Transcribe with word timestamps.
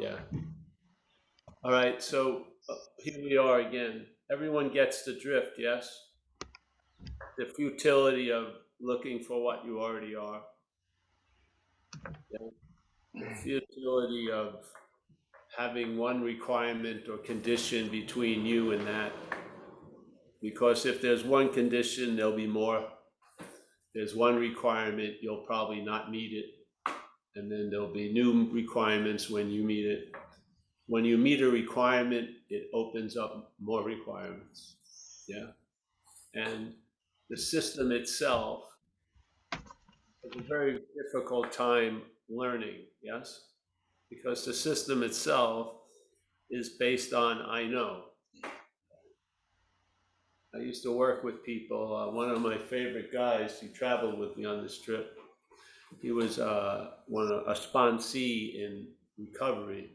Yeah. 0.00 0.16
All 1.62 1.72
right, 1.72 2.02
so 2.02 2.44
uh, 2.70 2.74
here 3.00 3.22
we 3.22 3.36
are 3.36 3.60
again. 3.60 4.06
Everyone 4.32 4.72
gets 4.72 5.04
the 5.04 5.18
drift, 5.20 5.52
yes? 5.58 5.94
The 7.36 7.44
futility 7.54 8.32
of 8.32 8.46
looking 8.80 9.22
for 9.22 9.44
what 9.44 9.62
you 9.66 9.78
already 9.78 10.14
are. 10.14 10.40
Yeah. 12.30 12.48
The 13.12 13.34
futility 13.34 14.30
of 14.32 14.64
having 15.58 15.98
one 15.98 16.22
requirement 16.22 17.06
or 17.10 17.18
condition 17.18 17.90
between 17.90 18.46
you 18.46 18.72
and 18.72 18.86
that. 18.86 19.12
Because 20.40 20.86
if 20.86 21.02
there's 21.02 21.24
one 21.24 21.52
condition, 21.52 22.16
there'll 22.16 22.34
be 22.34 22.46
more. 22.46 22.88
There's 23.94 24.14
one 24.14 24.36
requirement, 24.36 25.16
you'll 25.20 25.44
probably 25.46 25.82
not 25.82 26.10
meet 26.10 26.32
it. 26.32 26.59
And 27.36 27.50
then 27.50 27.70
there'll 27.70 27.92
be 27.92 28.12
new 28.12 28.50
requirements 28.52 29.30
when 29.30 29.50
you 29.50 29.62
meet 29.62 29.86
it. 29.86 30.14
When 30.86 31.04
you 31.04 31.16
meet 31.16 31.40
a 31.42 31.48
requirement, 31.48 32.30
it 32.48 32.68
opens 32.74 33.16
up 33.16 33.52
more 33.60 33.84
requirements. 33.84 34.76
Yeah. 35.28 35.46
And 36.34 36.74
the 37.28 37.36
system 37.36 37.92
itself 37.92 38.64
is 39.52 40.32
a 40.36 40.42
very 40.48 40.80
difficult 40.96 41.52
time 41.52 42.02
learning, 42.28 42.86
yes? 43.02 43.44
Because 44.10 44.44
the 44.44 44.52
system 44.52 45.04
itself 45.04 45.74
is 46.50 46.70
based 46.70 47.12
on 47.12 47.42
I 47.42 47.64
know. 47.66 48.04
I 50.52 50.58
used 50.58 50.82
to 50.82 50.90
work 50.90 51.22
with 51.22 51.44
people. 51.44 51.96
Uh, 51.96 52.12
one 52.12 52.28
of 52.28 52.40
my 52.40 52.58
favorite 52.58 53.12
guys, 53.12 53.60
he 53.60 53.68
traveled 53.68 54.18
with 54.18 54.36
me 54.36 54.44
on 54.44 54.62
this 54.64 54.80
trip. 54.80 55.19
He 56.00 56.12
was 56.12 56.38
uh, 56.38 56.90
one 57.06 57.30
a 57.46 57.54
sponsee 57.54 58.54
in 58.54 58.88
recovery, 59.18 59.90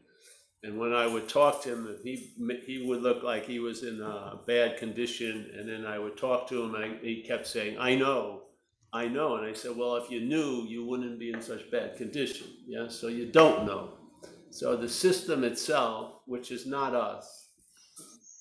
and 0.62 0.78
when 0.78 0.92
I 0.92 1.06
would 1.06 1.28
talk 1.28 1.62
to 1.62 1.72
him, 1.72 1.96
he 2.02 2.32
he 2.66 2.84
would 2.86 3.02
look 3.02 3.22
like 3.22 3.46
he 3.46 3.58
was 3.58 3.82
in 3.82 4.00
a 4.00 4.38
bad 4.46 4.78
condition, 4.78 5.50
and 5.56 5.68
then 5.68 5.86
I 5.86 5.98
would 5.98 6.16
talk 6.16 6.48
to 6.48 6.62
him, 6.62 6.74
and 6.74 7.00
he 7.00 7.22
kept 7.22 7.46
saying, 7.46 7.78
"I 7.78 7.94
know, 7.94 8.42
I 8.92 9.08
know," 9.08 9.36
and 9.36 9.46
I 9.46 9.52
said, 9.52 9.76
"Well, 9.76 9.96
if 9.96 10.10
you 10.10 10.20
knew, 10.20 10.64
you 10.68 10.84
wouldn't 10.84 11.18
be 11.18 11.30
in 11.30 11.42
such 11.42 11.70
bad 11.70 11.96
condition, 11.96 12.48
yeah. 12.66 12.88
So 12.88 13.08
you 13.08 13.26
don't 13.26 13.66
know. 13.66 13.94
So 14.50 14.76
the 14.76 14.88
system 14.88 15.44
itself, 15.44 16.20
which 16.26 16.50
is 16.50 16.66
not 16.66 16.94
us, 16.94 17.50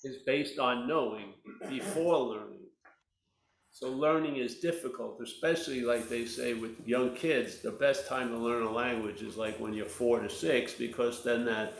is 0.03 0.17
based 0.25 0.59
on 0.59 0.87
knowing 0.87 1.33
before 1.67 2.19
learning. 2.19 2.54
So 3.75 3.91
learning 3.91 4.37
is 4.37 4.61
difficult, 4.61 5.19
especially 5.21 5.81
like 5.81 6.07
they 6.07 6.23
say 6.23 6.53
with 6.53 6.87
young 6.87 7.13
kids, 7.13 7.61
the 7.61 7.71
best 7.71 8.07
time 8.07 8.29
to 8.29 8.37
learn 8.37 8.63
a 8.63 8.71
language 8.71 9.21
is 9.21 9.35
like 9.35 9.59
when 9.59 9.73
you're 9.73 9.85
four 9.85 10.21
to 10.21 10.29
six, 10.29 10.73
because 10.73 11.25
then 11.25 11.43
that 11.43 11.73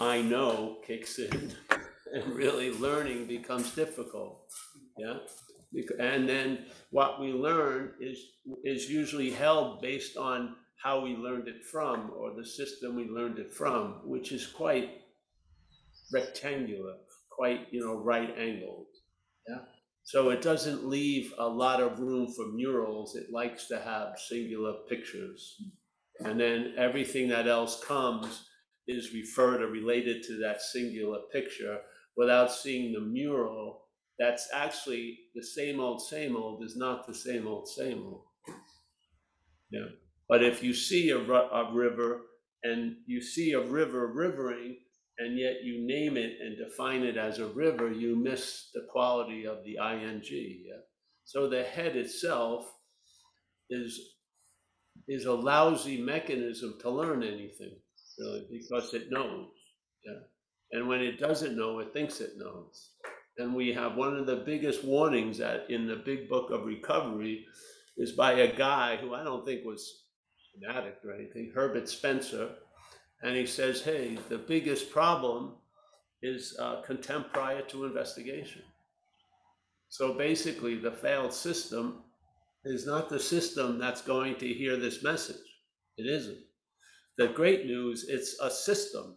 I 0.00 0.20
know 0.20 0.78
kicks 0.84 1.20
in 1.20 1.52
and 2.12 2.34
really 2.34 2.72
learning 2.72 3.26
becomes 3.26 3.70
difficult. 3.70 4.50
Yeah. 4.98 5.18
And 6.00 6.28
then 6.28 6.64
what 6.90 7.20
we 7.20 7.32
learn 7.32 7.92
is 8.00 8.18
is 8.64 8.90
usually 8.90 9.30
held 9.30 9.80
based 9.80 10.16
on 10.16 10.56
how 10.82 11.00
we 11.00 11.14
learned 11.14 11.46
it 11.46 11.62
from 11.62 12.10
or 12.18 12.34
the 12.34 12.44
system 12.44 12.96
we 12.96 13.06
learned 13.08 13.38
it 13.38 13.54
from, 13.54 14.00
which 14.04 14.32
is 14.32 14.44
quite 14.44 15.02
rectangular 16.12 16.94
quite, 17.30 17.68
you 17.70 17.80
know, 17.80 17.94
right 17.94 18.36
angled. 18.36 18.86
Yeah. 19.48 19.77
So 20.08 20.30
it 20.30 20.40
doesn't 20.40 20.88
leave 20.88 21.34
a 21.36 21.46
lot 21.46 21.82
of 21.82 22.00
room 22.00 22.32
for 22.32 22.46
murals. 22.46 23.14
It 23.14 23.30
likes 23.30 23.68
to 23.68 23.78
have 23.78 24.18
singular 24.18 24.72
pictures. 24.88 25.60
And 26.20 26.40
then 26.40 26.72
everything 26.78 27.28
that 27.28 27.46
else 27.46 27.84
comes 27.84 28.46
is 28.86 29.12
referred 29.12 29.60
or 29.60 29.66
related 29.66 30.22
to 30.22 30.38
that 30.38 30.62
singular 30.62 31.18
picture 31.30 31.80
without 32.16 32.50
seeing 32.50 32.94
the 32.94 33.02
mural. 33.02 33.82
That's 34.18 34.48
actually 34.54 35.18
the 35.34 35.42
same 35.42 35.78
old, 35.78 36.00
same 36.00 36.36
old 36.36 36.64
is 36.64 36.74
not 36.74 37.06
the 37.06 37.14
same 37.14 37.46
old, 37.46 37.68
same 37.68 38.02
old. 38.02 38.22
Yeah. 39.70 39.90
But 40.26 40.42
if 40.42 40.62
you 40.62 40.72
see 40.72 41.10
a, 41.10 41.18
a 41.18 41.70
river 41.70 42.22
and 42.62 42.96
you 43.04 43.20
see 43.20 43.52
a 43.52 43.60
river 43.60 44.06
rivering, 44.06 44.78
and 45.18 45.38
yet 45.38 45.64
you 45.64 45.86
name 45.86 46.16
it 46.16 46.36
and 46.40 46.56
define 46.56 47.02
it 47.02 47.16
as 47.16 47.38
a 47.38 47.48
river, 47.48 47.90
you 47.90 48.16
miss 48.16 48.70
the 48.72 48.86
quality 48.90 49.46
of 49.46 49.64
the 49.64 49.76
ing. 49.76 50.22
Yeah? 50.24 50.80
So 51.24 51.48
the 51.48 51.62
head 51.64 51.96
itself 51.96 52.72
is 53.70 54.14
is 55.06 55.26
a 55.26 55.32
lousy 55.32 56.00
mechanism 56.00 56.76
to 56.80 56.90
learn 56.90 57.22
anything, 57.22 57.72
really, 58.18 58.46
because 58.50 58.92
it 58.94 59.10
knows. 59.10 59.46
Yeah. 60.04 60.20
And 60.72 60.88
when 60.88 61.00
it 61.00 61.18
doesn't 61.18 61.56
know, 61.56 61.78
it 61.78 61.92
thinks 61.92 62.20
it 62.20 62.32
knows. 62.36 62.90
And 63.38 63.54
we 63.54 63.72
have 63.72 63.96
one 63.96 64.16
of 64.16 64.26
the 64.26 64.42
biggest 64.44 64.84
warnings 64.84 65.38
that 65.38 65.70
in 65.70 65.86
the 65.86 65.96
big 65.96 66.28
book 66.28 66.50
of 66.50 66.66
recovery 66.66 67.46
is 67.96 68.12
by 68.12 68.32
a 68.32 68.56
guy 68.56 68.96
who 68.96 69.14
I 69.14 69.22
don't 69.22 69.46
think 69.46 69.64
was 69.64 70.04
an 70.60 70.76
addict 70.76 71.04
or 71.04 71.14
anything, 71.14 71.52
Herbert 71.54 71.88
Spencer 71.88 72.50
and 73.22 73.36
he 73.36 73.46
says, 73.46 73.82
hey, 73.82 74.18
the 74.28 74.38
biggest 74.38 74.90
problem 74.90 75.52
is 76.22 76.56
uh, 76.58 76.82
contempt 76.82 77.32
prior 77.32 77.62
to 77.62 77.84
investigation. 77.84 78.62
So 79.88 80.14
basically, 80.14 80.76
the 80.76 80.92
failed 80.92 81.32
system 81.32 82.02
is 82.64 82.86
not 82.86 83.08
the 83.08 83.20
system 83.20 83.78
that's 83.78 84.02
going 84.02 84.36
to 84.36 84.46
hear 84.46 84.76
this 84.76 85.02
message. 85.02 85.36
It 85.96 86.06
isn't. 86.06 86.38
The 87.16 87.28
great 87.28 87.66
news, 87.66 88.06
it's 88.08 88.38
a 88.40 88.50
system. 88.50 89.16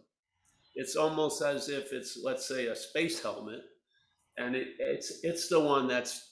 It's 0.74 0.96
almost 0.96 1.42
as 1.42 1.68
if 1.68 1.92
it's, 1.92 2.18
let's 2.24 2.48
say, 2.48 2.66
a 2.66 2.74
space 2.74 3.22
helmet, 3.22 3.60
and 4.38 4.56
it, 4.56 4.68
it's 4.78 5.20
it's 5.22 5.48
the 5.48 5.60
one 5.60 5.86
that's 5.86 6.30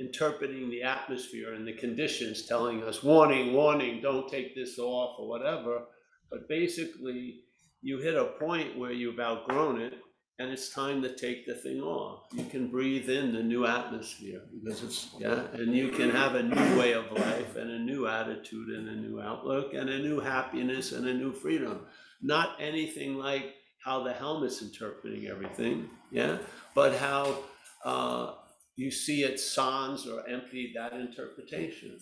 interpreting 0.00 0.68
the 0.68 0.82
atmosphere 0.82 1.54
and 1.54 1.66
the 1.66 1.72
conditions, 1.72 2.46
telling 2.46 2.82
us, 2.82 3.02
warning, 3.02 3.52
warning, 3.52 4.00
don't 4.02 4.28
take 4.28 4.54
this 4.54 4.78
off 4.78 5.16
or 5.18 5.28
whatever. 5.28 5.84
But 6.30 6.48
basically, 6.48 7.40
you 7.82 7.98
hit 7.98 8.14
a 8.14 8.24
point 8.24 8.78
where 8.78 8.92
you've 8.92 9.20
outgrown 9.20 9.80
it 9.80 9.94
and 10.40 10.50
it's 10.50 10.70
time 10.70 11.02
to 11.02 11.14
take 11.14 11.46
the 11.46 11.54
thing 11.54 11.80
off. 11.80 12.26
You 12.32 12.44
can 12.44 12.68
breathe 12.68 13.10
in 13.10 13.32
the 13.32 13.42
new 13.42 13.66
atmosphere 13.66 14.42
because 14.52 14.82
it's, 14.84 15.08
yeah, 15.18 15.42
and 15.54 15.74
you 15.74 15.88
can 15.88 16.10
have 16.10 16.36
a 16.36 16.42
new 16.42 16.78
way 16.78 16.92
of 16.92 17.10
life 17.10 17.56
and 17.56 17.70
a 17.70 17.78
new 17.78 18.06
attitude 18.06 18.68
and 18.68 18.88
a 18.88 18.94
new 18.94 19.20
outlook 19.20 19.74
and 19.74 19.88
a 19.90 19.98
new 19.98 20.20
happiness 20.20 20.92
and 20.92 21.08
a 21.08 21.14
new 21.14 21.32
freedom. 21.32 21.80
Not 22.22 22.56
anything 22.60 23.16
like 23.16 23.54
how 23.84 24.04
the 24.04 24.12
helmet's 24.12 24.62
interpreting 24.62 25.26
everything, 25.26 25.90
yeah, 26.12 26.38
but 26.74 26.94
how 26.96 27.38
uh, 27.84 28.34
you 28.76 28.92
see 28.92 29.24
it 29.24 29.40
sans 29.40 30.06
or 30.06 30.28
empty 30.28 30.72
that 30.76 30.92
interpretation. 30.92 31.98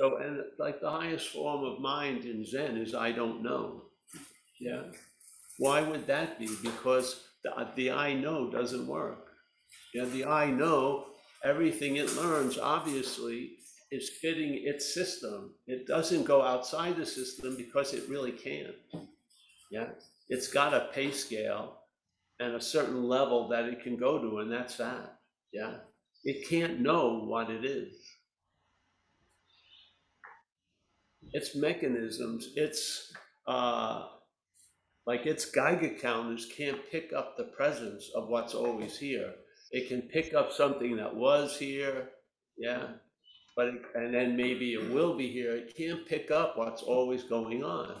So, 0.00 0.16
and 0.16 0.40
like 0.58 0.80
the 0.80 0.90
highest 0.90 1.28
form 1.28 1.62
of 1.62 1.78
mind 1.78 2.24
in 2.24 2.42
Zen 2.42 2.78
is 2.78 2.94
I 2.94 3.12
don't 3.12 3.42
know. 3.42 3.82
Yeah. 4.58 4.84
Why 5.58 5.82
would 5.82 6.06
that 6.06 6.38
be? 6.38 6.48
Because 6.62 7.22
the, 7.44 7.68
the 7.76 7.90
I 7.90 8.14
know 8.14 8.50
doesn't 8.50 8.86
work. 8.86 9.26
Yeah, 9.92 10.06
the 10.06 10.24
I 10.24 10.50
know, 10.50 11.08
everything 11.44 11.96
it 11.96 12.16
learns 12.16 12.56
obviously 12.56 13.58
is 13.90 14.08
fitting 14.08 14.62
its 14.64 14.94
system. 14.94 15.52
It 15.66 15.86
doesn't 15.86 16.24
go 16.24 16.40
outside 16.40 16.96
the 16.96 17.04
system 17.04 17.54
because 17.58 17.92
it 17.92 18.08
really 18.08 18.32
can't. 18.32 18.76
Yeah. 19.70 19.88
It's 20.30 20.48
got 20.48 20.72
a 20.72 20.88
pay 20.94 21.10
scale 21.10 21.76
and 22.38 22.54
a 22.54 22.60
certain 22.60 23.04
level 23.06 23.48
that 23.48 23.66
it 23.66 23.82
can 23.82 23.98
go 23.98 24.18
to, 24.18 24.38
and 24.38 24.50
that's 24.50 24.78
that. 24.78 25.18
Yeah. 25.52 25.74
It 26.24 26.48
can't 26.48 26.80
know 26.80 27.20
what 27.26 27.50
it 27.50 27.66
is. 27.66 27.96
Its 31.32 31.54
mechanisms, 31.54 32.50
its 32.56 33.12
uh, 33.46 34.06
like 35.06 35.26
its 35.26 35.44
Geiger 35.44 35.94
counters 36.00 36.46
can't 36.56 36.78
pick 36.90 37.12
up 37.12 37.36
the 37.36 37.44
presence 37.44 38.10
of 38.14 38.28
what's 38.28 38.54
always 38.54 38.98
here. 38.98 39.34
It 39.72 39.88
can 39.88 40.02
pick 40.02 40.34
up 40.34 40.52
something 40.52 40.96
that 40.96 41.14
was 41.14 41.56
here, 41.56 42.10
yeah, 42.58 42.88
but 43.56 43.68
it, 43.68 43.82
and 43.94 44.14
then 44.14 44.36
maybe 44.36 44.74
it 44.74 44.90
will 44.90 45.16
be 45.16 45.28
here. 45.28 45.56
It 45.56 45.76
can't 45.76 46.06
pick 46.06 46.30
up 46.30 46.56
what's 46.56 46.82
always 46.82 47.24
going 47.24 47.64
on. 47.64 47.96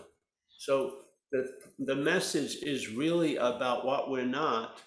So 0.58 0.98
the 1.32 1.48
the 1.78 1.96
message 1.96 2.56
is 2.62 2.90
really 2.90 3.36
about 3.36 3.86
what 3.86 4.10
we're 4.10 4.26
not, 4.26 4.80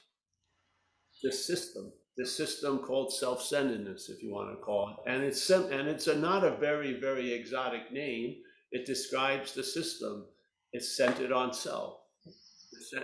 the 1.24 1.32
system 1.32 1.92
the 2.18 2.26
system 2.26 2.80
called 2.80 3.12
self-centeredness, 3.12 4.10
if 4.10 4.22
you 4.22 4.32
want 4.32 4.52
to 4.52 4.64
call 4.64 4.90
it. 4.90 5.12
And 5.12 5.24
it's 5.24 5.50
and 5.50 5.88
it's 5.88 6.08
a, 6.08 6.16
not 6.16 6.44
a 6.44 6.58
very, 6.58 7.00
very 7.00 7.34
exotic 7.34 7.92
name. 7.92 8.36
It 8.72 8.86
describes 8.86 9.54
the 9.54 9.64
system. 9.64 10.26
It's 10.74 10.98
centered 10.98 11.32
on 11.32 11.54
self. 11.54 12.00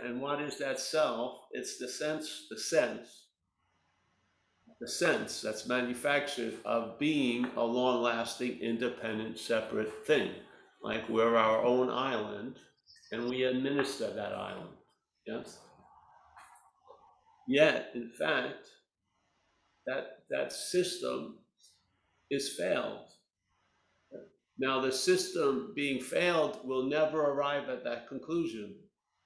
And 0.03 0.21
what 0.21 0.41
is 0.41 0.57
that 0.57 0.79
self? 0.79 1.39
It's 1.51 1.77
the 1.77 1.87
sense, 1.87 2.47
the 2.49 2.59
sense, 2.59 3.25
the 4.79 4.87
sense 4.87 5.41
that's 5.41 5.67
manufactured 5.67 6.55
of 6.65 6.99
being 6.99 7.45
a 7.55 7.63
long-lasting, 7.63 8.59
independent, 8.59 9.39
separate 9.39 10.05
thing. 10.05 10.31
Like 10.81 11.07
we're 11.09 11.35
our 11.35 11.63
own 11.63 11.89
island, 11.89 12.57
and 13.11 13.29
we 13.29 13.43
administer 13.43 14.13
that 14.13 14.33
island. 14.33 14.75
Yes? 15.25 15.59
Yet, 17.47 17.91
in 17.95 18.11
fact, 18.17 18.69
that, 19.89 20.19
that 20.29 20.53
system 20.53 21.39
is 22.29 22.55
failed. 22.55 23.07
Now, 24.59 24.81
the 24.81 24.91
system 24.91 25.71
being 25.75 25.99
failed 25.99 26.59
will 26.63 26.83
never 26.83 27.19
arrive 27.19 27.69
at 27.69 27.83
that 27.85 28.07
conclusion. 28.07 28.75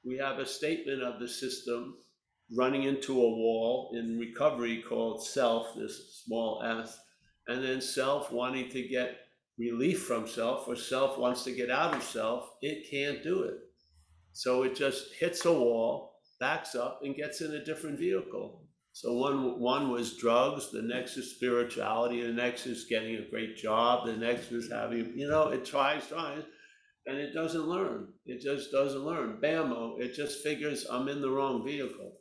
We 0.06 0.18
have 0.18 0.39
a 0.39 0.45
statement 0.45 1.01
of 1.01 1.19
the 1.19 1.27
system 1.27 1.95
running 2.56 2.83
into 2.83 3.13
a 3.13 3.36
wall 3.36 3.92
in 3.94 4.18
recovery 4.18 4.83
called 4.88 5.25
self, 5.25 5.75
this 5.75 6.21
small 6.24 6.63
s, 6.63 6.98
and 7.48 7.62
then 7.62 7.81
self 7.81 8.31
wanting 8.31 8.69
to 8.69 8.88
get 8.88 9.18
relief 9.57 10.04
from 10.04 10.27
self, 10.27 10.68
or 10.68 10.77
self 10.77 11.18
wants 11.18 11.44
to 11.44 11.51
get 11.51 11.71
out 11.71 11.94
of 11.94 12.04
self, 12.04 12.51
it 12.62 12.89
can't 12.89 13.21
do 13.21 13.44
it. 13.44 13.57
So 14.31 14.63
it 14.63 14.75
just 14.75 15.13
hits 15.13 15.44
a 15.45 15.51
wall, 15.51 16.21
backs 16.39 16.74
up, 16.74 17.01
and 17.04 17.15
gets 17.15 17.42
in 17.42 17.51
a 17.51 17.65
different 17.65 18.00
vehicle. 18.00 18.62
So 18.95 19.13
one 19.13 19.60
one 19.60 19.90
was 19.90 20.18
drugs, 20.18 20.69
the 20.72 20.84
next 20.84 21.18
is 21.18 21.36
spirituality, 21.36 22.22
the 22.22 22.31
next 22.31 22.68
is 22.68 22.86
getting 22.86 23.16
a 23.16 23.30
great 23.30 23.57
job, 23.57 24.06
the 24.06 24.16
next 24.16 24.51
is 24.51 24.72
having, 24.72 25.18
you 25.18 25.28
know, 25.28 25.48
it 25.48 25.66
tries, 25.66 26.07
tries, 26.07 26.44
and 27.07 27.18
it 27.18 27.34
doesn't 27.34 27.68
learn. 27.68 28.10
It 28.28 28.40
just 28.42 28.72
doesn't 28.72 29.04
learn. 29.04 29.40
Bammo, 29.42 30.00
it 30.00 30.13
just 30.13 30.44
figures 30.44 30.86
I'm 30.90 31.07
in 31.07 31.22
the 31.22 31.31
wrong 31.31 31.66
vehicle. 31.66 32.13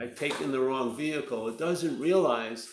I've 0.00 0.18
taken 0.18 0.50
the 0.50 0.60
wrong 0.60 0.96
vehicle. 0.96 1.48
It 1.48 1.58
doesn't 1.58 2.00
realize 2.00 2.68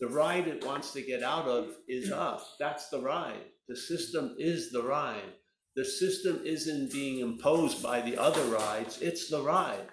the 0.00 0.08
ride 0.08 0.48
it 0.48 0.64
wants 0.64 0.92
to 0.92 1.02
get 1.02 1.22
out 1.22 1.46
of 1.46 1.76
is 1.86 2.10
us. 2.10 2.56
That's 2.58 2.88
the 2.88 3.00
ride. 3.00 3.44
The 3.68 3.76
system 3.76 4.34
is 4.38 4.70
the 4.70 4.82
ride. 4.82 5.34
The 5.76 5.84
system 5.84 6.40
isn't 6.44 6.90
being 6.92 7.18
imposed 7.18 7.82
by 7.82 8.00
the 8.00 8.16
other 8.16 8.44
rides, 8.44 9.02
it's 9.02 9.28
the 9.28 9.42
ride. 9.42 9.88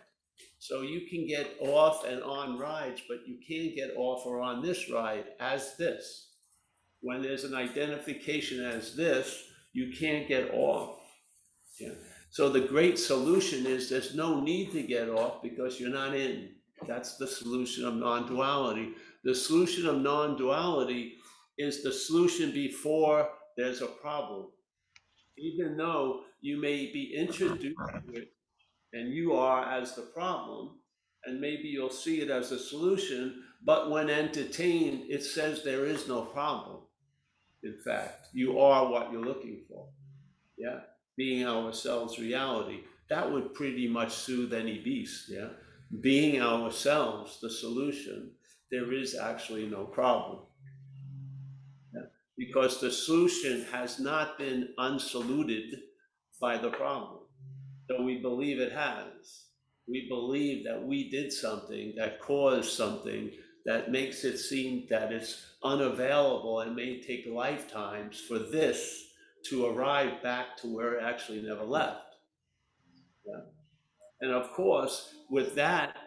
So 0.62 0.82
you 0.82 1.08
can 1.10 1.26
get 1.26 1.58
off 1.60 2.06
and 2.06 2.22
on 2.22 2.60
rides, 2.60 3.02
but 3.10 3.26
you 3.26 3.40
can't 3.48 3.76
get 3.76 3.96
off 3.98 4.28
or 4.28 4.42
on 4.42 4.62
this 4.62 4.92
ride 4.92 5.26
as 5.40 5.76
this. 5.76 6.34
When 7.00 7.24
there's 7.24 7.46
an 7.46 7.56
identification 7.56 8.64
as 8.64 8.96
this, 8.96 9.44
you 9.74 9.92
can't 9.92 10.28
get 10.28 10.52
off. 10.54 11.00
Yeah. 11.80 11.94
So 12.30 12.48
the 12.48 12.60
great 12.60 13.00
solution 13.00 13.66
is 13.66 13.90
there's 13.90 14.14
no 14.14 14.40
need 14.40 14.72
to 14.74 14.84
get 14.84 15.10
off 15.10 15.42
because 15.42 15.80
you're 15.80 15.90
not 15.90 16.14
in. 16.14 16.50
That's 16.88 17.18
the 17.18 17.26
solution 17.26 17.84
of 17.84 17.96
non-duality. 17.96 18.94
The 19.24 19.34
solution 19.34 19.88
of 19.88 19.98
non-duality 19.98 21.16
is 21.58 21.82
the 21.82 21.92
solution 21.92 22.52
before 22.52 23.30
there's 23.58 23.82
a 23.82 23.88
problem. 23.88 24.50
Even 25.40 25.76
though 25.76 26.22
you 26.40 26.62
may 26.62 26.92
be 26.92 27.16
introduced 27.18 27.64
to 27.64 28.14
it 28.14 28.32
and 28.94 29.14
you 29.14 29.34
are 29.34 29.66
as 29.72 29.96
the 29.96 30.02
problem, 30.02 30.80
and 31.26 31.40
maybe 31.40 31.68
you'll 31.68 31.90
see 31.90 32.22
it 32.22 32.30
as 32.30 32.52
a 32.52 32.60
solution, 32.60 33.44
but 33.64 33.90
when 33.90 34.10
entertained, 34.10 35.06
it 35.10 35.24
says 35.24 35.64
there 35.64 35.86
is 35.86 36.08
no 36.08 36.24
problem. 36.24 36.78
In 37.64 37.78
fact, 37.86 38.28
you 38.34 38.60
are 38.60 38.90
what 38.90 39.12
you're 39.12 39.24
looking 39.24 39.62
for. 39.70 39.88
Yeah, 40.58 40.80
being 41.16 41.46
ourselves 41.46 42.20
reality. 42.20 42.82
That 43.10 43.32
would 43.32 43.54
pretty 43.54 43.88
much 43.88 44.14
soothe 44.14 44.54
any 44.54 44.80
beast. 44.80 45.26
Yeah, 45.30 45.50
being 46.00 46.42
ourselves 46.42 47.40
the 47.42 47.50
solution, 47.50 48.32
there 48.72 48.94
is 48.94 49.16
actually 49.16 49.68
no 49.68 49.86
problem. 49.86 50.40
Yeah? 51.94 52.04
Because 52.38 52.80
the 52.80 52.92
solution 52.92 53.66
has 53.72 54.00
not 54.00 54.38
been 54.38 54.70
unsaluted 54.78 55.80
by 56.40 56.58
the 56.58 56.70
problem. 56.70 57.21
So 57.90 58.02
we 58.04 58.22
believe 58.22 58.60
it 58.60 58.72
has. 58.72 59.46
We 59.88 60.08
believe 60.08 60.64
that 60.66 60.82
we 60.82 61.10
did 61.10 61.34
something 61.34 61.94
that 61.98 62.22
caused 62.22 62.72
something 62.72 63.32
that 63.66 63.92
makes 63.92 64.24
it 64.24 64.38
seem 64.38 64.88
that 64.90 65.12
it's 65.12 65.46
unavailable 65.64 66.62
and 66.62 66.76
may 66.76 67.02
take 67.02 67.26
lifetimes 67.28 68.20
for 68.20 68.40
this 68.40 69.08
to 69.46 69.66
arrive 69.66 70.22
back 70.24 70.58
to 70.58 70.74
where 70.74 70.96
it 70.96 71.04
actually 71.04 71.42
never 71.42 71.64
left. 71.64 72.16
Yeah. 73.26 73.42
And 74.22 74.32
of 74.32 74.52
course, 74.52 75.16
with 75.30 75.56
that, 75.56 75.98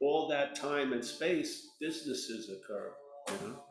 all 0.00 0.28
that 0.28 0.54
time 0.54 0.92
and 0.92 1.04
space, 1.04 1.70
businesses 1.80 2.50
occur, 2.50 2.92
you 3.28 3.48
know, 3.48 3.62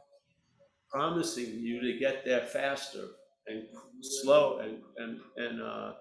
promising 0.91 1.59
you 1.59 1.81
to 1.81 1.99
get 1.99 2.25
there 2.25 2.45
faster 2.45 3.05
and 3.47 3.63
slow 4.01 4.59
and 4.59 4.79
and 4.97 5.19
and 5.37 5.61
uh, 5.61 5.93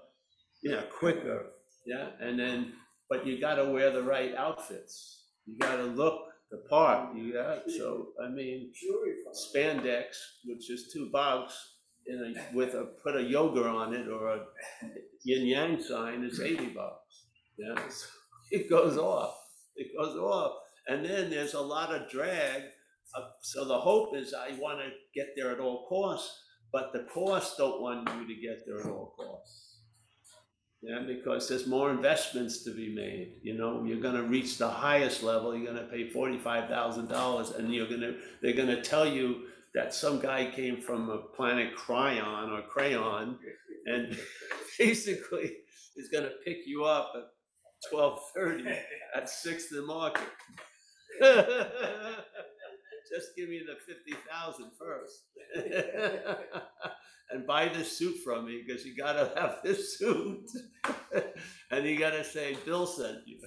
yeah, 0.62 0.82
quicker, 0.98 1.46
yeah, 1.86 2.08
and 2.20 2.38
then, 2.38 2.72
but 3.08 3.26
you 3.26 3.40
gotta 3.40 3.64
wear 3.64 3.90
the 3.90 4.02
right 4.02 4.34
outfits. 4.34 5.24
You 5.46 5.58
gotta 5.58 5.84
look 5.84 6.22
the 6.50 6.58
part, 6.68 7.16
you 7.16 7.32
got, 7.32 7.70
so, 7.70 8.08
I 8.24 8.28
mean, 8.28 8.72
spandex, 9.32 10.04
which 10.44 10.70
is 10.70 10.90
two 10.92 11.10
bucks, 11.12 11.54
in 12.06 12.34
a, 12.36 12.56
with 12.56 12.74
a, 12.74 12.84
put 13.02 13.16
a 13.16 13.22
yoga 13.22 13.64
on 13.64 13.92
it 13.94 14.06
or 14.08 14.28
a 14.34 14.40
yin 15.24 15.46
yang 15.46 15.82
sign, 15.82 16.22
is 16.22 16.40
eighty 16.40 16.66
bucks. 16.66 17.24
Yeah, 17.58 17.74
so 17.88 18.06
it 18.52 18.70
goes 18.70 18.96
off, 18.96 19.34
it 19.74 19.88
goes 19.96 20.16
off, 20.16 20.52
and 20.86 21.04
then 21.04 21.30
there's 21.30 21.54
a 21.54 21.60
lot 21.60 21.92
of 21.92 22.08
drag. 22.08 22.62
uh, 23.16 23.28
So 23.42 23.64
the 23.64 23.78
hope 23.78 24.16
is 24.16 24.34
I 24.34 24.56
wanna 24.60 24.88
get 25.14 25.28
there 25.36 25.50
at 25.50 25.58
all 25.58 25.86
costs, 25.88 26.30
but 26.72 26.92
the 26.92 27.06
costs 27.12 27.56
don't 27.56 27.80
want 27.80 28.08
you 28.08 28.26
to 28.26 28.40
get 28.40 28.58
there 28.66 28.80
at 28.80 28.86
all 28.86 29.14
costs. 29.18 29.65
Yeah, 30.82 31.00
because 31.06 31.48
there's 31.48 31.66
more 31.66 31.90
investments 31.90 32.62
to 32.64 32.70
be 32.70 32.94
made, 32.94 33.38
you 33.42 33.54
know, 33.54 33.82
you're 33.84 34.00
gonna 34.00 34.22
reach 34.22 34.58
the 34.58 34.68
highest 34.68 35.22
level, 35.22 35.56
you're 35.56 35.66
gonna 35.66 35.88
pay 35.88 36.08
forty-five 36.10 36.68
thousand 36.68 37.08
dollars, 37.08 37.50
and 37.50 37.74
you're 37.74 37.88
gonna, 37.88 38.14
they're 38.42 38.52
gonna 38.54 38.82
tell 38.82 39.06
you 39.06 39.46
that 39.74 39.94
some 39.94 40.20
guy 40.20 40.50
came 40.54 40.80
from 40.80 41.10
a 41.10 41.18
planet 41.18 41.74
Kryon 41.76 42.50
or 42.52 42.62
Crayon, 42.62 43.38
and 43.86 44.16
basically 44.78 45.52
is 45.96 46.08
gonna 46.12 46.30
pick 46.44 46.58
you 46.66 46.84
up 46.84 47.12
at 47.16 47.24
twelve 47.90 48.20
thirty 48.34 48.64
at 49.14 49.28
Sixth 49.28 49.72
and 49.72 49.86
Market. 49.86 50.28
Just 53.12 53.36
give 53.36 53.48
me 53.48 53.62
the 53.66 53.76
fifty 53.86 54.14
thousand 54.30 54.70
first. 54.78 55.24
And 57.28 57.44
buy 57.44 57.68
this 57.68 57.98
suit 57.98 58.18
from 58.24 58.46
me, 58.46 58.62
because 58.64 58.84
you 58.86 58.96
gotta 58.96 59.32
have 59.36 59.56
this 59.64 59.98
suit. 59.98 60.48
And 61.72 61.84
you 61.84 61.98
gotta 61.98 62.22
say, 62.22 62.56
Bill 62.64 62.86
sent 62.86 63.18
you. 63.26 63.40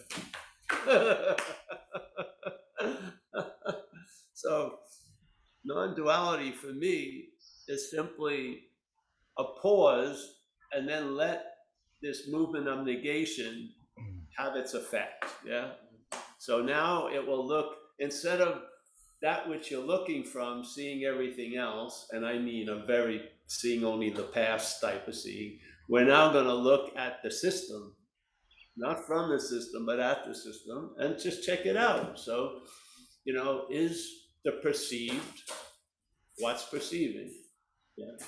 So, 4.34 4.80
non-duality 5.64 6.52
for 6.52 6.74
me 6.74 7.30
is 7.68 7.90
simply 7.90 8.64
a 9.38 9.44
pause 9.62 10.36
and 10.74 10.88
then 10.88 11.16
let 11.16 11.46
this 12.02 12.28
movement 12.28 12.68
of 12.68 12.86
negation 12.86 13.70
have 14.38 14.56
its 14.56 14.74
effect, 14.74 15.26
yeah? 15.46 15.72
So 16.38 16.62
now 16.62 17.08
it 17.08 17.26
will 17.26 17.46
look, 17.46 17.76
instead 18.00 18.42
of 18.42 18.62
that 19.22 19.48
which 19.50 19.70
you're 19.70 19.86
looking 19.86 20.24
from, 20.24 20.64
seeing 20.64 21.04
everything 21.04 21.58
else, 21.58 22.08
and 22.12 22.26
I 22.26 22.38
mean 22.38 22.70
a 22.70 22.86
very 22.86 23.22
seeing 23.48 23.84
only 23.84 24.10
the 24.10 24.24
past 24.24 24.82
type 24.82 25.08
of 25.08 25.16
seeing, 25.16 25.60
we're 25.90 26.06
now 26.06 26.32
gonna 26.32 26.54
look 26.54 26.96
at 26.96 27.22
the 27.24 27.32
system, 27.32 27.96
not 28.78 29.06
from 29.06 29.30
the 29.30 29.40
system, 29.40 29.86
but 29.86 30.00
at 30.00 30.26
the 30.26 30.34
system, 30.34 30.96
and 30.98 31.20
just 31.20 31.44
check 31.44 31.66
it 31.66 31.76
out. 31.76 32.20
So, 32.20 32.62
you 33.26 33.34
know, 33.34 33.66
is 33.70 34.28
the 34.46 34.54
perceived 34.64 35.44
what's 36.38 36.66
perceiving? 36.66 37.34
Yeah. 37.98 38.26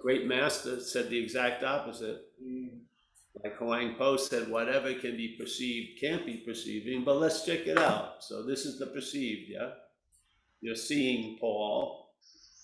Great 0.00 0.26
master 0.26 0.80
said 0.80 1.08
the 1.08 1.22
exact 1.22 1.62
opposite. 1.62 2.22
Mm. 2.44 2.80
Like 3.34 3.56
Huang 3.56 3.94
Po 3.96 4.16
said, 4.16 4.48
whatever 4.48 4.92
can 4.94 5.16
be 5.16 5.36
perceived 5.38 6.00
can't 6.00 6.26
be 6.26 6.38
perceiving, 6.46 7.02
but 7.04 7.16
let's 7.16 7.44
check 7.44 7.66
it 7.66 7.78
out. 7.78 8.22
So 8.22 8.42
this 8.42 8.66
is 8.66 8.78
the 8.78 8.86
perceived, 8.86 9.48
yeah? 9.48 9.70
You're 10.60 10.76
seeing 10.76 11.38
Paul 11.38 12.10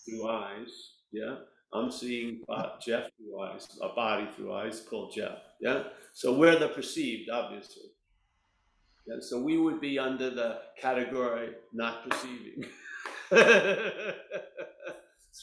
through 0.04 0.28
eyes, 0.28 0.92
yeah? 1.10 1.36
I'm 1.72 1.90
seeing 1.90 2.42
Jeff 2.84 3.10
through 3.16 3.40
eyes, 3.40 3.66
a 3.82 3.88
body 3.94 4.28
through 4.36 4.54
eyes 4.54 4.80
called 4.80 5.12
Jeff, 5.14 5.38
yeah? 5.60 5.84
So 6.12 6.36
we're 6.36 6.58
the 6.58 6.68
perceived, 6.68 7.30
obviously. 7.30 7.84
Yeah, 9.06 9.16
so 9.20 9.40
we 9.40 9.56
would 9.56 9.80
be 9.80 9.98
under 9.98 10.28
the 10.28 10.58
category 10.78 11.54
not 11.72 12.08
perceiving. 12.08 12.64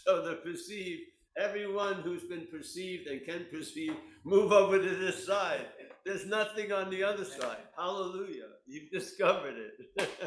So 0.04 0.22
the 0.22 0.36
perceived, 0.36 1.04
everyone 1.38 1.96
who's 1.96 2.24
been 2.24 2.48
perceived 2.52 3.08
and 3.08 3.26
can 3.26 3.46
perceive, 3.52 3.94
move 4.24 4.52
over 4.52 4.80
to 4.80 4.90
this 4.96 5.26
side. 5.26 5.66
There's 6.06 6.26
nothing 6.26 6.72
on 6.72 6.90
the 6.90 7.04
other 7.04 7.26
side. 7.26 7.58
Hallelujah. 7.78 8.50
You've 8.68 8.92
discovered 8.92 9.56
it. 9.58 10.10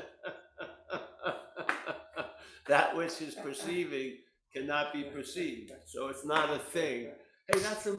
That 2.69 2.95
which 2.95 3.23
is 3.23 3.35
perceiving 3.35 4.19
cannot 4.55 4.93
be 4.93 5.05
perceived. 5.05 5.73
So 5.87 6.09
it's 6.09 6.27
not 6.27 6.51
a 6.51 6.59
thing. 6.59 7.09
Hey, 7.51 7.61
that's 7.61 7.87
a, 7.87 7.97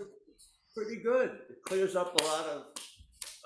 pretty 0.76 1.02
good. 1.04 1.32
It 1.50 1.58
clears 1.66 1.96
up 1.96 2.20
a 2.22 2.24
lot 2.24 2.46
of 2.46 2.64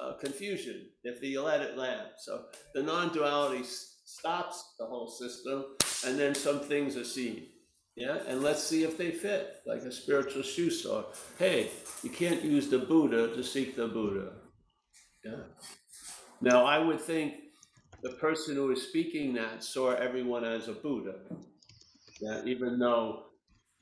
uh, 0.02 0.18
confusion 0.18 0.88
if 1.06 1.24
you 1.24 1.42
let 1.42 1.62
it 1.62 1.78
land. 1.78 2.10
So 2.20 2.44
the 2.76 2.84
non-duality 2.84 3.62
s- 3.62 4.02
stops 4.04 4.76
the 4.78 4.86
whole 4.86 5.10
system, 5.10 5.64
and 6.06 6.20
then 6.20 6.36
some 6.36 6.60
things 6.60 6.98
are 6.98 7.06
seen. 7.06 7.48
Yeah, 7.96 8.18
and 8.28 8.42
let's 8.42 8.64
see 8.64 8.84
if 8.84 8.98
they 8.98 9.12
fit, 9.12 9.58
like 9.68 9.82
a 9.82 9.92
spiritual 9.92 10.42
shoe 10.42 10.72
store. 10.72 11.06
Hey, 11.38 11.70
you 12.02 12.10
can't 12.10 12.44
use 12.44 12.68
the 12.70 12.80
Buddha 12.80 13.36
to 13.36 13.44
seek 13.44 13.76
the 13.76 13.88
Buddha. 13.88 14.32
Yeah. 15.24 15.44
Now, 16.42 16.66
I 16.66 16.80
would 16.80 17.00
think 17.00 17.36
the 18.02 18.12
person 18.14 18.56
who 18.56 18.68
was 18.68 18.82
speaking 18.82 19.34
that 19.36 19.64
saw 19.64 19.92
everyone 19.92 20.44
as 20.44 20.68
a 20.68 20.74
Buddha. 20.74 21.16
Yeah, 22.20 22.42
even 22.46 22.80
though 22.80 23.26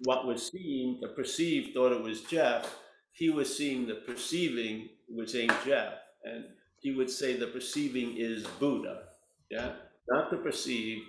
what 0.03 0.27
was 0.27 0.51
seen, 0.51 1.00
the 1.01 1.10
perceived 1.10 1.74
thought 1.74 1.94
it 1.94 2.03
was 2.03 2.22
Jeff, 2.22 2.75
he 3.13 3.30
was 3.30 3.56
seeing 3.56 3.88
the 3.88 3.96
perceiving, 3.96 4.89
which 5.08 5.36
ain't 5.36 5.53
Jeff. 5.65 5.94
And 6.24 6.46
he 6.80 6.91
would 6.91 7.10
say 7.10 7.36
the 7.38 7.48
perceiving 7.48 8.15
is 8.18 8.46
Buddha. 8.60 9.03
Yeah, 9.50 9.74
not 10.10 10.32
the 10.32 10.38
perceived, 10.38 11.06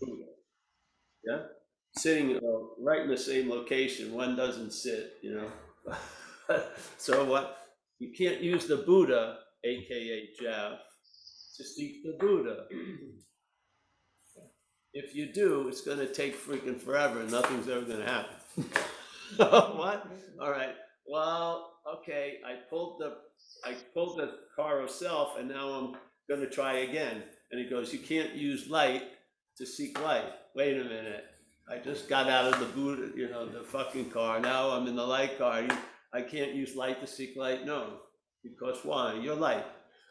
Buddha. 0.00 0.24
Yeah, 1.24 1.38
sitting 1.98 2.36
uh, 2.36 2.40
right 2.80 3.02
in 3.02 3.08
the 3.08 3.16
same 3.16 3.50
location, 3.50 4.12
one 4.12 4.36
doesn't 4.36 4.72
sit, 4.72 5.14
you 5.22 5.34
know. 5.34 6.60
so 6.98 7.24
what? 7.24 7.58
You 7.98 8.12
can't 8.16 8.40
use 8.40 8.66
the 8.66 8.76
Buddha, 8.78 9.38
aka 9.64 10.28
Jeff, 10.40 10.78
to 11.56 11.64
seek 11.64 12.04
the 12.04 12.16
Buddha. 12.18 12.64
If 14.94 15.14
you 15.14 15.32
do, 15.32 15.68
it's 15.68 15.82
gonna 15.82 16.06
take 16.06 16.36
freaking 16.38 16.80
forever, 16.80 17.20
and 17.20 17.30
nothing's 17.30 17.68
ever 17.68 17.82
gonna 17.82 18.06
happen. 18.06 18.36
What? 19.36 20.08
All 20.40 20.50
right, 20.50 20.74
well, 21.06 21.74
okay, 21.98 22.38
I 22.46 22.54
pulled 22.70 23.00
the, 23.00 23.16
I 23.64 23.74
pulled 23.92 24.18
the 24.18 24.32
car 24.56 24.80
of 24.80 24.90
self, 24.90 25.38
and 25.38 25.48
now 25.48 25.68
I'm 25.68 25.96
gonna 26.30 26.48
try 26.48 26.78
again. 26.78 27.22
And 27.50 27.60
he 27.60 27.68
goes, 27.68 27.92
you 27.92 27.98
can't 27.98 28.34
use 28.34 28.70
light 28.70 29.02
to 29.58 29.66
seek 29.66 30.00
light. 30.02 30.32
Wait 30.54 30.80
a 30.80 30.84
minute, 30.84 31.24
I 31.70 31.76
just 31.76 32.08
got 32.08 32.30
out 32.30 32.52
of 32.52 32.60
the 32.60 32.66
Buddha, 32.66 33.10
you 33.14 33.28
know, 33.28 33.46
the 33.46 33.62
fucking 33.62 34.08
car, 34.08 34.40
now 34.40 34.70
I'm 34.70 34.86
in 34.86 34.96
the 34.96 35.04
light 35.04 35.36
car. 35.36 35.64
I 36.14 36.22
can't 36.22 36.54
use 36.54 36.74
light 36.74 36.98
to 37.02 37.06
seek 37.06 37.36
light, 37.36 37.66
no, 37.66 37.98
because 38.42 38.78
why? 38.84 39.14
You're 39.14 39.34
light. 39.34 39.66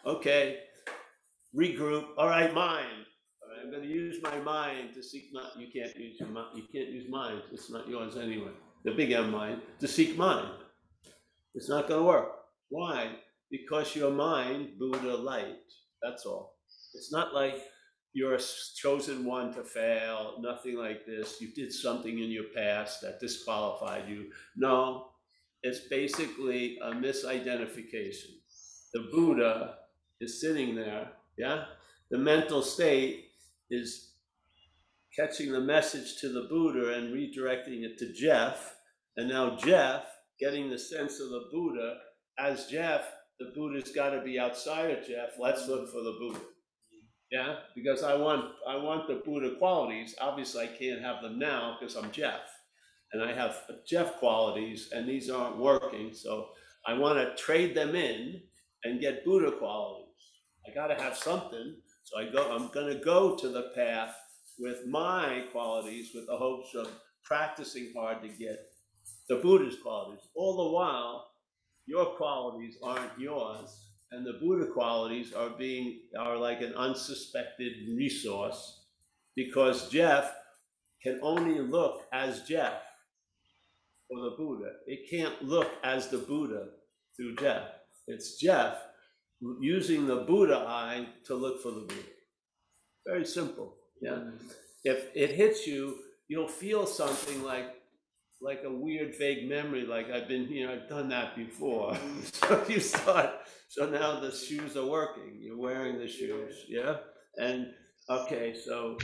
Okay, 0.06 0.60
regroup, 1.56 2.10
all 2.16 2.28
right, 2.28 2.54
mind. 2.54 3.06
All 3.42 3.50
right, 3.50 3.66
I'm 3.66 3.72
gonna 3.72 3.92
use 3.92 4.22
my 4.22 4.38
mind 4.40 4.94
to 4.94 5.02
seek 5.02 5.30
not, 5.34 5.58
you 5.58 5.68
can't 5.74 5.96
use 5.98 6.20
your 6.20 6.30
mind, 6.30 6.50
you 6.56 6.64
can't 6.72 6.90
use 6.90 7.10
mind, 7.10 7.42
it's 7.52 7.72
not 7.72 7.90
yours 7.90 8.18
anyway. 8.18 8.52
The 8.84 8.92
big 8.92 9.12
M 9.12 9.32
mind, 9.32 9.62
to 9.80 9.88
seek 9.88 10.16
mind. 10.16 10.52
It's 11.56 11.70
not 11.70 11.90
gonna 11.90 12.04
work. 12.04 12.30
Why? 12.70 13.16
Because 13.50 13.96
your 13.96 14.12
mind, 14.12 14.78
Buddha 14.78 15.16
light, 15.16 15.56
that's 16.04 16.24
all. 16.28 16.58
It's 16.94 17.12
not 17.12 17.34
like 17.34 17.56
you're 18.18 18.34
a 18.34 18.42
chosen 18.76 19.24
one 19.24 19.54
to 19.54 19.64
fail, 19.64 20.38
nothing 20.40 20.76
like 20.76 21.06
this. 21.06 21.40
You 21.40 21.50
did 21.50 21.72
something 21.72 22.18
in 22.18 22.32
your 22.32 22.46
past 22.56 23.00
that 23.02 23.20
disqualified 23.20 24.10
you. 24.10 24.32
No, 24.56 25.10
it's 25.62 25.82
basically 25.82 26.80
a 26.82 26.94
misidentification. 26.94 28.32
The 28.92 29.08
Buddha 29.14 29.76
is 30.20 30.42
sitting 30.42 30.74
there, 30.74 31.12
yeah? 31.38 31.66
The 32.10 32.18
mental 32.18 32.64
state 32.64 33.26
is 33.70 34.14
catching 35.16 35.52
the 35.52 35.62
message 35.62 36.20
to 36.22 36.30
the 36.30 36.48
Buddha 36.50 36.96
and 36.96 37.14
redirecting 37.14 37.84
it 37.84 38.00
to 38.00 38.12
Jeff. 38.14 38.78
And 39.16 39.30
now 39.30 39.58
Jeff, 39.58 40.06
getting 40.40 40.72
the 40.72 40.80
sense 40.80 41.20
of 41.20 41.30
the 41.30 41.50
Buddha, 41.52 41.98
as 42.40 42.66
Jeff, 42.66 43.04
the 43.40 43.52
Buddha's 43.54 43.92
got 43.92 44.10
to 44.10 44.24
be 44.24 44.40
outside 44.40 44.90
of 44.90 45.08
Jeff. 45.08 45.34
Let's 45.40 45.68
look 45.68 45.92
for 45.92 46.02
the 46.02 46.18
Buddha. 46.20 46.40
Yeah, 47.32 47.56
because 47.76 48.04
I 48.04 48.16
want 48.16 48.46
I 48.68 48.78
want 48.78 49.08
the 49.08 49.22
Buddha 49.26 49.56
qualities. 49.58 50.16
Obviously, 50.22 50.64
I 50.64 50.68
can't 50.68 51.02
have 51.02 51.22
them 51.22 51.38
now 51.38 51.78
because 51.78 51.96
I'm 51.96 52.12
Jeff, 52.12 52.42
and 53.12 53.22
I 53.22 53.34
have 53.34 53.64
Jeff 53.86 54.18
qualities, 54.18 54.90
and 54.94 55.08
these 55.08 55.30
aren't 55.30 55.58
working. 55.58 56.14
So 56.14 56.50
I 56.86 56.94
want 56.94 57.18
to 57.18 57.42
trade 57.42 57.76
them 57.76 57.96
in 57.96 58.42
and 58.86 59.02
get 59.02 59.26
Buddha 59.26 59.52
qualities. 59.52 60.06
I 60.66 60.74
got 60.74 60.88
to 60.88 61.02
have 61.04 61.18
something. 61.18 61.76
So 62.04 62.18
I 62.18 62.32
go. 62.32 62.50
I'm 62.56 62.70
going 62.70 62.98
to 62.98 63.04
go 63.04 63.36
to 63.36 63.50
the 63.50 63.72
path 63.76 64.16
with 64.58 64.88
my 64.88 65.44
qualities, 65.52 66.12
with 66.16 66.28
the 66.28 66.38
hopes 66.38 66.74
of 66.76 66.90
practicing 67.24 67.92
hard 67.96 68.22
to 68.22 68.30
get 68.30 68.60
the 69.28 69.36
Buddha's 69.36 69.76
qualities. 69.84 70.30
All 70.34 70.56
the 70.56 70.74
while, 70.74 71.28
your 71.86 72.06
qualities 72.06 72.78
aren't 72.82 73.20
yours, 73.20 73.87
and 74.12 74.26
the 74.26 74.40
Buddha 74.42 74.72
qualities 74.72 75.34
are 75.34 75.50
being 75.50 76.00
are 76.18 76.38
like 76.38 76.62
an 76.62 76.74
unsuspected 76.76 77.74
resource 77.96 78.82
because 79.36 79.90
Jeff 79.90 80.34
can 81.04 81.20
only 81.22 81.60
look 81.60 82.04
as 82.12 82.42
Jeff 82.44 82.82
for 84.10 84.22
the 84.22 84.36
Buddha. 84.38 84.72
It 84.86 85.10
can't 85.10 85.44
look 85.44 85.70
as 85.84 86.08
the 86.08 86.18
Buddha 86.18 86.70
through 87.16 87.36
Jeff. 87.36 87.64
It's 88.08 88.40
Jeff 88.40 88.78
using 89.60 90.08
the 90.08 90.18
Buddha 90.18 90.66
eye 90.68 91.08
to 91.26 91.36
look 91.36 91.62
for 91.62 91.72
the 91.72 91.82
Buddha. 91.82 92.10
Very 93.06 93.26
simple. 93.26 93.76
Yeah. 94.02 94.12
Mm-hmm. 94.12 94.48
If 94.84 95.08
it 95.16 95.32
hits 95.32 95.68
you, 95.68 95.98
you'll 96.28 96.48
feel 96.48 96.86
something 96.86 97.44
like 97.44 97.77
like 98.42 98.62
a 98.66 98.72
weird 98.72 99.16
vague 99.18 99.50
memory, 99.50 99.86
like 99.86 100.12
I've 100.12 100.28
been 100.28 100.46
here, 100.46 100.70
I've 100.70 100.90
done 100.90 101.10
that 101.10 101.36
before. 101.36 101.98
so 102.24 102.64
you 102.68 102.80
start, 102.80 103.32
so 103.68 103.90
now 103.90 104.20
the 104.20 104.32
shoes 104.32 104.78
are 104.78 104.86
working. 104.86 105.38
You're 105.40 105.58
wearing 105.58 105.98
the 105.98 106.08
shoes, 106.08 106.66
yeah? 106.68 106.98
And 107.38 107.74
okay, 108.10 108.56
so 108.56 108.98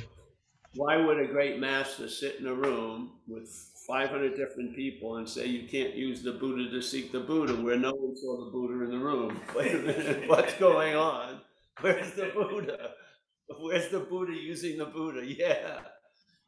why 0.75 0.97
would 0.97 1.19
a 1.19 1.27
great 1.27 1.59
master 1.59 2.07
sit 2.07 2.39
in 2.39 2.47
a 2.47 2.53
room 2.53 3.11
with 3.27 3.49
500 3.87 4.35
different 4.35 4.75
people 4.75 5.17
and 5.17 5.27
say 5.29 5.45
you 5.45 5.67
can't 5.67 5.93
use 5.93 6.23
the 6.23 6.31
Buddha 6.31 6.69
to 6.69 6.81
seek 6.81 7.11
the 7.11 7.19
Buddha 7.19 7.53
where 7.53 7.77
no 7.77 7.91
one 7.93 8.15
saw 8.15 8.45
the 8.45 8.51
Buddha 8.51 8.83
in 8.85 8.91
the 8.91 8.97
room? 8.97 9.39
Wait 9.55 9.75
a 9.75 9.79
minute, 9.79 10.29
what's 10.29 10.53
going 10.55 10.95
on? 10.95 11.41
Where's 11.81 12.11
the 12.13 12.25
Buddha? 12.33 12.91
Where's 13.59 13.89
the 13.89 13.99
Buddha 13.99 14.33
using 14.33 14.77
the 14.77 14.85
Buddha? 14.85 15.25
Yeah. 15.25 15.79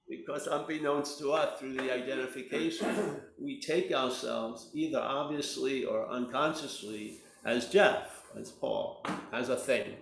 Because 0.08 0.48
unbeknownst 0.48 1.20
to 1.20 1.32
us, 1.32 1.60
through 1.60 1.74
the 1.74 1.92
identification, 1.92 3.22
we 3.40 3.60
take 3.60 3.92
ourselves 3.92 4.70
either 4.74 5.00
obviously 5.00 5.84
or 5.84 6.08
unconsciously 6.08 7.22
as 7.44 7.70
Jeff, 7.70 8.24
as 8.40 8.52
Paul, 8.52 9.04
as 9.34 9.50
a 9.50 9.56
thing. 9.56 9.96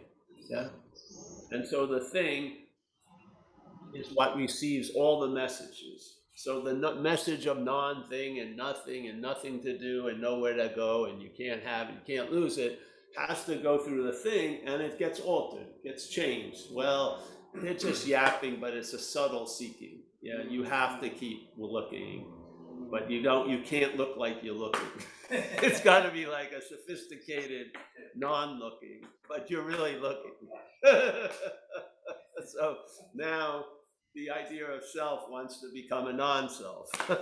Yeah. 0.50 0.68
And 1.52 1.66
so 1.66 1.86
the 1.86 2.02
thing 2.02 2.58
is 3.94 4.08
what 4.14 4.36
receives 4.36 4.90
all 4.92 5.22
the 5.22 5.28
messages. 5.28 6.18
So 6.36 6.62
the 6.62 6.74
no- 6.74 6.96
message 6.96 7.46
of 7.46 7.60
non-thing 7.60 8.40
and 8.40 8.58
nothing 8.58 9.08
and 9.08 9.22
nothing 9.22 9.62
to 9.62 9.78
do 9.78 10.08
and 10.08 10.20
nowhere 10.20 10.56
to 10.56 10.74
go 10.76 11.06
and 11.06 11.22
you 11.22 11.30
can't 11.38 11.62
have 11.64 11.90
it, 11.90 11.96
you 11.96 12.16
can't 12.18 12.32
lose 12.32 12.58
it, 12.58 12.80
has 13.16 13.46
to 13.46 13.56
go 13.56 13.78
through 13.78 14.04
the 14.04 14.14
thing 14.14 14.60
and 14.66 14.82
it 14.82 14.98
gets 14.98 15.20
altered, 15.20 15.68
gets 15.84 16.08
changed. 16.08 16.64
Well, 16.72 17.24
they're 17.56 17.74
just 17.74 18.08
yapping, 18.08 18.58
but 18.60 18.74
it's 18.74 18.94
a 18.94 19.00
subtle 19.00 19.46
seeking. 19.46 20.00
Yeah, 20.22 20.44
you 20.50 20.64
have 20.64 21.02
to 21.02 21.10
keep 21.10 21.50
looking, 21.58 22.26
but 22.90 23.12
you 23.12 23.22
don't. 23.22 23.50
You 23.50 23.60
can't 23.60 23.98
look 23.98 24.18
like 24.18 24.38
you're 24.42 24.56
looking. 24.56 24.88
it's 25.30 25.82
got 25.82 26.04
to 26.04 26.12
be 26.12 26.26
like 26.26 26.52
a 26.52 26.62
sophisticated 26.62 27.68
non-looking, 28.16 29.02
but 29.28 29.50
you're 29.50 29.64
really 29.64 29.98
looking. 29.98 30.32
so 32.48 32.78
now 33.14 33.66
the 34.16 34.30
idea 34.30 34.66
of 34.66 34.84
self 34.84 35.30
wants 35.30 35.60
to 35.62 35.72
become 35.74 36.08
a 36.08 36.14
non-self. 36.14 36.90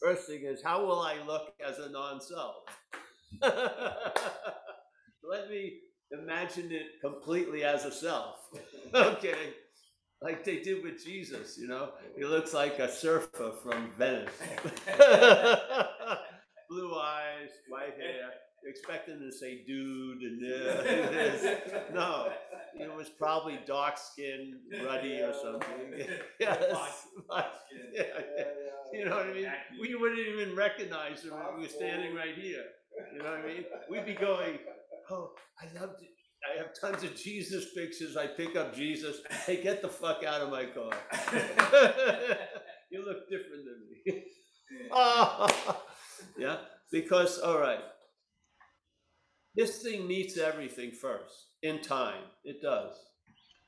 First 0.00 0.26
thing 0.26 0.42
is, 0.44 0.62
how 0.62 0.84
will 0.84 1.00
I 1.00 1.16
look 1.26 1.54
as 1.64 1.78
a 1.78 1.88
non-self? 1.90 2.56
Let 5.22 5.48
me 5.48 5.78
imagine 6.20 6.70
it 6.70 7.00
completely 7.00 7.64
as 7.64 7.84
a 7.84 7.92
self. 7.92 8.36
okay. 8.94 9.54
Like 10.20 10.44
they 10.44 10.60
did 10.60 10.84
with 10.84 11.04
Jesus, 11.04 11.58
you 11.58 11.66
know? 11.66 11.90
He 12.16 12.24
looks 12.24 12.54
like 12.54 12.78
a 12.78 12.90
surfer 12.90 13.52
from 13.62 13.90
Venice. 13.98 14.30
Blue 16.68 16.94
eyes, 16.94 17.50
white 17.68 17.96
hair. 17.98 18.30
You 18.62 18.70
expect 18.70 19.08
him 19.08 19.18
to 19.18 19.32
say 19.32 19.64
dude 19.66 20.22
and 20.22 20.40
this. 20.40 21.58
No, 21.92 22.30
it 22.78 22.94
was 22.94 23.08
probably 23.08 23.58
dark 23.66 23.98
skinned, 23.98 24.54
ruddy 24.84 25.20
or 25.20 25.32
something. 25.34 26.06
yes. 26.40 27.06
Yeah, 27.92 28.02
yeah. 28.38 28.44
You 28.92 29.04
know 29.06 29.16
what 29.16 29.26
I 29.26 29.32
mean? 29.32 29.50
We 29.80 29.96
wouldn't 29.96 30.20
even 30.20 30.54
recognize 30.54 31.24
him 31.24 31.32
if 31.32 31.56
we 31.56 31.62
were 31.62 31.68
standing 31.68 32.14
right 32.14 32.36
here. 32.36 32.62
You 33.12 33.18
know 33.18 33.30
what 33.30 33.40
I 33.40 33.46
mean? 33.46 33.64
We'd 33.90 34.06
be 34.06 34.14
going, 34.14 34.58
oh, 35.12 35.32
I 35.60 35.66
love 35.78 35.90
it. 36.00 36.08
I 36.42 36.58
have 36.58 36.72
tons 36.78 37.04
of 37.04 37.14
Jesus 37.14 37.72
pictures. 37.74 38.16
I 38.16 38.26
pick 38.26 38.56
up 38.56 38.74
Jesus. 38.74 39.18
Hey, 39.46 39.62
get 39.62 39.80
the 39.80 39.88
fuck 39.88 40.24
out 40.24 40.40
of 40.40 40.50
my 40.50 40.64
car. 40.64 40.90
you 42.90 43.04
look 43.04 43.28
different 43.30 43.64
than 43.64 43.80
me. 43.92 44.24
yeah, 46.38 46.56
because, 46.90 47.38
all 47.38 47.58
right. 47.58 47.80
This 49.54 49.82
thing 49.82 50.08
meets 50.08 50.38
everything 50.38 50.92
first, 50.92 51.48
in 51.62 51.80
time, 51.80 52.22
it 52.42 52.62
does. 52.62 52.96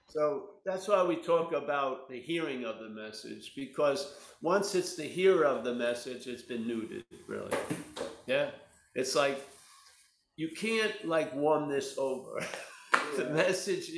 So 0.08 0.50
that's 0.64 0.88
why 0.88 1.02
we 1.02 1.16
talk 1.16 1.52
about 1.52 2.08
the 2.08 2.20
hearing 2.20 2.64
of 2.64 2.78
the 2.78 2.88
message, 2.88 3.52
because 3.54 4.14
once 4.40 4.74
it's 4.74 4.96
the 4.96 5.04
hearer 5.04 5.44
of 5.44 5.62
the 5.62 5.74
message, 5.74 6.26
it's 6.26 6.42
been 6.42 6.64
neutered, 6.64 7.04
really. 7.26 7.52
Yeah, 8.26 8.50
it's 8.94 9.14
like, 9.14 9.38
you 10.37 10.50
can't 10.57 11.05
like 11.05 11.35
warm 11.35 11.69
this 11.69 11.95
over. 11.99 12.45
The 13.17 13.31
message 13.31 13.91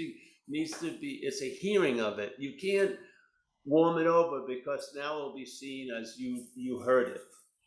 needs 0.48 0.78
to 0.80 0.90
be, 0.98 1.20
it's 1.22 1.40
a 1.40 1.48
hearing 1.48 2.00
of 2.00 2.18
it. 2.18 2.32
You 2.38 2.54
can't 2.60 2.96
warm 3.64 3.98
it 3.98 4.06
over 4.06 4.42
because 4.46 4.90
now 4.94 5.16
it'll 5.16 5.34
be 5.34 5.46
seen 5.46 5.88
as 5.90 6.16
you, 6.18 6.44
you 6.54 6.80
heard 6.80 7.08
it. 7.08 7.20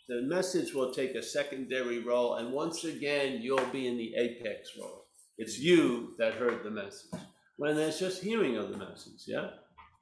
The 0.09 0.21
message 0.23 0.73
will 0.73 0.91
take 0.91 1.15
a 1.15 1.23
secondary 1.23 1.99
role, 1.99 2.35
and 2.35 2.51
once 2.51 2.83
again, 2.83 3.41
you'll 3.41 3.65
be 3.67 3.87
in 3.87 3.97
the 3.97 4.13
apex 4.15 4.71
role. 4.79 5.05
It's 5.37 5.59
you 5.59 6.15
that 6.17 6.33
heard 6.33 6.63
the 6.63 6.71
message. 6.71 7.11
When 7.57 7.75
there's 7.75 7.99
just 7.99 8.23
hearing 8.23 8.57
of 8.57 8.69
the 8.69 8.77
message, 8.77 9.23
yeah? 9.27 9.51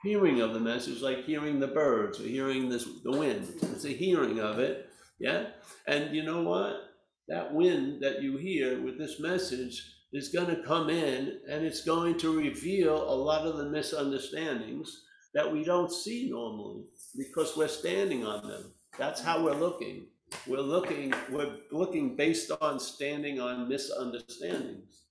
Hearing 0.03 0.41
of 0.41 0.53
the 0.53 0.59
message, 0.59 1.01
like 1.01 1.25
hearing 1.25 1.59
the 1.59 1.67
birds 1.67 2.19
or 2.19 2.23
hearing 2.23 2.69
this, 2.69 2.87
the 3.03 3.11
wind. 3.11 3.53
It's 3.61 3.85
a 3.85 3.89
hearing 3.89 4.39
of 4.39 4.59
it, 4.59 4.89
yeah? 5.19 5.47
And 5.87 6.15
you 6.15 6.23
know 6.23 6.41
what? 6.43 6.86
That 7.27 7.53
wind 7.53 8.01
that 8.01 8.21
you 8.21 8.37
hear 8.37 8.81
with 8.81 8.97
this 8.97 9.19
message 9.19 9.81
is 10.13 10.29
going 10.29 10.47
to 10.47 10.63
come 10.63 10.89
in 10.89 11.39
and 11.49 11.65
it's 11.65 11.83
going 11.83 12.17
to 12.19 12.37
reveal 12.37 12.95
a 12.95 13.13
lot 13.13 13.45
of 13.45 13.57
the 13.57 13.69
misunderstandings 13.69 15.03
that 15.33 15.51
we 15.51 15.63
don't 15.63 15.91
see 15.91 16.29
normally 16.29 16.83
because 17.17 17.57
we're 17.57 17.67
standing 17.67 18.25
on 18.25 18.47
them. 18.47 18.73
That's 18.97 19.21
how 19.21 19.43
we're 19.43 19.53
looking. 19.53 20.07
We're 20.47 20.61
looking, 20.61 21.13
we're 21.29 21.57
looking 21.71 22.15
based 22.15 22.51
on 22.61 22.79
standing 22.79 23.39
on 23.39 23.69
misunderstandings, 23.69 25.03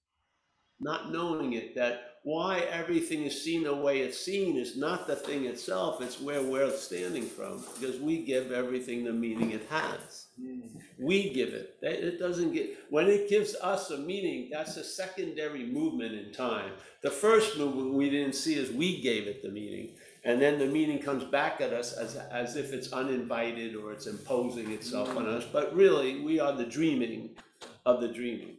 not 0.80 1.12
knowing 1.12 1.52
it 1.52 1.74
that 1.76 2.15
why 2.26 2.58
everything 2.72 3.22
is 3.22 3.40
seen 3.40 3.62
the 3.62 3.72
way 3.72 4.00
it's 4.00 4.18
seen 4.18 4.56
is 4.56 4.76
not 4.76 5.06
the 5.06 5.14
thing 5.14 5.44
itself, 5.44 6.02
it's 6.02 6.20
where 6.20 6.42
we're 6.42 6.72
standing 6.72 7.22
from, 7.22 7.62
because 7.78 8.00
we 8.00 8.24
give 8.24 8.50
everything 8.50 9.04
the 9.04 9.12
meaning 9.12 9.52
it 9.52 9.64
has. 9.70 10.26
Mm. 10.42 10.82
We 10.98 11.32
give 11.32 11.50
it. 11.50 11.76
It 11.82 12.18
doesn't 12.18 12.50
get, 12.50 12.78
when 12.90 13.06
it 13.06 13.30
gives 13.30 13.54
us 13.54 13.92
a 13.92 13.98
meaning, 13.98 14.48
that's 14.50 14.76
a 14.76 14.82
secondary 14.82 15.66
movement 15.66 16.14
in 16.14 16.32
time. 16.32 16.72
The 17.00 17.12
first 17.12 17.58
movement 17.58 17.94
we 17.94 18.10
didn't 18.10 18.34
see 18.34 18.58
as 18.58 18.72
we 18.72 19.00
gave 19.00 19.28
it 19.28 19.44
the 19.44 19.48
meaning. 19.48 19.90
And 20.24 20.42
then 20.42 20.58
the 20.58 20.66
meaning 20.66 20.98
comes 20.98 21.22
back 21.22 21.60
at 21.60 21.72
us 21.72 21.92
as, 21.92 22.16
as 22.16 22.56
if 22.56 22.72
it's 22.72 22.92
uninvited 22.92 23.76
or 23.76 23.92
it's 23.92 24.08
imposing 24.08 24.72
itself 24.72 25.10
on 25.10 25.26
mm. 25.26 25.36
us. 25.36 25.44
But 25.44 25.76
really, 25.76 26.22
we 26.22 26.40
are 26.40 26.52
the 26.52 26.66
dreaming 26.66 27.36
of 27.84 28.00
the 28.00 28.08
dreaming. 28.08 28.56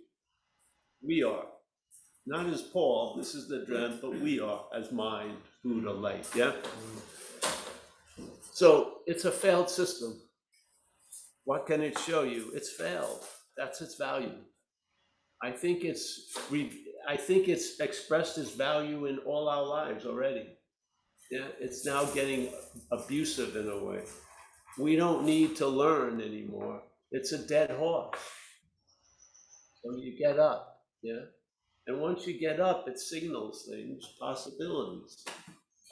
We 1.01 1.21
are. 1.23 1.43
Not 2.29 2.47
as 2.47 2.61
Paul, 2.61 3.15
this 3.17 3.33
is 3.33 3.47
the 3.47 3.63
dream, 3.65 3.99
but 4.01 4.19
we 4.19 4.41
are 4.41 4.65
as 4.75 4.91
mind, 4.91 5.37
Buddha, 5.63 5.91
light, 5.91 6.27
yeah? 6.35 6.51
So 8.51 8.95
it's 9.05 9.23
a 9.23 9.31
failed 9.31 9.69
system. 9.69 10.19
What 11.45 11.65
can 11.65 11.81
it 11.81 11.97
show 11.99 12.23
you? 12.23 12.51
It's 12.53 12.69
failed. 12.73 13.23
That's 13.55 13.79
its 13.79 13.95
value. 13.95 14.35
I 15.41 15.51
think 15.51 15.85
it's 15.85 16.35
I 17.07 17.15
think 17.15 17.47
it's 17.47 17.79
expressed 17.79 18.37
its 18.37 18.51
value 18.51 19.05
in 19.05 19.19
all 19.19 19.47
our 19.47 19.65
lives 19.65 20.05
already. 20.05 20.49
Yeah, 21.31 21.47
it's 21.61 21.85
now 21.85 22.03
getting 22.05 22.49
abusive 22.91 23.55
in 23.55 23.69
a 23.69 23.85
way. 23.85 24.01
We 24.77 24.97
don't 24.97 25.23
need 25.23 25.55
to 25.57 25.67
learn 25.67 26.19
anymore. 26.19 26.81
It's 27.11 27.31
a 27.31 27.37
dead 27.37 27.71
horse. 27.71 28.19
So 29.81 29.95
you 29.95 30.17
get 30.17 30.39
up, 30.39 30.81
yeah? 31.01 31.21
And 31.87 32.01
once 32.01 32.27
you 32.27 32.37
get 32.37 32.59
up, 32.59 32.87
it 32.87 32.99
signals 32.99 33.65
things, 33.69 34.03
possibilities. 34.19 35.23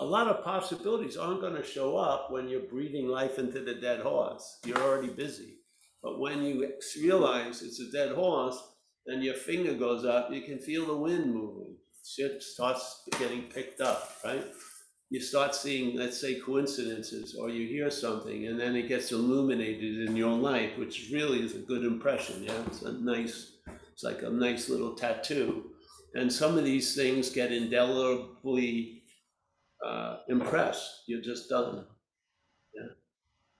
A 0.01 0.05
lot 0.05 0.27
of 0.27 0.43
possibilities 0.43 1.15
aren't 1.15 1.39
going 1.39 1.55
to 1.55 1.63
show 1.63 1.95
up 1.95 2.29
when 2.29 2.49
you're 2.49 2.67
breathing 2.69 3.07
life 3.07 3.39
into 3.39 3.61
the 3.61 3.75
dead 3.75 4.01
horse. 4.01 4.59
You're 4.65 4.81
already 4.81 5.07
busy. 5.07 5.59
But 6.03 6.19
when 6.19 6.43
you 6.43 6.69
realize 7.01 7.61
it's 7.61 7.79
a 7.79 7.91
dead 7.91 8.13
horse, 8.13 8.61
then 9.05 9.21
your 9.21 9.35
finger 9.35 9.73
goes 9.73 10.03
up, 10.03 10.33
you 10.33 10.41
can 10.41 10.59
feel 10.59 10.85
the 10.85 10.97
wind 10.97 11.33
moving. 11.33 11.77
Shit 12.05 12.43
starts 12.43 13.03
getting 13.17 13.43
picked 13.43 13.79
up, 13.79 14.17
right? 14.23 14.45
You 15.09 15.21
start 15.21 15.55
seeing, 15.55 15.95
let's 15.95 16.19
say, 16.19 16.39
coincidences, 16.39 17.35
or 17.39 17.49
you 17.49 17.67
hear 17.67 17.89
something, 17.89 18.47
and 18.47 18.59
then 18.59 18.75
it 18.75 18.89
gets 18.89 19.11
illuminated 19.11 20.09
in 20.09 20.15
your 20.15 20.33
life, 20.33 20.77
which 20.77 21.09
really 21.13 21.41
is 21.41 21.55
a 21.55 21.59
good 21.59 21.85
impression. 21.85 22.43
Yeah, 22.43 22.61
it's 22.67 22.81
a 22.81 22.91
nice, 22.91 23.53
it's 23.93 24.03
like 24.03 24.23
a 24.23 24.29
nice 24.29 24.67
little 24.67 24.93
tattoo. 24.95 25.71
And 26.15 26.31
some 26.31 26.57
of 26.57 26.63
these 26.63 26.95
things 26.95 27.29
get 27.29 27.51
indelibly 27.51 29.03
uh, 29.85 30.19
impressed. 30.29 31.03
You're 31.07 31.21
just 31.21 31.49
done. 31.49 31.85
Yeah. 32.73 32.93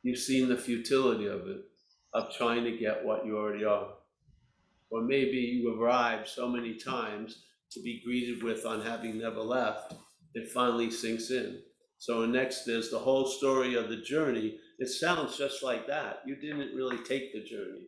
You've 0.03 0.19
seen 0.19 0.47
the 0.47 0.57
futility 0.57 1.27
of 1.27 1.47
it, 1.47 1.65
of 2.13 2.33
trying 2.33 2.63
to 2.63 2.77
get 2.77 3.03
what 3.05 3.25
you 3.25 3.37
already 3.37 3.65
are. 3.65 3.89
Or 4.89 5.01
maybe 5.01 5.37
you 5.37 5.79
arrived 5.79 6.29
so 6.29 6.47
many 6.47 6.75
times 6.75 7.43
to 7.71 7.81
be 7.81 8.01
greeted 8.05 8.41
with 8.41 8.65
on 8.65 8.81
having 8.81 9.19
never 9.19 9.41
left, 9.41 9.93
it 10.33 10.49
finally 10.49 10.89
sinks 10.89 11.31
in. 11.31 11.59
So 11.97 12.25
next 12.25 12.63
there's 12.63 12.89
the 12.89 12.99
whole 12.99 13.25
story 13.25 13.75
of 13.75 13.89
the 13.89 13.97
journey. 13.97 14.57
It 14.79 14.87
sounds 14.87 15.37
just 15.37 15.61
like 15.61 15.87
that. 15.87 16.21
You 16.25 16.35
didn't 16.37 16.75
really 16.75 16.97
take 16.99 17.33
the 17.33 17.43
journey. 17.43 17.87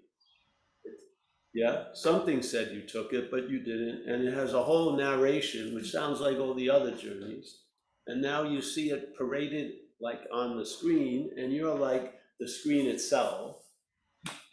Yeah, 1.57 1.85
something 1.93 2.43
said 2.43 2.71
you 2.71 2.83
took 2.83 3.13
it, 3.13 3.31
but 3.31 3.49
you 3.49 3.57
didn't. 3.59 4.07
And 4.07 4.23
it 4.23 4.31
has 4.31 4.53
a 4.53 4.61
whole 4.61 4.95
narration, 4.95 5.73
which 5.73 5.89
sounds 5.89 6.21
like 6.21 6.37
all 6.37 6.53
the 6.53 6.69
other 6.69 6.95
journeys. 6.95 7.61
And 8.05 8.21
now 8.21 8.43
you 8.43 8.61
see 8.61 8.91
it 8.91 9.17
paraded 9.17 9.71
like 9.99 10.21
on 10.31 10.55
the 10.55 10.65
screen, 10.67 11.31
and 11.35 11.51
you're 11.51 11.73
like 11.73 12.13
the 12.39 12.47
screen 12.47 12.85
itself, 12.85 13.55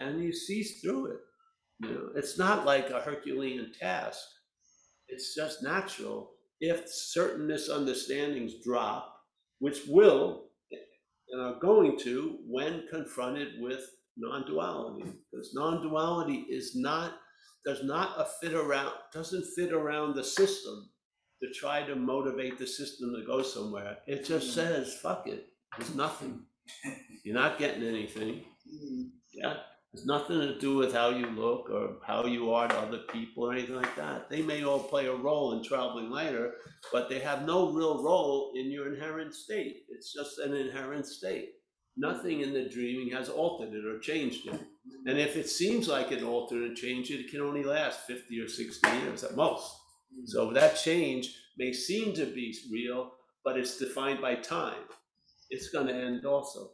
and 0.01 0.25
you 0.25 0.33
see 0.33 0.63
through 0.63 1.09
it. 1.09 1.19
You 1.81 1.89
know, 1.91 2.09
it's 2.17 2.39
not 2.39 2.65
like 2.65 2.89
a 2.89 3.03
Herculean 3.03 3.73
task. 3.79 4.21
It's 5.09 5.35
just 5.35 5.63
natural 5.63 6.31
if 6.63 6.89
certain 6.89 7.47
misunderstandings 7.47 8.55
drop, 8.65 9.15
which 9.59 9.81
will 9.87 10.45
and 11.29 11.43
are 11.43 11.61
going 11.61 11.99
to 11.99 12.39
when 12.47 12.87
confronted 12.91 13.61
with 13.61 13.91
non-duality. 14.17 15.05
Because 15.31 15.55
non-duality 15.55 16.47
is 16.49 16.75
not, 16.75 17.15
does 17.65 17.83
not 17.83 18.15
a 18.19 18.27
fit 18.41 18.55
around, 18.55 18.93
doesn't 19.13 19.47
fit 19.57 19.73
around 19.73 20.15
the 20.15 20.25
system 20.25 20.91
to 21.43 21.51
try 21.53 21.83
to 21.83 21.97
motivate 21.97 22.59
the 22.59 22.67
system 22.67 23.15
to 23.15 23.27
go 23.27 23.43
somewhere. 23.43 23.99
It 24.07 24.25
just 24.25 24.57
mm-hmm. 24.57 24.69
says, 24.69 24.99
fuck 25.03 25.27
it, 25.27 25.47
there's 25.77 25.95
nothing. 25.95 26.43
You're 27.25 27.35
not 27.35 27.59
getting 27.59 27.83
anything. 27.83 28.45
Mm-hmm. 28.73 29.03
Yeah, 29.33 29.57
it's 29.93 30.07
nothing 30.07 30.39
to 30.41 30.59
do 30.59 30.77
with 30.77 30.95
how 30.95 31.11
you 31.11 31.27
look 31.27 31.69
or 31.71 31.97
how 32.07 32.25
you 32.27 32.53
are 32.53 32.69
to 32.69 32.79
other 32.79 33.01
people 33.11 33.45
or 33.45 33.53
anything 33.53 33.77
like 33.77 33.95
that. 33.97 34.31
They 34.31 34.43
may 34.43 34.65
all 34.65 34.79
play 34.79 35.07
a 35.07 35.15
role 35.15 35.53
in 35.53 35.63
traveling 35.65 36.11
later, 36.11 36.55
but 36.93 37.09
they 37.09 37.19
have 37.19 37.45
no 37.45 37.73
real 37.73 38.03
role 38.03 38.53
in 38.55 38.71
your 38.71 38.93
inherent 38.95 39.35
state. 39.35 39.85
It's 39.89 40.13
just 40.13 40.39
an 40.39 40.55
inherent 40.55 41.07
state. 41.07 41.51
Nothing 41.97 42.41
in 42.41 42.53
the 42.53 42.69
dreaming 42.69 43.11
has 43.15 43.29
altered 43.29 43.73
it 43.73 43.85
or 43.85 43.99
changed 44.01 44.47
it. 44.49 44.61
And 45.07 45.19
if 45.19 45.37
it 45.37 45.49
seems 45.49 45.89
like 45.89 46.11
it 46.11 46.23
altered 46.23 46.63
and 46.63 46.77
changed 46.77 47.11
it, 47.11 47.21
it 47.21 47.31
can 47.31 47.41
only 47.41 47.63
last 47.63 48.01
50 48.07 48.41
or 48.41 48.49
60 48.49 48.89
years 48.99 49.23
at 49.23 49.37
most. 49.37 49.73
So 50.27 50.51
that 50.53 50.77
change 50.77 51.35
may 51.57 51.73
seem 51.73 52.15
to 52.15 52.27
be 52.27 52.55
real, 52.73 53.13
but 53.45 53.59
it's 53.59 53.79
defined 53.79 54.21
by 54.21 54.37
time. 54.37 54.83
It's 55.51 55.71
going 55.71 55.87
to 55.87 55.95
end 55.95 56.25
also. 56.25 56.71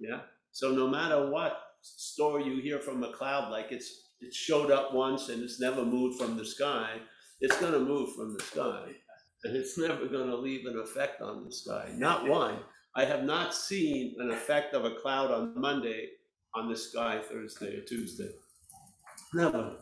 Yeah. 0.00 0.20
So 0.52 0.72
no 0.72 0.88
matter 0.88 1.30
what 1.30 1.60
story 1.82 2.44
you 2.44 2.60
hear 2.60 2.78
from 2.78 3.02
a 3.04 3.12
cloud, 3.12 3.50
like 3.50 3.70
it's 3.70 4.08
it 4.20 4.34
showed 4.34 4.70
up 4.70 4.92
once 4.92 5.28
and 5.28 5.42
it's 5.42 5.60
never 5.60 5.84
moved 5.84 6.20
from 6.20 6.36
the 6.36 6.44
sky, 6.44 6.98
it's 7.40 7.58
going 7.60 7.72
to 7.72 7.78
move 7.78 8.14
from 8.14 8.36
the 8.36 8.42
sky, 8.42 8.86
and 9.44 9.56
it's 9.56 9.78
never 9.78 10.06
going 10.06 10.28
to 10.28 10.36
leave 10.36 10.66
an 10.66 10.78
effect 10.78 11.22
on 11.22 11.44
the 11.44 11.52
sky. 11.52 11.88
Not 11.96 12.26
one. 12.26 12.58
I 12.98 13.04
have 13.04 13.22
not 13.22 13.54
seen 13.54 14.16
an 14.18 14.32
effect 14.32 14.74
of 14.74 14.84
a 14.84 14.90
cloud 14.90 15.30
on 15.30 15.52
Monday 15.54 16.08
on 16.52 16.68
the 16.68 16.76
sky 16.76 17.20
Thursday 17.22 17.76
or 17.76 17.82
Tuesday. 17.82 18.30
Never 19.32 19.76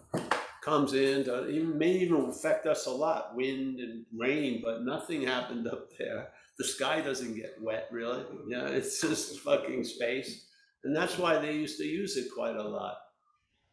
comes 0.62 0.92
in, 0.92 1.22
it 1.26 1.64
may 1.64 1.92
even 1.92 2.26
affect 2.26 2.66
us 2.66 2.84
a 2.84 2.90
lot, 2.90 3.34
wind 3.34 3.80
and 3.80 4.04
rain, 4.14 4.60
but 4.62 4.82
nothing 4.82 5.22
happened 5.22 5.66
up 5.66 5.88
there. 5.96 6.28
The 6.58 6.64
sky 6.64 7.00
doesn't 7.00 7.36
get 7.36 7.54
wet, 7.58 7.88
really. 7.90 8.22
Yeah, 8.48 8.66
it's 8.66 9.00
just 9.00 9.40
fucking 9.40 9.84
space. 9.84 10.48
And 10.84 10.94
that's 10.94 11.16
why 11.16 11.38
they 11.38 11.54
used 11.54 11.78
to 11.78 11.86
use 11.86 12.18
it 12.18 12.28
quite 12.36 12.56
a 12.56 12.62
lot. 12.62 12.98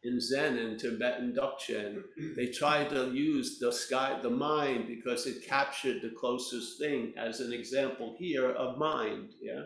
In 0.04 0.20
Zen 0.20 0.58
and 0.58 0.78
Tibetan 0.78 1.34
Dzogchen, 1.34 2.02
they 2.36 2.48
tried 2.48 2.90
to 2.90 3.12
use 3.12 3.58
the 3.58 3.72
sky, 3.72 4.18
the 4.22 4.30
mind, 4.30 4.86
because 4.86 5.26
it 5.26 5.46
captured 5.46 6.02
the 6.02 6.12
closest 6.18 6.78
thing 6.78 7.14
as 7.16 7.40
an 7.40 7.52
example 7.52 8.14
here 8.18 8.50
of 8.50 8.78
mind. 8.78 9.30
Yeah. 9.40 9.62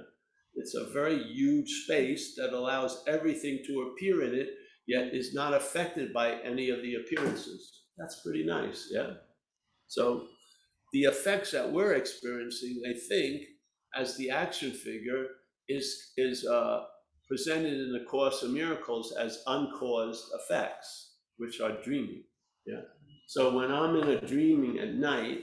It's 0.54 0.74
a 0.74 0.92
very 0.92 1.22
huge 1.22 1.70
space 1.84 2.34
that 2.36 2.52
allows 2.52 3.04
everything 3.06 3.60
to 3.66 3.92
appear 3.92 4.22
in 4.22 4.34
it 4.34 4.50
yet 4.88 5.14
is 5.14 5.34
not 5.34 5.54
affected 5.54 6.12
by 6.12 6.40
any 6.42 6.70
of 6.70 6.82
the 6.82 6.94
appearances. 6.96 7.82
That's 7.98 8.20
pretty 8.22 8.44
nice, 8.44 8.88
yeah? 8.90 9.10
So 9.86 10.26
the 10.92 11.02
effects 11.02 11.52
that 11.52 11.70
we're 11.70 11.92
experiencing, 11.92 12.80
they 12.82 12.94
think, 12.94 13.42
as 13.94 14.16
the 14.16 14.30
action 14.30 14.72
figure, 14.72 15.26
is 15.68 16.12
is 16.16 16.46
uh, 16.46 16.84
presented 17.28 17.74
in 17.74 17.92
the 17.92 18.04
Course 18.08 18.42
of 18.42 18.50
Miracles 18.50 19.14
as 19.18 19.42
uncaused 19.46 20.24
effects, 20.34 21.14
which 21.36 21.60
are 21.60 21.82
dreaming. 21.82 22.24
Yeah. 22.66 22.80
So 23.26 23.54
when 23.54 23.70
I'm 23.70 23.96
in 23.96 24.08
a 24.08 24.20
dreaming 24.20 24.78
at 24.78 24.94
night, 24.94 25.40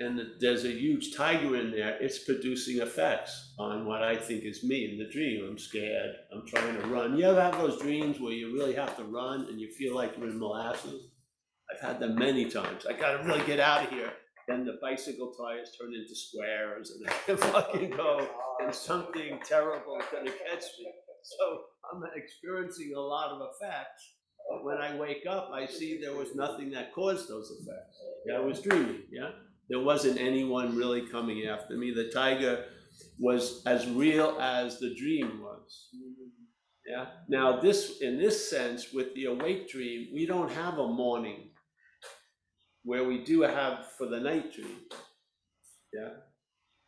and 0.00 0.20
there's 0.40 0.64
a 0.64 0.72
huge 0.72 1.14
tiger 1.14 1.54
in 1.56 1.70
there, 1.70 1.96
it's 2.00 2.24
producing 2.24 2.80
effects 2.80 3.54
on 3.58 3.86
what 3.86 4.02
I 4.02 4.16
think 4.16 4.44
is 4.44 4.64
me 4.64 4.90
in 4.90 4.98
the 4.98 5.08
dream. 5.12 5.46
I'm 5.48 5.58
scared. 5.58 6.16
I'm 6.32 6.44
trying 6.48 6.80
to 6.80 6.88
run. 6.88 7.16
You 7.16 7.26
ever 7.26 7.40
have 7.40 7.58
those 7.58 7.80
dreams 7.80 8.18
where 8.18 8.32
you 8.32 8.52
really 8.52 8.74
have 8.74 8.96
to 8.96 9.04
run 9.04 9.46
and 9.48 9.60
you 9.60 9.70
feel 9.70 9.94
like 9.94 10.18
you're 10.18 10.28
in 10.28 10.38
molasses? 10.38 11.10
I've 11.70 11.80
had 11.80 12.00
them 12.00 12.16
many 12.16 12.50
times. 12.50 12.86
I 12.86 12.92
gotta 12.94 13.22
really 13.24 13.46
get 13.46 13.60
out 13.60 13.84
of 13.84 13.90
here. 13.90 14.12
Then 14.48 14.66
the 14.66 14.78
bicycle 14.82 15.32
tires 15.32 15.70
turn 15.80 15.94
into 15.94 16.14
squares 16.14 16.90
and 16.90 17.08
I 17.08 17.36
fucking 17.52 17.90
go, 17.90 18.28
and 18.60 18.74
something 18.74 19.38
terrible 19.44 19.98
is 19.98 20.04
gonna 20.12 20.30
catch 20.30 20.64
me. 20.78 20.90
So 21.24 21.62
I'm 21.90 22.02
experiencing 22.14 22.92
a 22.96 23.00
lot 23.00 23.30
of 23.30 23.40
effects. 23.40 24.14
But 24.50 24.64
when 24.64 24.76
I 24.76 24.94
wake 24.96 25.24
up, 25.28 25.50
I 25.52 25.66
see 25.66 25.98
there 25.98 26.14
was 26.14 26.34
nothing 26.34 26.70
that 26.72 26.92
caused 26.92 27.28
those 27.28 27.50
effects. 27.50 27.98
I 28.34 28.40
was 28.40 28.60
dreaming, 28.60 29.02
yeah? 29.10 29.30
There 29.70 29.80
wasn't 29.80 30.20
anyone 30.20 30.76
really 30.76 31.08
coming 31.08 31.46
after 31.46 31.76
me. 31.76 31.92
The 31.92 32.10
tiger 32.10 32.66
was 33.18 33.62
as 33.64 33.88
real 33.88 34.36
as 34.40 34.78
the 34.78 34.94
dream 34.94 35.40
was. 35.40 35.88
Yeah. 36.86 37.06
Now, 37.28 37.60
this, 37.60 38.00
in 38.02 38.18
this 38.18 38.50
sense, 38.50 38.92
with 38.92 39.14
the 39.14 39.24
awake 39.26 39.70
dream, 39.70 40.08
we 40.12 40.26
don't 40.26 40.52
have 40.52 40.78
a 40.78 40.86
morning 40.86 41.50
where 42.84 43.04
we 43.04 43.24
do 43.24 43.40
have 43.40 43.86
for 43.96 44.06
the 44.06 44.20
night 44.20 44.52
dream. 44.52 44.80
Yeah. 45.94 46.10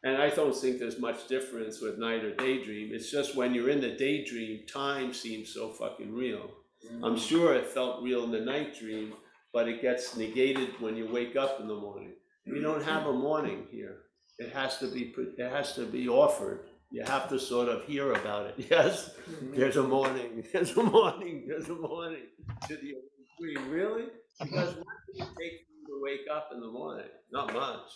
And 0.06 0.18
I 0.18 0.30
don't 0.30 0.54
think 0.54 0.78
there's 0.78 1.00
much 1.00 1.26
difference 1.26 1.80
with 1.80 1.98
night 1.98 2.22
or 2.22 2.32
daydream. 2.36 2.90
It's 2.94 3.10
just 3.10 3.34
when 3.34 3.52
you're 3.52 3.70
in 3.70 3.80
the 3.80 3.90
daydream, 3.90 4.60
time 4.72 5.12
seems 5.12 5.52
so 5.52 5.70
fucking 5.70 6.14
real. 6.14 6.48
Mm-hmm. 6.86 7.04
I'm 7.04 7.18
sure 7.18 7.54
it 7.54 7.66
felt 7.66 8.04
real 8.04 8.22
in 8.22 8.30
the 8.30 8.38
night 8.38 8.78
dream, 8.78 9.14
but 9.52 9.66
it 9.66 9.82
gets 9.82 10.16
negated 10.16 10.80
when 10.80 10.96
you 10.96 11.12
wake 11.12 11.34
up 11.34 11.58
in 11.60 11.66
the 11.66 11.74
morning. 11.74 12.12
We 12.46 12.60
don't 12.60 12.84
have 12.84 13.06
a 13.06 13.12
morning 13.12 13.66
here. 13.68 14.02
It 14.38 14.52
has 14.52 14.78
to 14.78 14.86
be, 14.86 15.12
it 15.38 15.50
has 15.50 15.74
to 15.74 15.86
be 15.86 16.08
offered. 16.08 16.68
You 16.92 17.02
have 17.02 17.28
to 17.30 17.40
sort 17.40 17.68
of 17.68 17.82
hear 17.82 18.12
about 18.12 18.46
it. 18.46 18.54
Yes, 18.70 19.10
mm-hmm. 19.28 19.56
there's 19.58 19.76
a 19.76 19.82
morning, 19.82 20.44
there's 20.52 20.76
a 20.76 20.84
morning, 20.84 21.46
there's 21.48 21.68
a 21.68 21.74
morning 21.74 22.28
to 22.68 22.76
the 22.76 22.94
dream. 23.40 23.68
Really? 23.68 24.04
Because 24.40 24.76
what 24.76 24.86
did 25.12 25.22
it 25.24 25.28
take 25.36 25.66
you 25.68 25.86
to 25.88 26.00
wake 26.00 26.28
up 26.32 26.50
in 26.54 26.60
the 26.60 26.70
morning? 26.70 27.10
Not 27.32 27.52
much. 27.52 27.90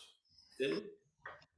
Did 0.59 0.79
it? 0.79 0.85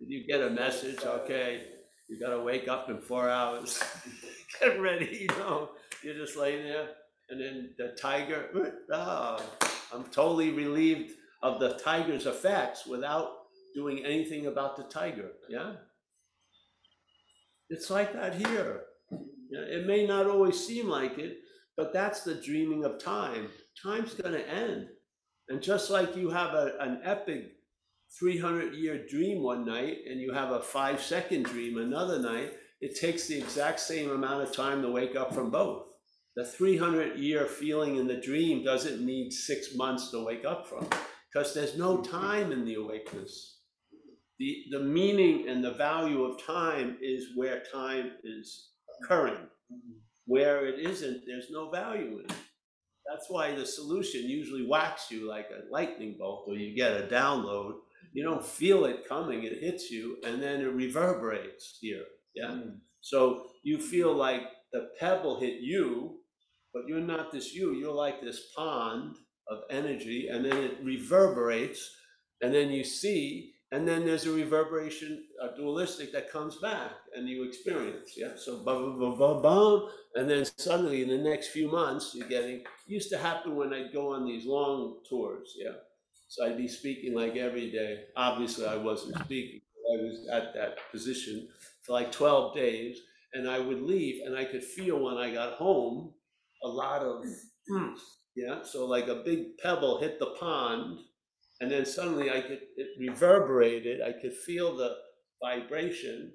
You 0.06 0.26
get 0.26 0.40
a 0.40 0.50
message? 0.50 1.04
Okay, 1.04 1.64
you 2.08 2.18
gotta 2.18 2.40
wake 2.40 2.68
up 2.68 2.90
in 2.90 3.00
four 3.00 3.28
hours. 3.28 3.82
Get 4.60 4.80
ready, 4.80 5.18
you 5.22 5.38
know. 5.38 5.70
You're 6.02 6.14
just 6.14 6.36
laying 6.36 6.64
there, 6.64 6.88
and 7.30 7.40
then 7.40 7.70
the 7.78 7.96
tiger. 8.00 8.48
Oh, 8.92 9.40
I'm 9.92 10.04
totally 10.04 10.50
relieved 10.50 11.12
of 11.42 11.60
the 11.60 11.74
tiger's 11.74 12.26
effects 12.26 12.86
without 12.86 13.30
doing 13.74 14.04
anything 14.04 14.46
about 14.46 14.76
the 14.76 14.84
tiger. 14.84 15.32
Yeah? 15.48 15.72
It's 17.68 17.90
like 17.90 18.12
that 18.12 18.34
here. 18.34 18.82
It 19.50 19.86
may 19.86 20.06
not 20.06 20.26
always 20.26 20.66
seem 20.66 20.88
like 20.88 21.18
it, 21.18 21.38
but 21.76 21.92
that's 21.92 22.22
the 22.22 22.34
dreaming 22.34 22.84
of 22.84 23.02
time. 23.02 23.48
Time's 23.82 24.14
going 24.14 24.34
to 24.34 24.48
end. 24.48 24.88
And 25.48 25.62
just 25.62 25.90
like 25.90 26.16
you 26.16 26.30
have 26.30 26.54
a, 26.54 26.74
an 26.80 27.00
epic 27.04 27.52
300 28.18 28.74
year 28.74 29.06
dream 29.06 29.42
one 29.42 29.64
night 29.64 29.98
and 30.08 30.20
you 30.20 30.32
have 30.32 30.50
a 30.50 30.60
five 30.60 31.00
second 31.00 31.44
dream 31.44 31.78
another 31.78 32.18
night, 32.18 32.52
it 32.80 32.98
takes 32.98 33.26
the 33.26 33.38
exact 33.38 33.80
same 33.80 34.10
amount 34.10 34.42
of 34.42 34.54
time 34.54 34.82
to 34.82 34.90
wake 34.90 35.16
up 35.16 35.34
from 35.34 35.50
both. 35.50 35.86
The 36.36 36.44
300 36.44 37.18
year 37.18 37.46
feeling 37.46 37.96
in 37.96 38.06
the 38.06 38.20
dream 38.20 38.64
doesn't 38.64 39.04
need 39.04 39.32
six 39.32 39.74
months 39.74 40.10
to 40.10 40.24
wake 40.24 40.44
up 40.44 40.66
from 40.66 40.88
because 41.32 41.54
there's 41.54 41.78
no 41.78 42.02
time 42.02 42.52
in 42.52 42.64
the 42.64 42.74
awakeness. 42.74 43.60
The, 44.38 44.64
the 44.70 44.80
meaning 44.80 45.48
and 45.48 45.62
the 45.62 45.72
value 45.72 46.24
of 46.24 46.42
time 46.42 46.98
is 47.00 47.28
where 47.36 47.62
time 47.72 48.12
is 48.24 48.70
occurring. 49.00 49.46
Where 50.26 50.66
it 50.66 50.80
isn't, 50.80 51.22
there's 51.26 51.48
no 51.50 51.70
value 51.70 52.18
in 52.18 52.24
it. 52.24 52.36
That's 53.08 53.28
why 53.28 53.54
the 53.54 53.66
solution 53.66 54.22
usually 54.22 54.66
whacks 54.66 55.10
you 55.10 55.28
like 55.28 55.48
a 55.50 55.70
lightning 55.70 56.16
bolt 56.18 56.44
or 56.48 56.54
you 56.54 56.74
get 56.74 56.92
a 56.92 57.06
download. 57.06 57.74
You 58.12 58.22
don't 58.22 58.44
feel 58.44 58.84
it 58.84 59.08
coming, 59.08 59.44
it 59.44 59.62
hits 59.62 59.90
you, 59.90 60.18
and 60.24 60.42
then 60.42 60.60
it 60.60 60.72
reverberates 60.72 61.78
here. 61.80 62.04
Yeah. 62.34 62.50
Mm. 62.50 62.78
So 63.00 63.46
you 63.62 63.78
feel 63.78 64.14
like 64.14 64.42
the 64.72 64.88
pebble 64.98 65.40
hit 65.40 65.60
you, 65.60 66.18
but 66.72 66.82
you're 66.86 67.00
not 67.00 67.32
this 67.32 67.54
you, 67.54 67.74
you're 67.74 67.94
like 67.94 68.20
this 68.20 68.52
pond 68.56 69.16
of 69.48 69.58
energy, 69.70 70.28
and 70.30 70.44
then 70.44 70.56
it 70.56 70.78
reverberates, 70.82 71.90
and 72.40 72.54
then 72.54 72.70
you 72.70 72.84
see, 72.84 73.52
and 73.72 73.88
then 73.88 74.04
there's 74.04 74.26
a 74.26 74.30
reverberation, 74.30 75.24
a 75.40 75.56
dualistic 75.56 76.12
that 76.12 76.30
comes 76.30 76.56
back, 76.56 76.92
and 77.16 77.28
you 77.28 77.44
experience. 77.44 78.12
Yeah, 78.16 78.32
so 78.36 78.62
bum 78.62 78.98
bum 79.00 79.18
bum 79.18 79.42
bum, 79.42 79.88
and 80.14 80.28
then 80.28 80.44
suddenly 80.58 81.02
in 81.02 81.08
the 81.08 81.18
next 81.18 81.48
few 81.48 81.70
months, 81.70 82.12
you're 82.14 82.28
getting. 82.28 82.62
Used 82.86 83.10
to 83.10 83.18
happen 83.18 83.56
when 83.56 83.72
I'd 83.72 83.92
go 83.92 84.12
on 84.12 84.26
these 84.26 84.44
long 84.44 85.00
tours. 85.08 85.54
Yeah, 85.56 85.72
so 86.32 86.46
I'd 86.46 86.56
be 86.56 86.66
speaking 86.66 87.14
like 87.14 87.36
every 87.36 87.70
day. 87.70 88.04
Obviously, 88.16 88.64
I 88.64 88.76
wasn't 88.76 89.18
speaking. 89.18 89.60
I 89.92 90.02
was 90.02 90.26
at 90.32 90.54
that 90.54 90.78
position 90.90 91.46
for 91.82 91.92
like 91.92 92.10
12 92.10 92.54
days, 92.54 93.00
and 93.34 93.46
I 93.46 93.58
would 93.58 93.82
leave, 93.82 94.24
and 94.24 94.34
I 94.34 94.46
could 94.46 94.64
feel 94.64 94.98
when 94.98 95.18
I 95.18 95.30
got 95.30 95.58
home 95.58 96.14
a 96.64 96.68
lot 96.68 97.02
of 97.02 97.26
hmm, 97.68 97.90
yeah, 98.34 98.62
so 98.62 98.86
like 98.86 99.08
a 99.08 99.22
big 99.26 99.58
pebble 99.58 100.00
hit 100.00 100.18
the 100.18 100.34
pond, 100.40 101.00
and 101.60 101.70
then 101.70 101.84
suddenly 101.84 102.30
I 102.30 102.40
could, 102.40 102.60
it 102.78 102.88
reverberated, 102.98 104.00
I 104.00 104.12
could 104.12 104.32
feel 104.32 104.74
the 104.74 104.94
vibration, 105.44 106.32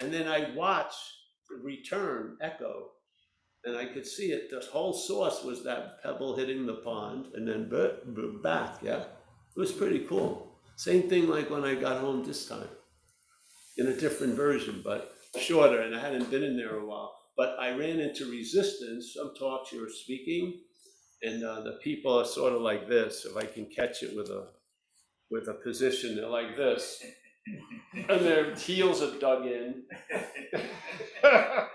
and 0.00 0.10
then 0.10 0.26
I 0.26 0.54
watched 0.54 1.04
the 1.50 1.62
return 1.62 2.38
echo, 2.40 2.92
and 3.66 3.76
I 3.76 3.84
could 3.84 4.06
see 4.06 4.32
it, 4.32 4.48
the 4.50 4.64
whole 4.72 4.94
source 4.94 5.44
was 5.44 5.62
that 5.64 6.02
pebble 6.02 6.34
hitting 6.34 6.64
the 6.64 6.76
pond, 6.76 7.26
and 7.34 7.46
then 7.46 7.70
back, 8.42 8.78
yeah? 8.82 9.04
It 9.56 9.60
was 9.60 9.72
pretty 9.72 10.00
cool. 10.00 10.58
Same 10.76 11.08
thing 11.08 11.28
like 11.28 11.50
when 11.50 11.64
I 11.64 11.74
got 11.74 12.00
home 12.00 12.24
this 12.24 12.48
time, 12.48 12.68
in 13.76 13.86
a 13.86 13.96
different 13.96 14.34
version, 14.34 14.82
but 14.84 15.14
shorter, 15.38 15.82
and 15.82 15.94
I 15.94 16.00
hadn't 16.00 16.30
been 16.30 16.42
in 16.42 16.56
there 16.56 16.76
a 16.76 16.84
while. 16.84 17.14
But 17.36 17.56
I 17.58 17.70
ran 17.76 18.00
into 18.00 18.30
resistance, 18.30 19.14
some 19.14 19.32
talks 19.38 19.72
you 19.72 19.80
were 19.80 19.88
speaking, 19.88 20.60
and 21.22 21.44
uh, 21.44 21.60
the 21.62 21.78
people 21.82 22.18
are 22.18 22.24
sort 22.24 22.52
of 22.52 22.62
like 22.62 22.88
this. 22.88 23.24
If 23.24 23.36
I 23.36 23.46
can 23.46 23.66
catch 23.66 24.02
it 24.02 24.16
with 24.16 24.28
a 24.30 24.48
with 25.30 25.48
a 25.48 25.54
position, 25.54 26.16
they're 26.16 26.28
like 26.28 26.56
this, 26.56 27.04
and 27.94 28.20
their 28.20 28.54
heels 28.54 29.02
are 29.02 29.18
dug 29.18 29.46
in. 29.46 29.84
oh 31.24 31.68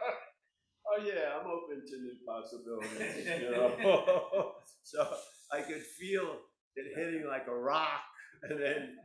yeah, 1.05 1.39
I'm 1.39 1.47
open 1.47 1.83
to 1.87 1.97
new 2.01 2.15
possibilities. 2.25 3.41
You 3.41 3.51
know, 3.51 4.51
so 4.83 5.07
I 5.51 5.61
could 5.61 5.81
feel 5.99 6.37
it 6.75 6.85
hitting 6.95 7.27
like 7.27 7.47
a 7.47 7.55
rock, 7.55 8.03
and 8.43 8.59
then 8.61 8.95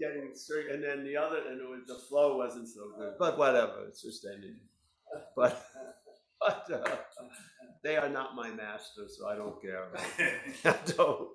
getting 0.00 0.30
straight, 0.34 0.70
and 0.70 0.82
then 0.82 1.04
the 1.04 1.16
other, 1.16 1.38
and 1.48 1.60
it 1.60 1.68
was 1.68 1.82
the 1.86 1.98
flow 2.08 2.36
wasn't 2.36 2.68
so 2.68 2.92
good. 2.98 3.14
But 3.18 3.38
whatever, 3.38 3.84
it's 3.88 4.02
just 4.02 4.26
ending. 4.26 4.56
But 5.36 5.64
but. 6.40 6.66
Uh, 6.72 6.96
they 7.82 7.96
are 7.96 8.08
not 8.08 8.36
my 8.36 8.50
masters, 8.50 9.18
so 9.18 9.28
I 9.28 9.34
don't 9.34 9.60
care. 9.60 9.90
I 10.64 10.76
don't. 10.94 11.28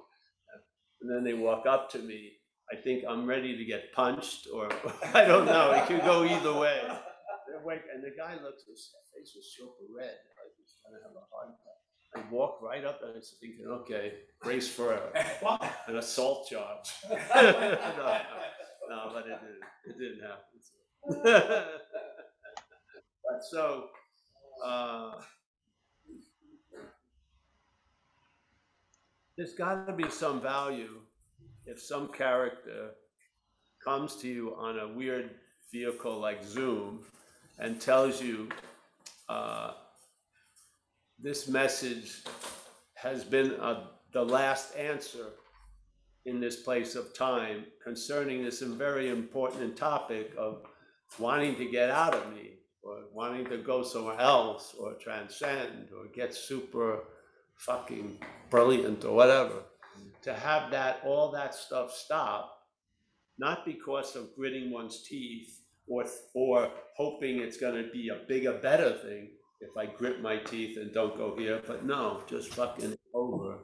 And 1.01 1.11
then 1.11 1.23
they 1.23 1.33
walk 1.33 1.67
up 1.67 1.91
to 1.91 1.99
me. 1.99 2.31
I 2.71 2.75
think 2.75 3.03
I'm 3.07 3.25
ready 3.25 3.55
to 3.55 3.65
get 3.65 3.93
punched, 3.93 4.47
or 4.51 4.69
I 5.13 5.23
don't 5.25 5.45
know. 5.45 5.71
It 5.71 5.87
could 5.87 6.01
go 6.01 6.23
either 6.23 6.53
way. 6.53 6.81
And 6.83 8.03
the 8.03 8.15
guy 8.15 8.35
looks, 8.39 8.63
his 8.63 8.91
face 9.11 9.35
was 9.35 9.51
super 9.55 9.87
red. 9.91 10.15
I 10.39 10.43
was 10.47 10.71
gonna 10.83 11.03
have 11.03 11.15
a 11.15 11.25
heart 11.31 11.51
attack. 11.51 11.76
I 12.15 12.21
walk 12.31 12.59
right 12.61 12.83
up 12.85 13.01
and 13.01 13.11
I 13.11 13.15
was 13.15 13.35
thinking, 13.39 13.65
okay, 13.67 14.13
brace 14.41 14.67
for 14.69 14.93
a, 14.93 15.25
an 15.87 15.97
assault 15.97 16.47
charge. 16.49 16.93
no, 17.09 18.21
no, 18.89 19.11
but 19.13 19.25
it 19.27 19.39
didn't. 19.41 19.63
It 19.85 19.97
didn't 19.99 20.21
happen. 20.21 21.65
but 23.29 23.43
so, 23.49 23.85
uh, 24.65 25.11
there's 29.37 29.53
got 29.53 29.85
to 29.87 29.93
be 29.93 30.09
some 30.09 30.41
value 30.41 31.01
if 31.65 31.81
some 31.81 32.07
character 32.07 32.91
comes 33.83 34.15
to 34.17 34.27
you 34.27 34.55
on 34.55 34.79
a 34.79 34.87
weird 34.87 35.29
vehicle 35.71 36.17
like 36.17 36.43
Zoom 36.43 37.05
and 37.59 37.79
tells 37.79 38.21
you 38.21 38.49
uh, 39.29 39.73
this 41.19 41.47
message 41.47 42.23
has 42.93 43.23
been 43.23 43.53
uh, 43.59 43.85
the 44.13 44.23
last 44.23 44.75
answer 44.75 45.29
in 46.25 46.39
this 46.39 46.57
place 46.57 46.95
of 46.95 47.13
time 47.13 47.65
concerning 47.83 48.43
this 48.43 48.61
very 48.61 49.09
important 49.09 49.75
topic 49.75 50.31
of 50.37 50.61
wanting 51.17 51.55
to 51.55 51.65
get 51.65 51.89
out 51.89 52.13
of 52.13 52.31
me 52.33 52.53
or 52.83 53.05
wanting 53.13 53.45
to 53.45 53.57
go 53.57 53.81
somewhere 53.81 54.19
else 54.19 54.75
or 54.79 54.93
transcend 54.95 55.89
or 55.97 56.05
get 56.13 56.33
super 56.35 57.03
fucking 57.55 58.19
brilliant 58.49 59.03
or 59.03 59.15
whatever. 59.15 59.63
To 60.23 60.33
have 60.33 60.69
that, 60.71 60.99
all 61.03 61.31
that 61.31 61.55
stuff 61.55 61.91
stop, 61.91 62.59
not 63.39 63.65
because 63.65 64.15
of 64.15 64.35
gritting 64.35 64.69
one's 64.71 65.03
teeth 65.03 65.61
or, 65.87 66.05
or 66.35 66.69
hoping 66.95 67.39
it's 67.39 67.57
gonna 67.57 67.85
be 67.91 68.09
a 68.09 68.27
bigger, 68.27 68.53
better 68.53 68.97
thing 68.99 69.29
if 69.59 69.75
I 69.77 69.85
grit 69.85 70.21
my 70.21 70.37
teeth 70.37 70.77
and 70.77 70.93
don't 70.93 71.17
go 71.17 71.35
here, 71.35 71.61
but 71.65 71.85
no, 71.85 72.21
just 72.27 72.53
fucking 72.53 72.97
over 73.13 73.57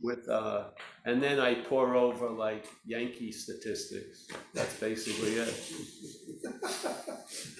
with, 0.00 0.28
uh, 0.28 0.64
and 1.04 1.22
then 1.22 1.38
I 1.38 1.54
pour 1.54 1.94
over 1.94 2.28
like 2.28 2.66
Yankee 2.84 3.32
statistics. 3.32 4.26
That's 4.54 4.78
basically 4.80 5.34
it. 5.34 5.54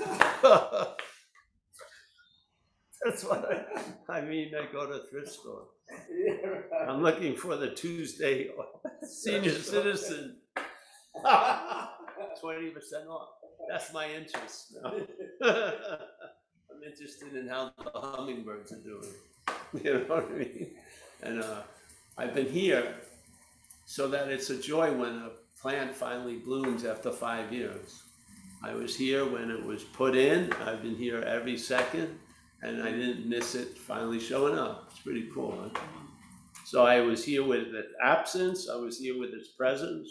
That's 3.05 3.25
what 3.25 3.67
I, 4.09 4.13
I 4.13 4.21
mean, 4.21 4.53
I 4.55 4.73
go 4.73 4.87
to 4.87 5.01
thrift 5.11 5.33
store. 5.33 5.67
I'm 6.89 7.03
looking 7.03 7.37
for 7.37 7.57
the 7.57 7.71
Tuesday 7.71 8.51
senior 9.03 9.51
citizen. 9.51 10.37
Twenty 12.41 12.71
percent 12.71 13.09
off. 13.09 13.29
That's 13.69 13.93
my 13.93 14.09
interest. 14.09 14.77
Interested 16.85 17.37
in 17.37 17.47
how 17.47 17.73
the 17.79 18.01
hummingbirds 18.01 18.73
are 18.73 18.83
doing. 18.83 19.09
You 19.83 19.95
know 19.95 20.01
what 20.01 20.27
I 20.31 20.35
mean? 20.35 20.71
And 21.23 21.43
uh, 21.43 21.63
I've 22.19 22.35
been 22.35 22.51
here 22.51 22.95
so 23.87 24.07
that 24.09 24.29
it's 24.29 24.51
a 24.51 24.61
joy 24.61 24.93
when 24.93 25.15
a 25.17 25.31
plant 25.61 25.95
finally 25.95 26.37
blooms 26.37 26.85
after 26.85 27.11
five 27.11 27.53
years. 27.53 28.03
I 28.63 28.75
was 28.75 28.95
here 28.95 29.25
when 29.25 29.51
it 29.51 29.65
was 29.65 29.83
put 29.83 30.15
in. 30.15 30.53
I've 30.67 30.83
been 30.83 30.97
here 30.97 31.21
every 31.21 31.57
second, 31.57 32.19
and 32.63 32.83
I 32.83 32.91
didn't 32.91 33.27
miss 33.27 33.55
it 33.55 33.79
finally 33.79 34.21
showing 34.21 34.59
up. 34.59 34.89
It's 34.91 35.01
pretty 35.01 35.31
cool. 35.35 35.59
Huh? 35.59 35.81
So 36.67 36.85
I 36.85 37.01
was 37.01 37.25
here 37.25 37.45
with 37.45 37.69
its 37.75 37.93
absence. 38.05 38.69
I 38.69 38.77
was 38.77 38.99
here 38.99 39.19
with 39.19 39.31
its 39.31 39.49
presence. 39.49 40.09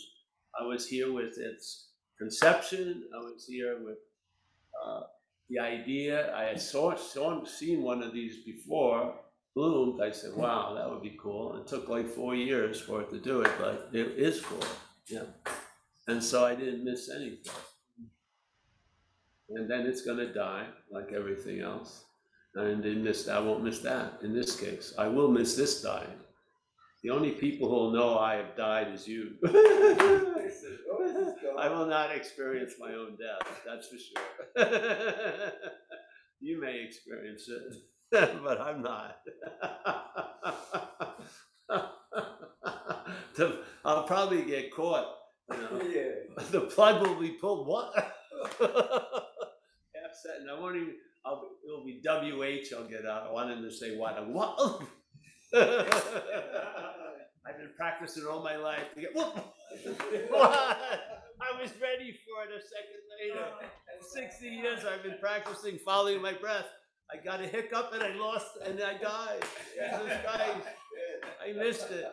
I 0.60 0.66
was 0.66 0.88
here 0.88 1.14
with 1.14 1.38
its 1.38 1.90
conception. 2.18 3.04
I 3.16 3.20
was 3.20 3.46
here 3.48 3.78
with 3.84 3.98
uh, 4.84 5.02
the 5.52 5.60
idea. 5.60 6.36
I 6.36 6.44
had 6.46 6.62
saw, 6.62 6.96
saw 6.96 7.44
seen 7.46 7.84
one 7.84 8.02
of 8.02 8.14
these 8.14 8.44
before 8.44 9.16
bloomed. 9.54 10.02
I 10.02 10.12
said, 10.12 10.36
"Wow, 10.36 10.74
that 10.76 10.90
would 10.90 11.02
be 11.02 11.18
cool." 11.22 11.58
It 11.58 11.68
took 11.68 11.90
like 11.90 12.08
four 12.08 12.36
years 12.36 12.80
for 12.80 13.02
it 13.02 13.10
to 13.10 13.20
do 13.20 13.42
it, 13.42 13.52
but 13.60 13.90
it 13.92 14.08
is 14.18 14.42
cool. 14.42 14.64
Yeah, 15.08 15.26
and 16.08 16.24
so 16.24 16.46
I 16.46 16.56
didn't 16.56 16.86
miss 16.86 17.10
anything. 17.10 17.54
And 19.50 19.70
then 19.70 19.86
it's 19.86 20.04
gonna 20.04 20.34
die 20.34 20.68
like 20.90 21.12
everything 21.12 21.60
else. 21.60 22.06
And 22.56 22.84
didn't 22.84 23.04
miss. 23.04 23.28
I 23.28 23.40
won't 23.40 23.64
miss 23.64 23.80
that 23.80 24.22
in 24.24 24.34
this 24.34 24.60
case. 24.60 24.94
I 24.98 25.08
will 25.08 25.30
miss 25.30 25.56
this 25.56 25.82
dying. 25.82 26.20
The 27.04 27.10
only 27.10 27.32
people 27.32 27.68
who 27.68 27.76
will 27.76 27.92
know 27.92 28.18
I 28.20 28.36
have 28.36 28.56
died 28.56 28.94
is 28.94 29.08
you. 29.08 29.32
I 31.58 31.68
will 31.70 31.86
not 31.88 32.16
experience 32.16 32.74
my 32.80 32.94
own 32.94 33.18
death, 33.18 33.48
that's 33.66 33.88
for 33.88 33.98
sure. 33.98 35.52
You 36.44 36.60
may 36.60 36.84
experience 36.84 37.48
it, 37.50 37.76
but 38.44 38.60
I'm 38.60 38.82
not. 38.82 39.18
The- 43.36 43.60
I'll 43.86 44.04
probably 44.04 44.44
get 44.44 44.74
caught, 44.74 45.06
you 45.52 45.58
know, 45.58 45.82
Yeah. 45.84 46.44
the 46.52 46.62
plug 46.62 47.06
will 47.08 47.20
be 47.20 47.30
pulled, 47.32 47.68
what? 47.68 47.94
Half 47.96 48.10
set, 48.60 50.38
and 50.42 50.50
I 50.50 50.60
won't 50.60 50.76
even, 50.78 50.96
I'll, 51.26 51.48
it'll 51.66 51.86
be 51.86 52.02
WH 52.04 52.74
I'll 52.76 52.88
get 52.88 53.06
out, 53.06 53.28
I 53.28 53.32
want 53.32 53.52
him 53.52 53.62
to 53.64 53.72
say 53.72 53.96
what, 53.98 54.28
what? 54.30 54.82
I've 55.54 55.92
been 57.58 57.72
practicing 57.76 58.26
all 58.26 58.42
my 58.42 58.56
life 58.56 58.86
to 58.96 59.02
get? 59.02 59.12
I 59.18 59.34
was 61.60 61.74
ready 61.82 62.18
for 62.24 62.46
it 62.46 62.52
a 62.56 62.62
second 62.62 63.02
later. 63.20 63.46
Sixty 64.14 64.48
years 64.48 64.86
I've 64.86 65.04
been 65.04 65.18
practicing 65.20 65.78
following 65.80 66.22
my 66.22 66.32
breath. 66.32 66.68
I 67.12 67.18
got 67.22 67.42
a 67.42 67.48
hiccup 67.48 67.92
and 67.94 68.02
I 68.02 68.16
lost 68.16 68.48
and 68.66 68.82
I 68.82 68.94
died. 68.98 69.44
Jesus 69.74 70.18
Christ, 70.24 70.68
I 71.46 71.52
missed 71.52 71.92
it. 71.92 72.06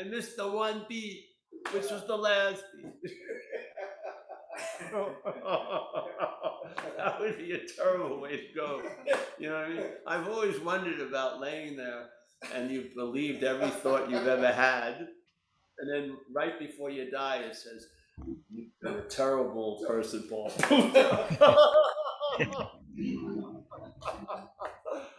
I 0.00 0.04
missed 0.04 0.38
the 0.38 0.48
one 0.48 0.86
beat, 0.88 1.26
which 1.72 1.90
was 1.90 2.06
the 2.06 2.16
last 2.16 2.64
beat. 2.74 2.94
That 6.96 7.20
would 7.20 7.38
be 7.38 7.52
a 7.52 7.60
terrible 7.76 8.20
way 8.20 8.36
to 8.36 8.52
go. 8.54 8.82
You 9.38 9.50
know 9.50 9.54
what 9.54 9.64
I 9.64 9.68
mean? 9.68 9.84
I've 10.06 10.28
always 10.28 10.58
wondered 10.58 11.00
about 11.00 11.40
laying 11.40 11.76
there 11.76 12.06
and 12.54 12.70
you've 12.70 12.94
believed 12.94 13.42
every 13.44 13.70
thought 13.70 14.10
you've 14.10 14.26
ever 14.26 14.48
had. 14.48 15.08
And 15.78 15.92
then 15.92 16.16
right 16.34 16.58
before 16.58 16.90
you 16.90 17.10
die, 17.10 17.38
it 17.38 17.54
says, 17.54 17.86
been 18.82 18.94
a 18.94 19.02
terrible 19.02 19.84
person, 19.86 20.26
Paul. 20.28 20.52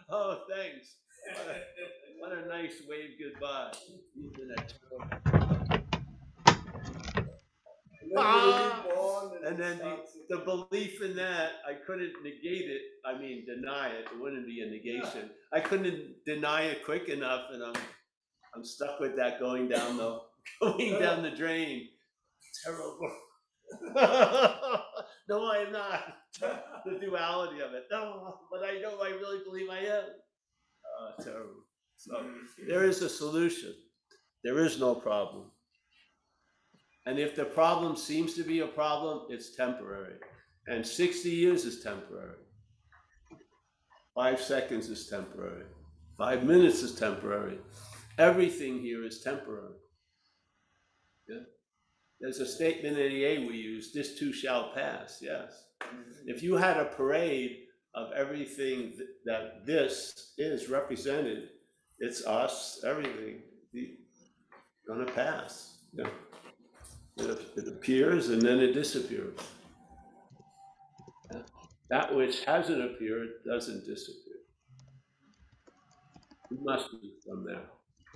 oh, 0.09 0.41
thanks. 0.49 0.97
What 1.33 1.47
a, 1.47 1.61
what 2.19 2.31
a 2.37 2.47
nice 2.47 2.81
wave 2.87 3.11
goodbye. 3.21 3.71
You've 4.15 4.33
been 4.33 4.51
a 4.51 4.55
terrible. 4.55 5.85
Ah! 8.17 8.85
And 9.45 9.57
then 9.57 9.77
the, 9.77 9.97
the 10.29 10.37
belief 10.39 11.01
in 11.01 11.15
that, 11.15 11.53
I 11.67 11.73
couldn't 11.85 12.13
negate 12.23 12.69
it, 12.69 12.81
I 13.05 13.19
mean, 13.19 13.45
deny 13.45 13.89
it, 13.89 14.05
it 14.11 14.19
wouldn't 14.19 14.45
be 14.45 14.61
a 14.61 14.69
negation. 14.69 15.31
I 15.51 15.59
couldn't 15.59 16.23
deny 16.25 16.63
it 16.63 16.85
quick 16.85 17.09
enough 17.09 17.45
and 17.51 17.63
I'm, 17.63 17.81
I'm 18.55 18.63
stuck 18.63 18.99
with 18.99 19.15
that 19.17 19.39
going 19.39 19.67
down 19.67 19.97
the, 19.97 20.19
going 20.61 20.99
down 20.99 21.23
the 21.23 21.31
drain. 21.31 21.87
Terrible. 22.63 23.11
No, 25.29 25.45
I 25.45 25.57
am 25.59 25.71
not. 25.71 26.15
The 26.85 26.97
duality 26.97 27.59
of 27.59 27.73
it, 27.73 27.83
no, 27.91 28.39
but 28.49 28.63
I 28.63 28.79
know 28.79 28.99
I 29.01 29.09
really 29.09 29.43
believe 29.43 29.69
I 29.69 29.79
am. 29.79 30.05
Uh, 30.99 31.23
terrible. 31.23 31.63
So, 31.97 32.23
there 32.67 32.85
is 32.85 33.01
a 33.01 33.09
solution. 33.09 33.73
There 34.43 34.59
is 34.59 34.79
no 34.79 34.95
problem. 34.95 35.51
And 37.09 37.17
if 37.17 37.35
the 37.35 37.45
problem 37.45 37.95
seems 37.95 38.35
to 38.35 38.43
be 38.43 38.59
a 38.59 38.67
problem, 38.67 39.21
it's 39.29 39.55
temporary. 39.55 40.13
And 40.67 40.85
60 40.85 41.27
years 41.27 41.65
is 41.65 41.81
temporary. 41.81 42.37
Five 44.13 44.39
seconds 44.39 44.89
is 44.89 45.07
temporary. 45.07 45.65
Five 46.19 46.43
minutes 46.43 46.83
is 46.83 46.93
temporary. 46.93 47.57
Everything 48.19 48.79
here 48.79 49.03
is 49.03 49.21
temporary. 49.21 49.73
Yeah? 51.27 51.45
There's 52.21 52.37
a 52.41 52.45
statement 52.45 52.99
in 52.99 53.11
EA 53.11 53.47
we 53.47 53.57
use 53.57 53.91
this 53.91 54.19
too 54.19 54.31
shall 54.31 54.71
pass. 54.75 55.17
Yes. 55.19 55.63
Mm-hmm. 55.81 56.27
If 56.27 56.43
you 56.43 56.57
had 56.57 56.77
a 56.77 56.85
parade 56.85 57.61
of 57.95 58.11
everything 58.11 58.91
th- 58.91 59.09
that 59.25 59.65
this 59.65 60.33
is 60.37 60.69
represented, 60.69 61.49
it's 61.97 62.23
us, 62.27 62.83
everything, 62.85 63.41
the, 63.73 63.97
gonna 64.87 65.11
pass. 65.11 65.79
Yeah. 65.91 66.09
It, 67.21 67.67
appears 67.67 68.29
and 68.29 68.41
then 68.41 68.59
it 68.59 68.73
disappears. 68.73 69.37
That 71.89 72.15
which 72.15 72.45
hasn't 72.45 72.81
appeared 72.83 73.29
doesn't 73.45 73.85
disappear. 73.85 74.35
It 76.51 76.57
must 76.61 76.91
be 77.01 77.13
from 77.25 77.45
there, 77.45 77.63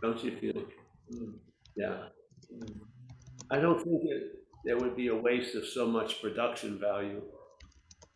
don't 0.01 0.23
you 0.23 0.37
feel? 0.37 0.63
Hmm. 1.11 1.31
Yeah. 1.75 1.97
Hmm. 2.49 2.79
I 3.51 3.57
don't 3.59 3.83
think 3.83 4.01
it, 4.05 4.39
there 4.65 4.77
would 4.77 4.95
be 4.95 5.07
a 5.07 5.15
waste 5.15 5.55
of 5.55 5.65
so 5.67 5.87
much 5.87 6.21
production 6.21 6.79
value 6.79 7.21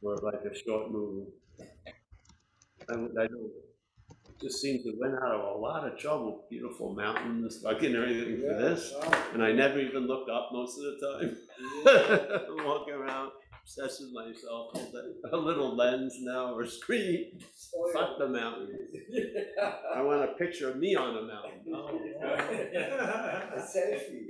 for 0.01 0.15
like 0.17 0.41
a 0.49 0.55
short 0.57 0.91
movie. 0.91 1.27
I, 2.89 2.95
would- 2.97 3.17
I 3.19 3.27
don't, 3.27 3.51
just 4.41 4.61
seems 4.61 4.83
to 4.83 4.93
went 4.99 5.15
out 5.15 5.31
of 5.31 5.55
a 5.55 5.59
lot 5.59 5.85
of 5.87 5.97
trouble, 5.97 6.45
beautiful 6.49 6.93
mountains, 6.93 7.59
fucking 7.63 7.95
everything 7.95 8.41
for 8.41 8.53
this. 8.55 8.93
And 9.33 9.43
I 9.43 9.51
never 9.51 9.79
even 9.79 10.05
looked 10.07 10.29
up 10.29 10.49
most 10.53 10.77
of 10.77 10.83
the 10.83 10.97
time. 11.07 12.55
I'm 12.59 12.65
walking 12.65 12.93
around, 12.93 13.31
obsessed 13.63 14.01
with 14.01 14.11
myself, 14.13 14.71
a- 15.31 15.37
little 15.37 15.75
lens 15.75 16.15
now 16.19 16.53
or 16.53 16.65
screen. 16.67 17.39
Oh, 17.75 17.91
Fuck 17.93 18.19
the 18.19 18.27
mountain. 18.29 18.77
I 19.95 20.01
want 20.01 20.23
a 20.29 20.33
picture 20.33 20.69
of 20.69 20.77
me 20.77 20.95
on 20.95 21.17
a 21.17 21.21
mountain. 21.23 21.61
Oh, 21.73 21.87
A 23.55 23.59
selfie. 23.59 24.29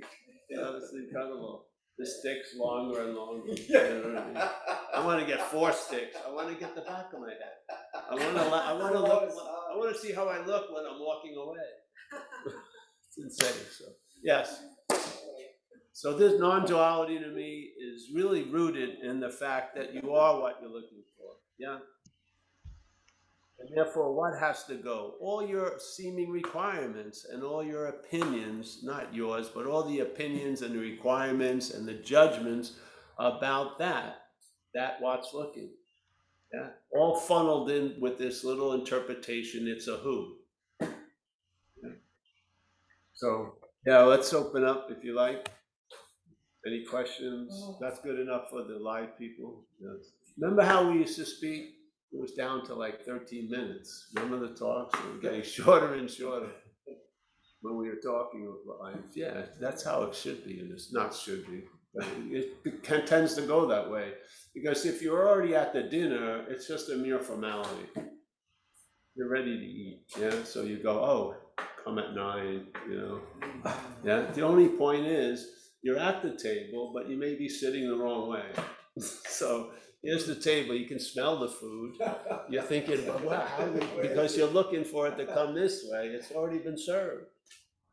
yeah, 0.50 0.72
it's 0.78 0.93
incredible. 0.93 1.65
The 2.00 2.06
stick's 2.06 2.56
longer 2.58 3.02
and 3.02 3.15
longer. 3.15 3.54
You 3.67 3.74
know 3.74 4.02
what 4.13 4.17
I 4.22 4.28
mean? 4.28 4.38
I 4.96 5.06
want 5.06 5.20
to 5.20 5.26
get 5.26 5.41
four 5.50 5.72
sticks. 5.74 6.15
I 6.28 6.32
want 6.32 6.48
to 6.50 6.56
get 6.56 6.76
the 6.76 6.82
back 6.82 7.12
of 7.13 7.20
my 7.20 7.30
head. 7.30 7.58
I 8.10 8.13
want 8.13 8.36
to. 8.38 8.41
I 8.43 8.74
want 8.74 8.93
to 8.93 9.00
look. 9.00 9.32
I 9.77 9.79
want 9.79 9.95
to 9.95 10.01
see 10.01 10.11
how 10.11 10.27
I 10.27 10.43
look 10.43 10.73
when 10.73 10.83
I'm 10.85 10.99
walking 10.99 11.35
away. 11.37 11.59
Didn't 13.15 13.31
say 13.31 13.51
so. 13.71 13.85
Yes. 14.23 14.63
So 15.93 16.17
this 16.17 16.39
non-duality 16.39 17.19
to 17.19 17.27
me 17.27 17.69
is 17.79 18.09
really 18.11 18.43
rooted 18.43 18.99
in 19.03 19.19
the 19.19 19.29
fact 19.29 19.75
that 19.75 19.93
you 19.93 20.15
are 20.15 20.41
what 20.41 20.57
you're 20.61 20.71
looking 20.71 21.03
for. 21.15 21.33
Yeah. 21.59 21.77
And 23.59 23.69
therefore, 23.75 24.13
what 24.15 24.39
has 24.39 24.63
to 24.65 24.75
go? 24.75 25.13
All 25.19 25.45
your 25.45 25.73
seeming 25.77 26.31
requirements 26.31 27.27
and 27.31 27.43
all 27.43 27.63
your 27.63 27.87
opinions, 27.87 28.79
not 28.81 29.13
yours, 29.13 29.49
but 29.53 29.67
all 29.67 29.83
the 29.83 29.99
opinions 29.99 30.63
and 30.63 30.73
the 30.73 30.79
requirements 30.79 31.71
and 31.71 31.87
the 31.87 31.93
judgments 31.93 32.73
about 33.19 33.77
that, 33.77 34.21
that 34.73 34.97
what's 35.01 35.35
looking. 35.35 35.69
Yeah. 36.53 36.69
All 36.91 37.19
funneled 37.19 37.69
in 37.71 37.95
with 37.99 38.17
this 38.17 38.43
little 38.43 38.73
interpretation, 38.73 39.67
it's 39.67 39.88
a 39.88 39.97
who. 39.97 40.36
Yeah. 40.81 41.89
So, 43.13 43.55
yeah, 43.86 43.99
let's 43.99 44.33
open 44.33 44.63
up 44.63 44.88
if 44.89 45.03
you 45.03 45.13
like. 45.13 45.49
Any 46.65 46.83
questions? 46.86 47.51
Oh. 47.53 47.77
That's 47.79 47.99
good 47.99 48.19
enough 48.19 48.49
for 48.49 48.63
the 48.63 48.77
live 48.79 49.17
people. 49.17 49.65
Yes. 49.79 50.12
Remember 50.38 50.63
how 50.63 50.89
we 50.89 50.99
used 50.99 51.17
to 51.17 51.25
speak? 51.25 51.75
It 52.12 52.19
was 52.19 52.33
down 52.33 52.65
to 52.65 52.73
like 52.73 53.05
thirteen 53.05 53.49
minutes. 53.49 54.10
Remember 54.15 54.47
the 54.47 54.53
talks? 54.53 54.97
They 54.97 55.10
were 55.10 55.17
getting 55.17 55.41
shorter 55.55 55.95
and 55.95 56.10
shorter. 56.10 56.49
When 57.62 57.75
we 57.75 57.89
were 57.89 57.99
talking 58.03 58.53
live, 58.81 59.03
yeah, 59.13 59.43
that's 59.60 59.83
how 59.83 60.03
it 60.03 60.15
should 60.15 60.45
be, 60.45 60.60
and 60.60 60.71
it's 60.71 60.93
not 60.93 61.13
should 61.13 61.45
be. 61.47 61.63
It, 61.99 62.83
tends 63.07 63.33
to 63.36 63.41
go 63.41 63.67
that 63.67 63.89
way, 63.89 64.13
because 64.53 64.86
if 64.86 65.01
you're 65.01 65.27
already 65.27 65.55
at 65.55 65.73
the 65.73 65.83
dinner, 65.83 66.45
it's 66.49 66.67
just 66.67 66.89
a 66.89 66.95
mere 66.95 67.19
formality. 67.19 67.89
You're 69.15 69.29
ready 69.29 69.57
to 69.57 69.65
eat, 69.65 70.03
yeah, 70.19 70.43
so 70.43 70.62
you 70.62 70.77
go, 70.77 70.99
oh, 70.99 71.36
come 71.83 71.97
at 71.97 72.13
nine, 72.13 72.67
you 72.89 72.97
know? 72.97 73.21
Yeah, 74.03 74.31
the 74.31 74.41
only 74.41 74.69
point 74.69 75.07
is, 75.07 75.47
you're 75.81 75.97
at 75.97 76.21
the 76.21 76.36
table, 76.36 76.91
but 76.93 77.10
you 77.10 77.17
may 77.17 77.36
be 77.36 77.49
sitting 77.49 77.88
the 77.88 77.95
wrong 77.95 78.29
way. 78.29 78.45
So 79.29 79.71
here's 80.01 80.25
the 80.25 80.36
table, 80.36 80.73
you 80.73 80.88
can 80.88 80.99
smell 80.99 81.39
the 81.39 81.49
food. 81.49 81.95
You're 82.49 82.63
thinking, 82.63 83.05
wow, 83.23 83.47
because 84.01 84.36
you're 84.36 84.47
looking 84.47 84.83
for 84.83 85.07
it 85.07 85.17
to 85.17 85.25
come 85.27 85.53
this 85.53 85.86
way, 85.91 86.07
it's 86.07 86.31
already 86.31 86.57
been 86.60 86.77
served. 86.79 87.25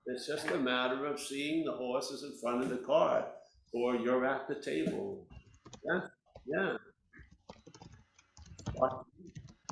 It's 0.07 0.27
just 0.27 0.51
a 0.51 0.59
matter 0.59 1.07
of 1.07 1.19
seeing 1.19 1.65
the 1.65 1.73
horses 1.73 2.23
in 2.23 2.39
front 2.41 2.63
of 2.63 2.71
the 2.71 2.85
cart, 2.85 3.27
or 3.75 3.97
you're 3.97 4.25
at 4.25 4.49
the 4.49 4.55
table. 4.55 5.27
Yeah, 5.85 6.01
yeah. 6.47 6.77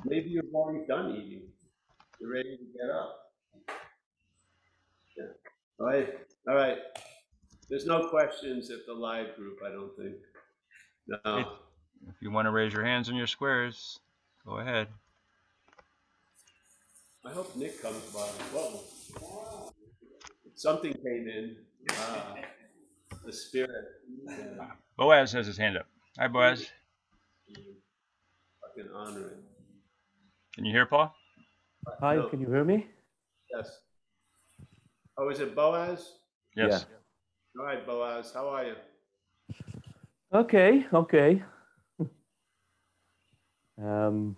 Maybe 0.05 0.29
you've 0.29 0.53
already 0.53 0.85
done 0.85 1.15
eating, 1.15 1.47
you're 2.19 2.31
ready 2.31 2.57
to 2.57 2.63
get 2.77 2.89
up. 2.93 3.31
Yeah, 5.17 5.25
all 5.79 5.87
right, 5.87 6.13
all 6.47 6.55
right. 6.55 6.77
There's 7.69 7.85
no 7.85 8.09
questions 8.09 8.69
at 8.69 8.85
the 8.85 8.93
live 8.93 9.35
group, 9.35 9.59
I 9.65 9.71
don't 9.71 9.95
think. 9.95 10.15
No, 11.07 11.57
If 12.07 12.15
you 12.21 12.29
want 12.31 12.45
to 12.45 12.51
raise 12.51 12.73
your 12.73 12.83
hands 12.83 13.09
in 13.09 13.15
your 13.15 13.27
squares, 13.27 13.99
go 14.45 14.59
ahead. 14.59 14.87
I 17.25 17.31
hope 17.31 17.55
Nick 17.55 17.81
comes 17.81 18.03
by. 18.13 18.19
Whoa. 18.53 18.83
Something 20.55 20.93
came 20.93 21.27
in, 21.27 21.55
ah, 21.91 22.35
the 23.25 23.33
spirit. 23.33 23.85
Boaz 24.97 25.31
has 25.31 25.47
his 25.47 25.57
hand 25.57 25.77
up. 25.77 25.87
Hi, 26.19 26.27
Boaz. 26.27 26.67
Fucking 27.47 28.91
honor 28.93 29.27
it. 29.27 29.37
Can 30.55 30.65
you 30.65 30.71
hear 30.71 30.85
Paul? 30.85 31.13
Hi, 31.99 32.15
No. 32.15 32.29
can 32.29 32.39
you 32.39 32.47
hear 32.47 32.63
me? 32.63 32.87
Yes. 33.51 33.79
Oh, 35.17 35.29
is 35.29 35.39
it 35.39 35.55
Boaz? 35.55 36.13
Yes. 36.55 36.85
All 37.59 37.65
right, 37.65 37.85
Boaz, 37.85 38.31
how 38.33 38.47
are 38.49 38.65
you? 38.65 38.75
Okay, 40.33 40.85
okay. 40.93 41.43
um, 43.81 44.35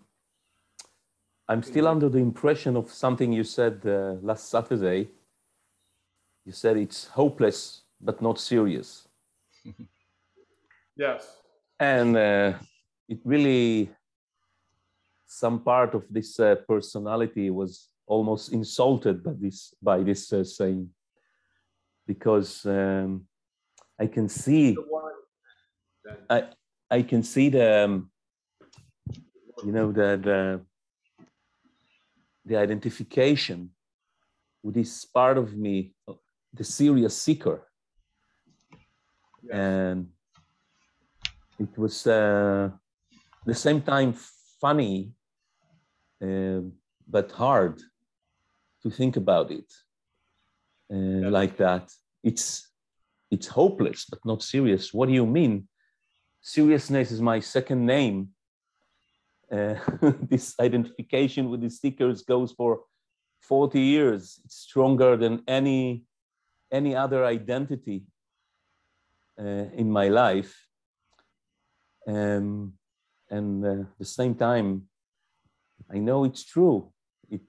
I'm 1.47 1.63
still 1.63 1.87
under 1.87 2.09
the 2.09 2.17
impression 2.17 2.75
of 2.75 2.91
something 2.91 3.31
you 3.31 3.43
said 3.43 3.81
uh, 3.85 4.15
last 4.21 4.49
Saturday. 4.49 5.09
You 6.45 6.51
said 6.51 6.77
it's 6.77 7.07
hopeless 7.07 7.84
but 8.05 8.21
not 8.21 8.39
serious. 8.39 9.07
Yes. 10.97 11.27
And 11.77 12.15
uh, 12.15 12.53
it 13.09 13.19
really, 13.25 13.89
some 15.27 15.59
part 15.59 15.93
of 15.93 16.05
this 16.09 16.39
uh, 16.39 16.55
personality 16.69 17.49
was 17.49 17.89
almost 18.07 18.53
insulted 18.53 19.21
by 19.21 19.33
this, 19.37 19.73
by 19.81 20.01
this 20.03 20.31
uh, 20.31 20.45
saying. 20.45 20.89
Because 22.07 22.65
um, 22.65 23.27
I 23.99 24.07
can 24.07 24.29
see 24.29 24.73
one. 24.73 25.11
I 26.89 27.01
can 27.01 27.23
see 27.23 27.49
the, 27.49 27.85
um, 27.85 28.11
you 29.65 29.71
know, 29.73 29.91
the, 29.91 30.19
the, 30.23 30.61
the 32.45 32.55
identification 32.55 33.71
with 34.63 34.75
this 34.75 35.03
part 35.03 35.37
of 35.37 35.57
me, 35.57 35.93
the 36.53 36.63
serious 36.63 37.17
seeker. 37.17 37.67
And 39.51 40.07
it 41.59 41.77
was 41.77 42.05
uh, 42.07 42.69
the 43.45 43.55
same 43.55 43.81
time 43.81 44.13
funny, 44.61 45.13
uh, 46.21 46.61
but 47.07 47.31
hard 47.31 47.81
to 48.83 48.89
think 48.89 49.17
about 49.17 49.51
it 49.51 49.71
uh, 50.91 50.95
Yeah. 50.95 51.29
like 51.29 51.57
that. 51.57 51.91
It's, 52.23 52.71
it's 53.31 53.47
hopeless, 53.47 54.05
but 54.09 54.19
not 54.25 54.43
serious. 54.43 54.93
What 54.93 55.07
do 55.07 55.13
you 55.13 55.25
mean? 55.25 55.67
seriousness 56.45 57.11
is 57.11 57.21
my 57.21 57.39
second 57.39 57.85
name. 57.85 58.29
Uh, 59.51 59.75
this 60.29 60.53
identification 60.59 61.49
with 61.49 61.61
the 61.61 61.69
stickers 61.69 62.21
goes 62.21 62.51
for 62.51 62.81
40 63.41 63.79
years. 63.79 64.39
It's 64.45 64.57
stronger 64.57 65.17
than 65.17 65.41
any 65.47 66.03
any 66.71 66.95
other 66.95 67.25
identity 67.25 68.03
uh, 69.39 69.65
in 69.75 69.91
my 69.91 70.07
life. 70.07 70.53
Um, 72.07 72.73
and 73.29 73.65
uh, 73.65 73.81
at 73.81 73.99
the 73.99 74.05
same 74.05 74.35
time, 74.35 74.83
I 75.91 75.97
know 75.97 76.23
it's 76.23 76.43
true. 76.43 76.91
It, 77.29 77.41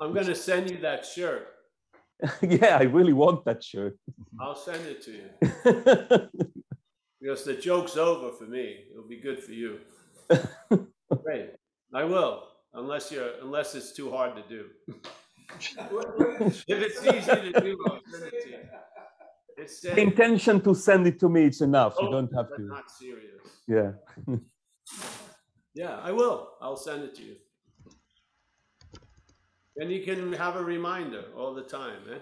I'm 0.00 0.14
gonna 0.14 0.34
send 0.34 0.70
you 0.70 0.78
that 0.78 1.04
shirt. 1.04 1.48
yeah, 2.42 2.78
I 2.78 2.84
really 2.84 3.12
want 3.12 3.44
that 3.44 3.62
shirt. 3.62 3.98
I'll 4.40 4.56
send 4.56 4.86
it 4.86 5.02
to 5.02 5.12
you. 5.12 6.28
Because 7.24 7.42
the 7.42 7.54
joke's 7.54 7.96
over 7.96 8.32
for 8.32 8.44
me. 8.44 8.84
It'll 8.90 9.08
be 9.08 9.16
good 9.16 9.42
for 9.42 9.52
you. 9.52 9.78
Great. 11.22 11.52
I 11.94 12.04
will, 12.04 12.42
unless 12.74 13.10
you're, 13.10 13.30
unless 13.40 13.74
it's 13.74 13.92
too 13.92 14.10
hard 14.10 14.36
to 14.36 14.42
do. 14.46 14.66
If 16.68 16.68
it's 16.68 17.02
easy 17.02 17.52
to 17.52 17.60
do, 17.62 17.78
I'll 17.86 18.00
send 18.12 18.24
it 18.24 18.42
to 18.42 18.50
you. 18.50 18.58
It's 19.56 19.80
the 19.80 20.00
intention 20.00 20.60
to 20.62 20.74
send 20.74 21.06
it 21.06 21.18
to 21.20 21.28
me, 21.28 21.44
it's 21.44 21.60
enough. 21.60 21.94
You 22.00 22.08
oh, 22.08 22.12
don't 22.12 22.34
have 22.34 22.48
to. 22.56 22.62
not 22.62 22.90
serious. 22.90 23.42
Yeah. 23.68 23.92
Yeah, 25.74 25.98
I 26.02 26.12
will. 26.12 26.50
I'll 26.62 26.76
send 26.76 27.02
it 27.02 27.16
to 27.16 27.22
you. 27.22 27.36
And 29.76 29.90
you 29.90 30.04
can 30.04 30.32
have 30.34 30.54
a 30.54 30.62
reminder 30.62 31.24
all 31.36 31.52
the 31.52 31.62
time, 31.62 31.98
eh? 32.12 32.18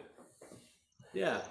Yeah. 1.12 1.42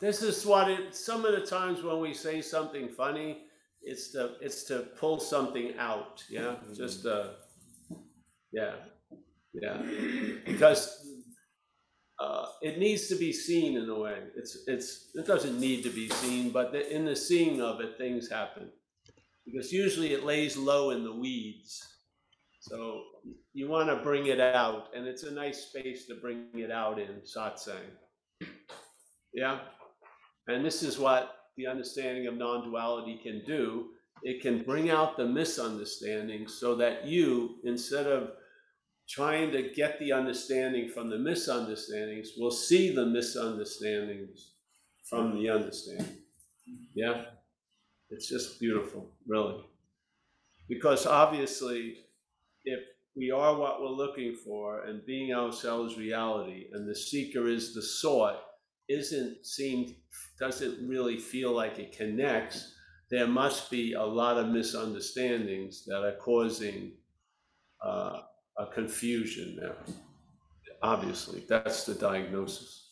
This 0.00 0.22
is 0.22 0.46
what 0.46 0.70
it, 0.70 0.94
some 0.94 1.26
of 1.26 1.32
the 1.32 1.46
times 1.46 1.82
when 1.82 2.00
we 2.00 2.14
say 2.14 2.40
something 2.40 2.88
funny, 2.88 3.42
it's 3.82 4.12
to, 4.12 4.32
it's 4.40 4.64
to 4.64 4.86
pull 4.98 5.20
something 5.20 5.74
out, 5.78 6.24
yeah? 6.30 6.54
Just, 6.74 7.04
uh, 7.04 7.32
yeah, 8.50 8.76
yeah. 9.52 9.82
Because, 10.46 11.01
uh, 12.22 12.46
it 12.60 12.78
needs 12.78 13.08
to 13.08 13.16
be 13.16 13.32
seen 13.32 13.76
in 13.76 13.88
a 13.88 13.98
way. 13.98 14.16
It's, 14.36 14.56
it's, 14.68 15.10
it 15.14 15.26
doesn't 15.26 15.58
need 15.58 15.82
to 15.82 15.90
be 15.90 16.08
seen, 16.08 16.50
but 16.50 16.70
the, 16.70 16.94
in 16.94 17.04
the 17.04 17.16
seeing 17.16 17.60
of 17.60 17.80
it, 17.80 17.98
things 17.98 18.30
happen. 18.30 18.68
Because 19.44 19.72
usually 19.72 20.12
it 20.12 20.24
lays 20.24 20.56
low 20.56 20.90
in 20.90 21.02
the 21.02 21.12
weeds. 21.12 21.84
So 22.60 23.02
you 23.54 23.68
want 23.68 23.88
to 23.88 23.96
bring 23.96 24.26
it 24.26 24.38
out, 24.38 24.90
and 24.94 25.04
it's 25.04 25.24
a 25.24 25.32
nice 25.32 25.64
space 25.64 26.06
to 26.06 26.14
bring 26.14 26.46
it 26.54 26.70
out 26.70 27.00
in 27.00 27.22
satsang. 27.22 27.90
Yeah? 29.34 29.58
And 30.46 30.64
this 30.64 30.84
is 30.84 31.00
what 31.00 31.38
the 31.56 31.66
understanding 31.66 32.28
of 32.28 32.36
non 32.36 32.62
duality 32.62 33.18
can 33.20 33.42
do. 33.44 33.88
It 34.22 34.42
can 34.42 34.62
bring 34.62 34.90
out 34.90 35.16
the 35.16 35.26
misunderstandings 35.26 36.54
so 36.60 36.76
that 36.76 37.04
you, 37.04 37.56
instead 37.64 38.06
of 38.06 38.30
trying 39.12 39.50
to 39.52 39.70
get 39.74 39.98
the 39.98 40.10
understanding 40.10 40.88
from 40.88 41.10
the 41.10 41.18
misunderstandings, 41.18 42.30
will 42.38 42.50
see 42.50 42.94
the 42.94 43.04
misunderstandings 43.04 44.52
from 45.04 45.34
the 45.34 45.50
understanding. 45.50 46.16
Yeah? 46.94 47.24
It's 48.08 48.26
just 48.26 48.58
beautiful, 48.58 49.10
really. 49.26 49.62
Because 50.66 51.04
obviously, 51.04 51.98
if 52.64 52.80
we 53.14 53.30
are 53.30 53.54
what 53.54 53.82
we're 53.82 53.88
looking 53.88 54.34
for 54.34 54.84
and 54.84 55.04
being 55.04 55.34
ourselves 55.34 55.98
reality 55.98 56.68
and 56.72 56.88
the 56.88 56.96
seeker 56.96 57.46
is 57.46 57.74
the 57.74 57.82
sought 57.82 58.40
isn't 58.88 59.44
seemed 59.44 59.94
doesn't 60.40 60.88
really 60.88 61.18
feel 61.18 61.52
like 61.52 61.78
it 61.78 61.96
connects 61.96 62.74
there 63.10 63.26
must 63.26 63.70
be 63.70 63.92
a 63.92 64.02
lot 64.02 64.38
of 64.38 64.48
misunderstandings 64.48 65.84
that 65.84 66.02
are 66.02 66.16
causing 66.16 66.92
uh, 67.84 68.20
a 68.58 68.66
confusion 68.66 69.56
there 69.60 69.76
obviously 70.82 71.44
that's 71.48 71.84
the 71.84 71.94
diagnosis 71.94 72.90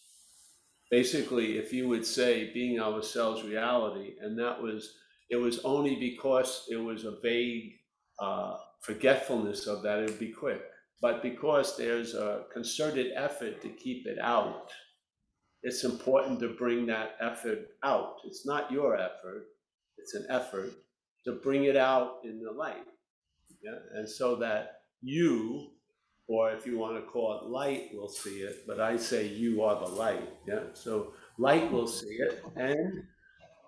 basically 0.91 1.59
if 1.59 1.73
you 1.73 1.89
would 1.89 2.07
say 2.07 2.53
being 2.53 2.81
ourselves 2.81 3.43
reality 3.43 4.15
and 4.21 4.39
that 4.39 4.61
was 4.61 4.95
it 5.31 5.37
was 5.37 5.61
only 5.61 5.95
because 5.97 6.67
it 6.69 6.77
was 6.77 7.05
a 7.05 7.17
vague 7.23 7.73
uh, 8.21 8.57
forgetfulness 8.81 9.67
of 9.67 9.83
that, 9.83 10.01
it 10.01 10.11
would 10.11 10.19
be 10.19 10.33
quick. 10.33 10.63
But 11.01 11.23
because 11.23 11.77
there's 11.77 12.15
a 12.15 12.45
concerted 12.53 13.13
effort 13.15 13.63
to 13.63 13.69
keep 13.69 14.07
it 14.07 14.19
out, 14.21 14.71
it's 15.63 15.85
important 15.85 16.41
to 16.41 16.55
bring 16.59 16.87
that 16.87 17.17
effort 17.21 17.69
out. 17.85 18.17
It's 18.25 18.47
not 18.47 18.71
your 18.71 18.97
effort, 18.97 19.47
it's 19.97 20.15
an 20.15 20.27
effort 20.29 20.73
to 21.25 21.33
bring 21.43 21.65
it 21.65 21.77
out 21.77 22.19
in 22.25 22.43
the 22.43 22.51
light. 22.51 22.87
Yeah, 23.63 23.79
and 23.95 24.09
so 24.09 24.37
that 24.37 24.80
you, 25.03 25.69
or 26.29 26.53
if 26.53 26.67
you 26.67 26.79
want 26.79 26.97
to 26.97 27.11
call 27.11 27.41
it 27.41 27.49
light, 27.49 27.91
will 27.95 28.09
see 28.09 28.39
it, 28.41 28.65
but 28.67 28.81
I 28.81 28.97
say 28.97 29.27
you 29.27 29.63
are 29.63 29.79
the 29.81 29.91
light. 29.91 30.29
Yeah, 30.47 30.65
so 30.75 31.13
light 31.39 31.71
will 31.73 31.87
see 31.87 32.19
it, 32.29 32.45
and 32.57 33.03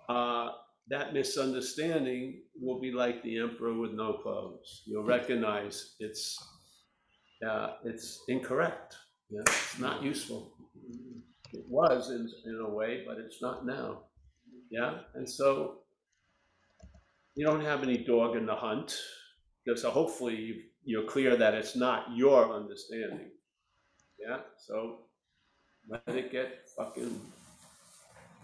uh, 0.08 0.50
that 0.88 1.14
misunderstanding 1.14 2.42
will 2.60 2.80
be 2.80 2.92
like 2.92 3.22
the 3.22 3.38
emperor 3.38 3.74
with 3.74 3.92
no 3.92 4.14
clothes. 4.14 4.82
You'll 4.86 5.04
recognize 5.04 5.94
it's 6.00 6.38
uh, 7.48 7.74
it's 7.84 8.22
incorrect. 8.28 8.96
Yeah, 9.30 9.40
it's 9.46 9.78
not 9.78 10.02
useful. 10.02 10.52
It 11.52 11.64
was 11.68 12.10
in, 12.10 12.30
in 12.46 12.60
a 12.60 12.70
way, 12.70 13.04
but 13.06 13.18
it's 13.18 13.42
not 13.42 13.66
now. 13.66 14.04
Yeah, 14.70 15.00
and 15.14 15.28
so 15.28 15.78
you 17.34 17.44
don't 17.46 17.64
have 17.64 17.82
any 17.82 17.98
dog 17.98 18.36
in 18.36 18.46
the 18.46 18.54
hunt 18.54 18.96
because 19.64 19.82
hopefully 19.84 20.36
you, 20.36 20.54
you're 20.84 21.04
clear 21.04 21.36
that 21.36 21.54
it's 21.54 21.76
not 21.76 22.06
your 22.14 22.52
understanding. 22.52 23.30
Yeah, 24.18 24.38
so 24.56 24.98
let 25.88 26.02
it 26.08 26.30
get 26.30 26.68
fucking 26.76 27.20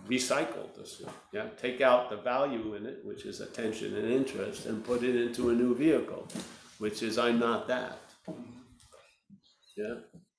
recycled 0.08 0.74
this, 0.76 1.02
yeah, 1.32 1.46
take 1.60 1.80
out 1.80 2.10
the 2.10 2.16
value 2.16 2.74
in 2.74 2.86
it, 2.86 3.00
which 3.04 3.24
is 3.26 3.40
attention 3.40 3.96
and 3.96 4.10
interest, 4.10 4.66
and 4.66 4.84
put 4.84 5.02
it 5.02 5.16
into 5.16 5.50
a 5.50 5.54
new 5.54 5.74
vehicle, 5.74 6.26
which 6.78 7.02
is 7.02 7.18
I'm 7.18 7.38
not 7.38 7.68
that. 7.68 7.98
Yeah, 9.76 9.94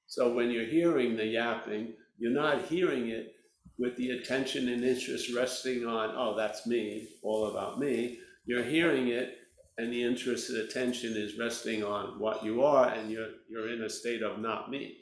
so 0.07 0.33
when 0.33 0.49
you're 0.49 0.65
hearing 0.65 1.15
the 1.15 1.25
yapping, 1.25 1.93
you're 2.17 2.31
not 2.31 2.65
hearing 2.65 3.09
it 3.09 3.33
with 3.77 3.95
the 3.95 4.09
attention 4.11 4.67
and 4.69 4.83
interest 4.83 5.33
resting 5.33 5.85
on, 5.85 6.13
oh, 6.15 6.35
that's 6.35 6.67
me, 6.67 7.07
all 7.21 7.45
about 7.47 7.79
me. 7.79 8.19
You're 8.45 8.63
hearing 8.63 9.07
it 9.07 9.37
and 9.79 9.91
the 9.91 10.03
interest 10.03 10.49
and 10.49 10.59
attention 10.59 11.13
is 11.15 11.39
resting 11.39 11.83
on 11.83 12.19
what 12.19 12.43
you 12.43 12.63
are 12.63 12.89
and 12.89 13.09
you're, 13.09 13.29
you're 13.49 13.71
in 13.73 13.83
a 13.83 13.89
state 13.89 14.21
of 14.21 14.39
not 14.39 14.69
me. 14.69 14.97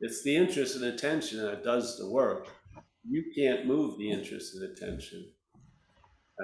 It's 0.00 0.22
the 0.22 0.36
interest 0.36 0.76
and 0.76 0.84
attention 0.84 1.42
that 1.44 1.64
does 1.64 1.98
the 1.98 2.08
work 2.08 2.48
you 3.08 3.24
can't 3.34 3.66
move 3.66 3.98
the 3.98 4.10
interest 4.10 4.54
and 4.54 4.64
attention 4.64 5.26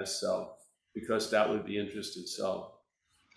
as 0.01 0.19
self 0.19 0.49
because 0.93 1.31
that 1.31 1.49
would 1.49 1.65
be 1.65 1.77
interest 1.77 2.17
in 2.17 2.27
self. 2.27 2.71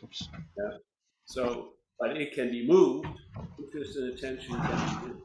Oops. 0.03 0.29
Yeah. 0.59 0.79
So, 1.25 1.75
but 2.01 2.17
it 2.17 2.35
can 2.35 2.51
be 2.51 2.67
moved. 2.67 3.07
Interest 3.59 3.97
and 3.97 4.13
attention 4.13 4.55
can 4.55 5.01
be 5.01 5.09
moved. 5.09 5.23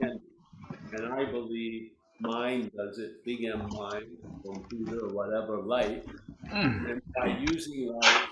Can 0.00 0.20
be. 0.20 0.96
And 0.96 1.12
I 1.12 1.30
believe 1.30 1.90
mind 2.20 2.70
does 2.76 2.98
it, 2.98 3.24
big 3.24 3.44
M 3.44 3.68
mind, 3.72 4.06
computer 4.44 5.06
or 5.06 5.14
whatever, 5.14 5.58
light. 5.58 6.04
Hmm. 6.50 6.86
And 6.86 7.02
by 7.16 7.38
using 7.48 7.92
light 7.92 8.28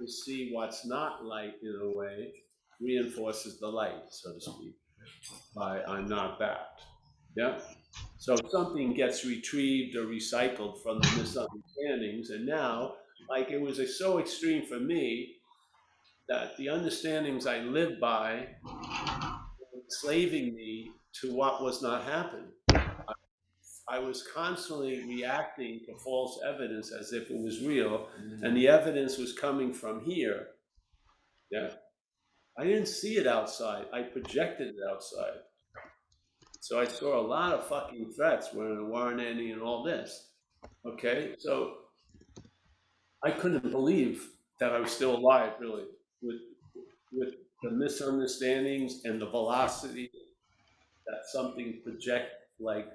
to 0.00 0.08
see 0.08 0.50
what's 0.52 0.86
not 0.86 1.24
light 1.24 1.54
in 1.62 1.78
a 1.82 1.98
way, 1.98 2.32
reinforces 2.80 3.58
the 3.58 3.68
light, 3.68 4.02
so 4.08 4.34
to 4.34 4.40
speak. 4.40 4.74
By 5.54 5.82
I'm 5.84 6.08
not 6.08 6.38
that. 6.38 6.80
Yeah. 7.36 7.58
So 8.18 8.36
something 8.50 8.94
gets 8.94 9.24
retrieved 9.24 9.96
or 9.96 10.06
recycled 10.06 10.82
from 10.82 11.00
the 11.00 11.08
misunderstandings, 11.16 12.30
and 12.30 12.46
now, 12.46 12.94
like 13.28 13.50
it 13.50 13.60
was 13.60 13.78
a, 13.78 13.86
so 13.86 14.18
extreme 14.18 14.66
for 14.66 14.78
me 14.78 15.36
that 16.28 16.56
the 16.56 16.68
understandings 16.68 17.46
I 17.46 17.58
lived 17.58 18.00
by 18.00 18.46
enslaving 19.74 20.54
me 20.54 20.92
to 21.20 21.34
what 21.34 21.62
was 21.62 21.82
not 21.82 22.04
happening. 22.04 22.52
I, 23.90 23.98
was 23.98 24.26
constantly 24.34 25.04
reacting 25.06 25.80
to 25.86 25.96
false 26.02 26.40
evidence 26.46 26.92
as 26.92 27.12
if 27.12 27.30
it 27.30 27.42
was 27.42 27.60
real, 27.62 28.08
mm-hmm. 28.20 28.44
and 28.44 28.56
the 28.56 28.68
evidence 28.68 29.18
was 29.18 29.32
coming 29.32 29.72
from 29.72 30.04
here. 30.04 30.48
Yeah. 31.50 31.70
I 32.58 32.64
didn't 32.64 32.88
see 32.88 33.16
it 33.16 33.26
outside. 33.26 33.86
I 33.92 34.02
projected 34.02 34.68
it 34.68 34.80
outside. 34.90 35.38
So 36.60 36.78
I 36.78 36.86
saw 36.86 37.18
a 37.18 37.26
lot 37.26 37.54
of 37.54 37.66
fucking 37.66 38.12
threats 38.12 38.52
when 38.52 38.88
Warren 38.88 39.18
Andy 39.18 39.50
and 39.50 39.62
all 39.62 39.82
this. 39.82 40.28
Okay, 40.86 41.34
so 41.38 41.74
I 43.24 43.30
couldn't 43.30 43.70
believe 43.70 44.28
that 44.58 44.72
I 44.72 44.80
was 44.80 44.90
still 44.90 45.16
alive, 45.16 45.52
really, 45.58 45.84
with 46.22 46.40
with 47.12 47.34
the 47.62 47.70
misunderstandings 47.70 49.04
and 49.04 49.20
the 49.20 49.26
velocity 49.26 50.10
that 51.06 51.20
something 51.32 51.80
project 51.82 52.30
like 52.60 52.88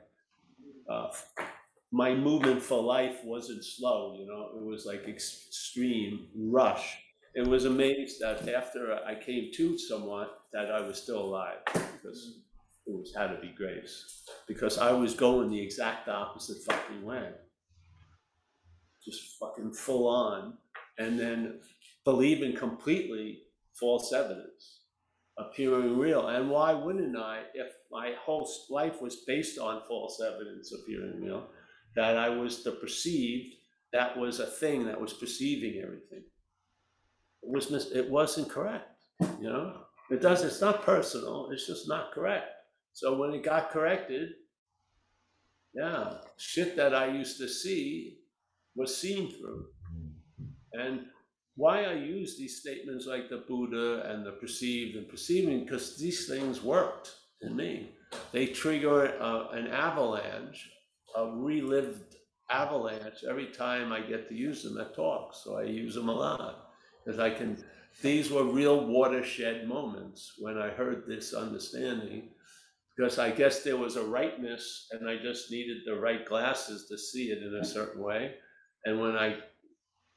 uh, 0.89 1.07
my 1.91 2.13
movement 2.13 2.61
for 2.61 2.81
life 2.81 3.23
wasn't 3.23 3.63
slow, 3.63 4.17
you 4.19 4.27
know, 4.27 4.49
it 4.55 4.63
was 4.63 4.85
like 4.85 5.07
extreme 5.07 6.27
rush. 6.35 6.97
It 7.33 7.47
was 7.47 7.65
amazed 7.65 8.19
that 8.21 8.47
after 8.49 8.97
I 9.05 9.15
came 9.15 9.51
to 9.53 9.77
somewhat 9.77 10.41
that 10.53 10.71
I 10.71 10.81
was 10.81 11.01
still 11.01 11.23
alive 11.25 11.57
because 11.73 12.39
it 12.87 12.93
was 12.93 13.13
had 13.15 13.27
to 13.27 13.39
be 13.41 13.53
grace 13.55 14.23
because 14.47 14.77
I 14.77 14.91
was 14.91 15.13
going 15.13 15.49
the 15.49 15.61
exact 15.61 16.07
opposite 16.07 16.63
fucking 16.63 17.03
way. 17.03 17.29
Just 19.03 19.37
fucking 19.39 19.73
full 19.73 20.07
on 20.07 20.53
and 20.97 21.19
then 21.19 21.59
believing 22.03 22.55
completely 22.55 23.41
false 23.73 24.13
evidence 24.13 24.81
appearing 25.37 25.97
real. 25.97 26.27
And 26.27 26.49
why 26.49 26.73
wouldn't 26.73 27.17
I 27.17 27.41
if 27.53 27.73
my 27.95 28.11
whole 28.19 28.45
life 28.69 29.01
was 29.01 29.23
based 29.25 29.57
on 29.57 29.81
false 29.87 30.21
evidence 30.21 30.73
of 30.73 30.81
appearing 30.81 31.21
real? 31.21 31.47
That 31.95 32.17
I 32.17 32.27
was 32.27 32.61
the 32.61 32.73
perceived, 32.73 33.55
that 33.93 34.17
was 34.17 34.41
a 34.41 34.45
thing 34.45 34.85
that 34.85 34.99
was 34.99 35.13
perceiving 35.13 35.81
everything. 35.81 36.23
It 37.43 37.49
was 37.55 37.71
mis- 37.71 37.91
it 37.91 38.09
wasn't 38.09 38.49
correct, 38.49 39.05
you 39.39 39.47
know? 39.47 39.83
It 40.11 40.21
does, 40.21 40.43
it's 40.43 40.59
not 40.59 40.83
personal, 40.83 41.49
it's 41.53 41.67
just 41.67 41.87
not 41.87 42.11
correct. 42.11 42.49
So 42.91 43.17
when 43.17 43.31
it 43.31 43.43
got 43.43 43.71
corrected, 43.71 44.29
yeah, 45.73 46.15
shit 46.37 46.75
that 46.75 46.93
I 46.93 47.07
used 47.07 47.37
to 47.37 47.47
see 47.47 48.17
was 48.75 48.97
seen 48.97 49.31
through. 49.31 49.67
And 50.73 51.05
why 51.55 51.85
I 51.85 51.93
use 51.93 52.37
these 52.37 52.59
statements 52.59 53.05
like 53.07 53.29
the 53.29 53.45
Buddha 53.47 54.11
and 54.11 54.25
the 54.25 54.33
perceived 54.33 54.97
and 54.97 55.07
perceiving, 55.07 55.63
because 55.63 55.97
these 55.97 56.27
things 56.27 56.61
worked 56.61 57.13
in 57.41 57.55
me. 57.55 57.91
They 58.31 58.47
trigger 58.47 59.21
uh, 59.21 59.49
an 59.49 59.67
avalanche, 59.67 60.69
a 61.15 61.27
relived 61.27 62.15
avalanche 62.49 63.23
every 63.29 63.47
time 63.47 63.91
I 63.91 64.01
get 64.01 64.29
to 64.29 64.35
use 64.35 64.63
them 64.63 64.79
at 64.79 64.95
talks. 64.95 65.41
So 65.43 65.57
I 65.57 65.63
use 65.63 65.95
them 65.95 66.09
a 66.09 66.13
lot 66.13 66.69
because 67.03 67.19
I 67.19 67.29
can. 67.29 67.63
These 68.01 68.29
were 68.29 68.43
real 68.43 68.85
watershed 68.85 69.67
moments 69.67 70.33
when 70.39 70.57
I 70.57 70.69
heard 70.69 71.05
this 71.07 71.33
understanding 71.33 72.29
because 72.95 73.19
I 73.19 73.31
guess 73.31 73.63
there 73.63 73.77
was 73.77 73.95
a 73.95 74.03
rightness 74.03 74.87
and 74.91 75.09
I 75.09 75.17
just 75.17 75.51
needed 75.51 75.77
the 75.85 75.99
right 75.99 76.25
glasses 76.25 76.87
to 76.87 76.97
see 76.97 77.31
it 77.31 77.43
in 77.43 77.55
a 77.55 77.65
certain 77.65 78.01
way. 78.01 78.35
And 78.85 79.01
when 79.01 79.17
I, 79.17 79.37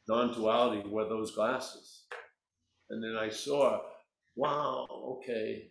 non-duality 0.07 0.89
were 0.89 1.09
those 1.09 1.35
glasses. 1.35 2.05
And 2.91 3.03
then 3.03 3.17
I 3.17 3.31
saw, 3.31 3.81
wow, 4.37 4.87
okay, 5.19 5.71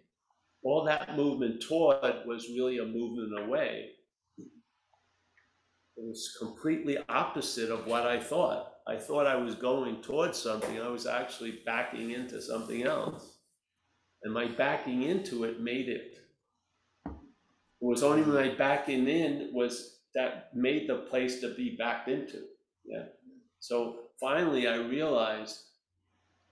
all 0.67 0.83
that 0.85 1.15
movement 1.15 1.61
toward 1.61 2.25
was 2.25 2.49
really 2.49 2.77
a 2.79 2.85
movement 2.85 3.45
away. 3.45 3.89
It 4.37 6.03
was 6.05 6.35
completely 6.39 6.97
opposite 7.09 7.71
of 7.71 7.87
what 7.87 8.05
I 8.05 8.19
thought. 8.19 8.73
I 8.87 8.97
thought 8.97 9.25
I 9.25 9.35
was 9.35 9.55
going 9.55 10.01
towards 10.01 10.37
something. 10.37 10.79
I 10.79 10.89
was 10.89 11.07
actually 11.07 11.59
backing 11.65 12.11
into 12.11 12.41
something 12.41 12.83
else. 12.83 13.39
And 14.23 14.33
my 14.33 14.47
backing 14.47 15.03
into 15.03 15.43
it 15.43 15.59
made 15.61 15.89
it 15.89 16.17
it 17.81 17.85
was 17.85 18.03
only 18.03 18.23
my 18.23 18.55
backing 18.55 19.07
in 19.07 19.51
was 19.53 19.99
that 20.15 20.49
made 20.55 20.89
the 20.89 20.95
place 20.95 21.41
to 21.41 21.53
be 21.53 21.75
backed 21.77 22.09
into. 22.09 22.41
Yeah. 22.85 23.05
So 23.59 23.97
finally, 24.19 24.67
I 24.67 24.77
realized 24.77 25.59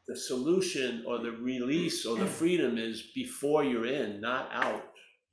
the 0.08 0.16
solution 0.16 1.04
or 1.08 1.20
the 1.20 1.32
release 1.32 2.06
or 2.06 2.18
the 2.18 2.26
freedom 2.26 2.78
is 2.78 3.12
before 3.16 3.64
you're 3.64 3.88
in, 3.88 4.22
not 4.22 4.50
out. 4.54 4.84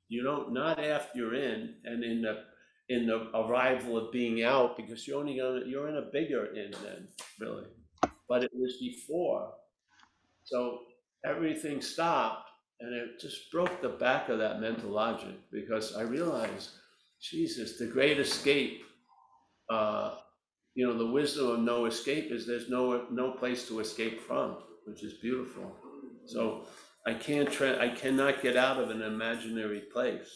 You 0.09 0.23
don't, 0.23 0.53
not 0.53 0.79
after 0.79 1.19
you're 1.19 1.35
in 1.35 1.75
and 1.85 2.03
in 2.03 2.21
the, 2.21 2.43
in 2.89 3.07
the 3.07 3.29
arrival 3.37 3.97
of 3.97 4.11
being 4.11 4.43
out, 4.43 4.75
because 4.75 5.07
you're 5.07 5.19
only 5.19 5.37
gonna, 5.37 5.61
you're 5.65 5.89
in 5.89 5.97
a 5.97 6.09
bigger 6.11 6.47
in 6.55 6.71
then, 6.83 7.07
really. 7.39 7.65
But 8.27 8.43
it 8.43 8.51
was 8.53 8.77
before. 8.79 9.53
So 10.43 10.79
everything 11.25 11.81
stopped 11.81 12.49
and 12.79 12.93
it 12.93 13.19
just 13.19 13.51
broke 13.51 13.81
the 13.81 13.89
back 13.89 14.29
of 14.29 14.39
that 14.39 14.59
mental 14.59 14.89
logic 14.89 15.35
because 15.51 15.95
I 15.95 16.01
realized, 16.01 16.71
Jesus, 17.21 17.77
the 17.77 17.85
great 17.85 18.19
escape, 18.19 18.81
uh, 19.69 20.15
you 20.75 20.87
know, 20.87 20.97
the 20.97 21.11
wisdom 21.11 21.47
of 21.47 21.59
no 21.59 21.85
escape 21.85 22.31
is 22.31 22.47
there's 22.47 22.69
no 22.69 23.05
no 23.11 23.31
place 23.31 23.67
to 23.67 23.79
escape 23.79 24.21
from, 24.21 24.57
which 24.85 25.03
is 25.03 25.13
beautiful. 25.21 25.75
So 26.25 26.65
I 27.05 27.13
can't 27.13 27.51
tra- 27.51 27.79
I 27.79 27.89
cannot 27.89 28.41
get 28.41 28.57
out 28.57 28.79
of 28.81 28.89
an 28.89 29.01
imaginary 29.01 29.83
place. 29.93 30.29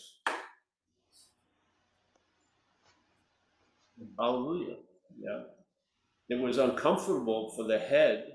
Hallelujah. 4.19 4.77
Yeah. 5.19 5.43
It 6.29 6.39
was 6.39 6.57
uncomfortable 6.57 7.53
for 7.55 7.63
the 7.63 7.79
head 7.79 8.25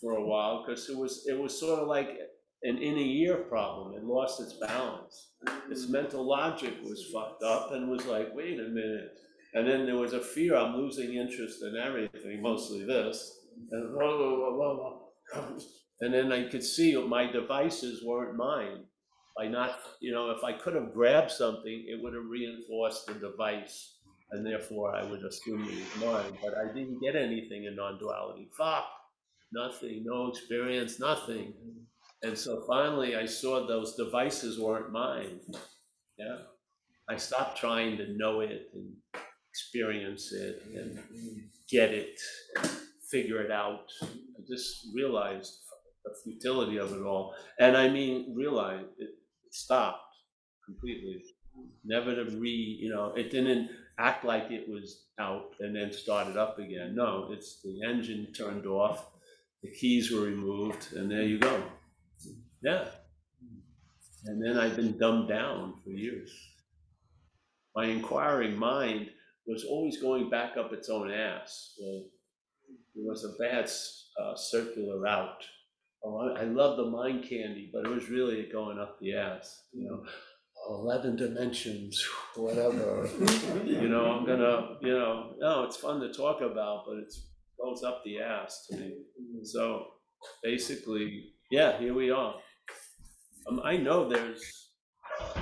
for 0.00 0.16
a 0.16 0.24
while 0.24 0.64
because 0.64 0.88
it 0.88 0.96
was 0.96 1.26
it 1.28 1.38
was 1.38 1.58
sort 1.58 1.80
of 1.80 1.88
like 1.88 2.18
an 2.62 2.78
inner 2.78 2.98
ear 2.98 3.36
problem. 3.48 3.94
It 3.94 4.04
lost 4.04 4.40
its 4.40 4.54
balance. 4.54 5.32
Its 5.70 5.88
mental 5.88 6.26
logic 6.26 6.74
was 6.82 7.10
fucked 7.12 7.42
up 7.42 7.72
and 7.72 7.90
was 7.90 8.04
like, 8.06 8.34
wait 8.34 8.58
a 8.58 8.68
minute. 8.68 9.12
And 9.54 9.68
then 9.68 9.86
there 9.86 9.96
was 9.96 10.12
a 10.12 10.20
fear 10.20 10.56
I'm 10.56 10.76
losing 10.76 11.14
interest 11.14 11.62
in 11.62 11.76
everything, 11.76 12.42
mostly 12.42 12.84
this. 12.84 13.38
And, 13.70 13.94
whoa, 13.94 14.50
whoa, 14.58 15.10
whoa. 15.32 15.58
and 16.00 16.12
then 16.12 16.32
I 16.32 16.48
could 16.48 16.64
see 16.64 16.96
my 16.96 17.30
devices 17.30 18.04
weren't 18.04 18.36
mine. 18.36 18.84
By 19.36 19.48
not, 19.48 19.78
you 20.00 20.12
know, 20.12 20.30
if 20.30 20.44
I 20.44 20.52
could 20.52 20.74
have 20.74 20.92
grabbed 20.92 21.30
something, 21.30 21.86
it 21.88 22.00
would 22.02 22.14
have 22.14 22.26
reinforced 22.28 23.06
the 23.06 23.14
device. 23.14 23.98
And 24.30 24.44
therefore, 24.44 24.94
I 24.94 25.04
would 25.04 25.24
assume 25.24 25.64
it 25.64 25.74
was 25.74 26.04
mine. 26.04 26.38
But 26.42 26.56
I 26.56 26.72
didn't 26.72 27.00
get 27.00 27.14
anything 27.14 27.64
in 27.64 27.76
non 27.76 27.98
duality. 27.98 28.48
Fuck. 28.56 28.86
Nothing, 29.52 30.02
no 30.04 30.28
experience, 30.28 30.98
nothing. 30.98 31.54
And 32.22 32.36
so 32.36 32.64
finally, 32.66 33.14
I 33.14 33.26
saw 33.26 33.66
those 33.66 33.94
devices 33.94 34.58
weren't 34.58 34.90
mine. 34.90 35.40
Yeah. 36.18 36.38
I 37.08 37.16
stopped 37.16 37.58
trying 37.58 37.96
to 37.98 38.16
know 38.16 38.40
it 38.40 38.70
and 38.72 38.94
experience 39.54 40.32
it 40.32 40.62
and 40.74 40.98
get 41.70 41.92
it 41.92 42.18
figure 43.14 43.40
it 43.40 43.50
out. 43.52 43.86
I 44.02 44.40
just 44.48 44.88
realized 44.92 45.52
the 46.04 46.10
futility 46.24 46.78
of 46.78 46.92
it 46.92 47.02
all. 47.02 47.34
And 47.60 47.76
I 47.76 47.88
mean, 47.88 48.34
realized 48.36 48.88
it 48.98 49.10
stopped 49.52 50.00
completely. 50.64 51.22
Never 51.84 52.14
to 52.16 52.24
re, 52.36 52.50
you 52.50 52.90
know, 52.90 53.12
it 53.14 53.30
didn't 53.30 53.70
act 53.98 54.24
like 54.24 54.50
it 54.50 54.68
was 54.68 55.04
out 55.20 55.54
and 55.60 55.76
then 55.76 55.92
started 55.92 56.36
up 56.36 56.58
again. 56.58 56.96
No, 56.96 57.28
it's 57.30 57.62
the 57.62 57.82
engine 57.88 58.32
turned 58.36 58.66
off, 58.66 59.06
the 59.62 59.70
keys 59.70 60.10
were 60.10 60.22
removed, 60.22 60.92
and 60.94 61.08
there 61.08 61.22
you 61.22 61.38
go. 61.38 61.62
Yeah. 62.62 62.86
And 64.26 64.44
then 64.44 64.58
I've 64.58 64.74
been 64.74 64.98
dumbed 64.98 65.28
down 65.28 65.74
for 65.84 65.90
years. 65.90 66.32
My 67.76 67.84
inquiring 67.84 68.56
mind 68.56 69.10
was 69.52 69.64
always 69.64 70.00
going 70.00 70.30
back 70.30 70.56
up 70.56 70.72
its 70.72 70.88
own 70.88 71.10
ass. 71.10 71.74
Well, 71.80 72.04
it 72.96 73.04
was 73.06 73.24
a 73.24 73.42
bad 73.42 73.70
uh, 74.20 74.36
circular 74.36 75.00
route. 75.00 75.44
Oh, 76.04 76.34
I, 76.36 76.40
I 76.40 76.44
love 76.44 76.76
the 76.76 76.86
mind 76.86 77.24
candy, 77.28 77.70
but 77.72 77.84
it 77.84 77.94
was 77.94 78.08
really 78.08 78.48
going 78.52 78.78
up 78.78 78.98
the 79.00 79.14
ass. 79.14 79.64
You 79.72 79.88
know, 79.88 80.04
11 80.68 81.16
dimensions, 81.16 82.06
whatever. 82.36 83.08
you 83.64 83.88
know, 83.88 84.06
I'm 84.12 84.26
gonna, 84.26 84.76
you 84.80 84.92
know, 84.92 85.34
no, 85.38 85.64
it's 85.64 85.76
fun 85.76 86.00
to 86.00 86.12
talk 86.12 86.40
about, 86.40 86.84
but 86.86 86.98
it 86.98 87.12
goes 87.62 87.82
up 87.82 88.02
the 88.04 88.20
ass 88.20 88.66
to 88.70 88.76
me. 88.76 88.94
So 89.44 89.86
basically, 90.42 91.32
yeah, 91.50 91.78
here 91.78 91.94
we 91.94 92.10
are. 92.10 92.34
Um, 93.48 93.60
I 93.64 93.76
know 93.76 94.08
there's. 94.08 94.70
uh, 95.20 95.40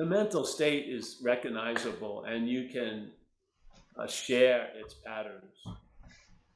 The 0.00 0.06
mental 0.06 0.44
state 0.44 0.86
is 0.88 1.18
recognizable 1.22 2.24
and 2.24 2.48
you 2.48 2.70
can 2.70 3.10
uh, 3.98 4.06
share 4.06 4.70
its 4.74 4.94
patterns 4.94 5.62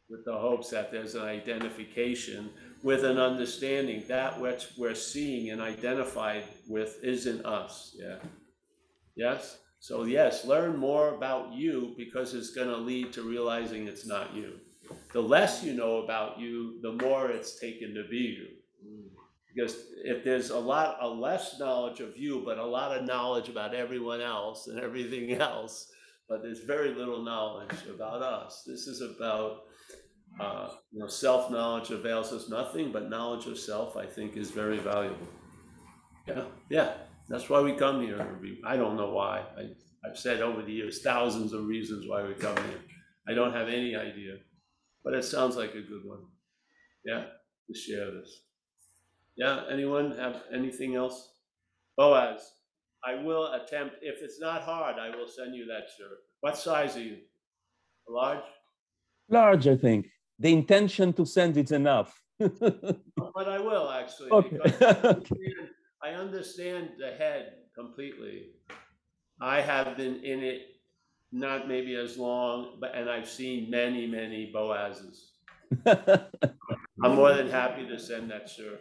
with 0.09 0.25
the 0.25 0.33
hopes 0.33 0.71
that 0.71 0.91
there's 0.91 1.15
an 1.15 1.25
identification 1.25 2.49
with 2.83 3.05
an 3.05 3.19
understanding 3.19 4.03
that 4.09 4.41
which 4.41 4.69
we're 4.79 4.95
seeing 4.95 5.51
and 5.51 5.61
identified 5.61 6.45
with 6.67 6.99
isn't 7.05 7.45
us. 7.45 7.95
Yeah. 7.99 8.17
Yes? 9.15 9.59
So, 9.79 10.05
yes, 10.05 10.47
learn 10.47 10.79
more 10.79 11.11
about 11.15 11.53
you 11.53 11.93
because 11.99 12.33
it's 12.33 12.55
going 12.55 12.69
to 12.69 12.79
lead 12.79 13.13
to 13.13 13.29
realizing 13.29 13.87
it's 13.87 14.07
not 14.07 14.35
you. 14.35 14.55
The 15.13 15.21
less 15.21 15.63
you 15.63 15.75
know 15.75 15.99
about 15.99 16.41
you, 16.41 16.81
the 16.81 16.93
more 16.93 17.31
it's 17.31 17.61
taken 17.61 17.93
to 17.93 18.05
be 18.09 18.17
you. 18.17 18.47
Because 19.55 19.77
if 20.05 20.25
there's 20.25 20.51
a 20.51 20.59
lot, 20.59 20.97
a 21.01 21.09
less 21.09 21.59
knowledge 21.61 22.01
of 22.01 22.17
you, 22.17 22.43
but 22.45 22.59
a 22.59 22.65
lot 22.65 22.97
of 22.97 23.07
knowledge 23.07 23.49
about 23.49 23.75
everyone 23.75 24.21
else 24.21 24.67
and 24.67 24.81
everything 24.81 25.33
else, 25.41 25.93
but 26.29 26.43
there's 26.43 26.61
very 26.61 26.95
little 26.95 27.23
knowledge 27.23 27.87
about 27.89 28.23
us. 28.23 28.65
This 28.67 28.87
is 28.87 29.01
about, 29.01 29.63
uh, 30.41 30.71
you 30.91 31.01
know, 31.01 31.07
self 31.07 31.51
knowledge 31.51 31.91
avails 31.91 32.33
us 32.33 32.49
nothing, 32.49 32.91
but 32.91 33.11
knowledge 33.11 33.47
of 33.47 33.59
self, 33.59 33.97
I 33.97 34.07
think, 34.07 34.37
is 34.37 34.51
very 34.51 34.79
valuable. 34.79 35.29
Yeah, 36.27 36.45
yeah, 36.71 36.95
that's 37.29 37.49
why 37.49 37.61
we 37.61 37.75
come 37.75 38.03
here. 38.03 38.39
I 38.67 38.77
don't 38.77 38.97
know 38.97 39.11
why. 39.11 39.45
I, 39.57 40.09
I've 40.09 40.19
said 40.19 40.41
over 40.41 40.63
the 40.63 40.73
years 40.73 41.03
thousands 41.03 41.53
of 41.53 41.67
reasons 41.67 42.09
why 42.09 42.23
we 42.23 42.35
come 42.35 42.57
here. 42.57 42.81
I 43.29 43.35
don't 43.35 43.53
have 43.53 43.69
any 43.69 43.95
idea, 43.95 44.37
but 45.05 45.15
it 45.15 45.25
sounds 45.25 45.57
like 45.57 45.71
a 45.71 45.83
good 45.83 46.05
one. 46.05 46.25
Yeah, 47.05 47.25
to 47.69 47.79
share 47.79 48.11
this. 48.11 48.43
Yeah, 49.37 49.63
anyone 49.71 50.17
have 50.17 50.43
anything 50.53 50.95
else? 50.95 51.31
Boaz, 51.97 52.53
I 53.05 53.15
will 53.23 53.53
attempt, 53.53 53.97
if 54.03 54.23
it's 54.23 54.41
not 54.41 54.63
hard, 54.63 54.97
I 54.99 55.15
will 55.15 55.29
send 55.29 55.55
you 55.55 55.67
that 55.67 55.85
shirt. 55.97 56.19
What 56.41 56.57
size 56.57 56.97
are 56.97 57.03
you? 57.03 57.19
Large? 58.09 58.45
Large, 59.29 59.69
I 59.69 59.77
think. 59.77 60.07
The 60.39 60.53
intention 60.53 61.13
to 61.15 61.25
send 61.27 61.57
it's 61.57 61.73
enough. 61.73 62.21
Oh, 63.21 63.31
but 63.35 63.49
I 63.49 63.61
will 63.61 63.89
actually. 63.91 64.31
Okay. 64.33 64.59
because 64.65 64.83
I 64.83 64.89
understand- 65.09 65.69
I 66.03 66.09
understand 66.11 66.89
the 66.99 67.13
head 67.13 67.53
completely. 67.75 68.49
I 69.41 69.61
have 69.61 69.97
been 69.97 70.17
in 70.23 70.43
it, 70.43 70.63
not 71.33 71.67
maybe 71.69 71.95
as 71.95 72.19
long, 72.19 72.77
but, 72.81 72.95
and 72.95 73.09
I've 73.09 73.29
seen 73.29 73.71
many, 73.71 74.07
many 74.07 74.53
Boazes. 74.55 75.31
I'm 77.03 77.15
more 77.15 77.33
than 77.35 77.49
happy 77.49 77.87
to 77.87 77.99
send 77.99 78.31
that 78.33 78.49
shirt. 78.51 78.81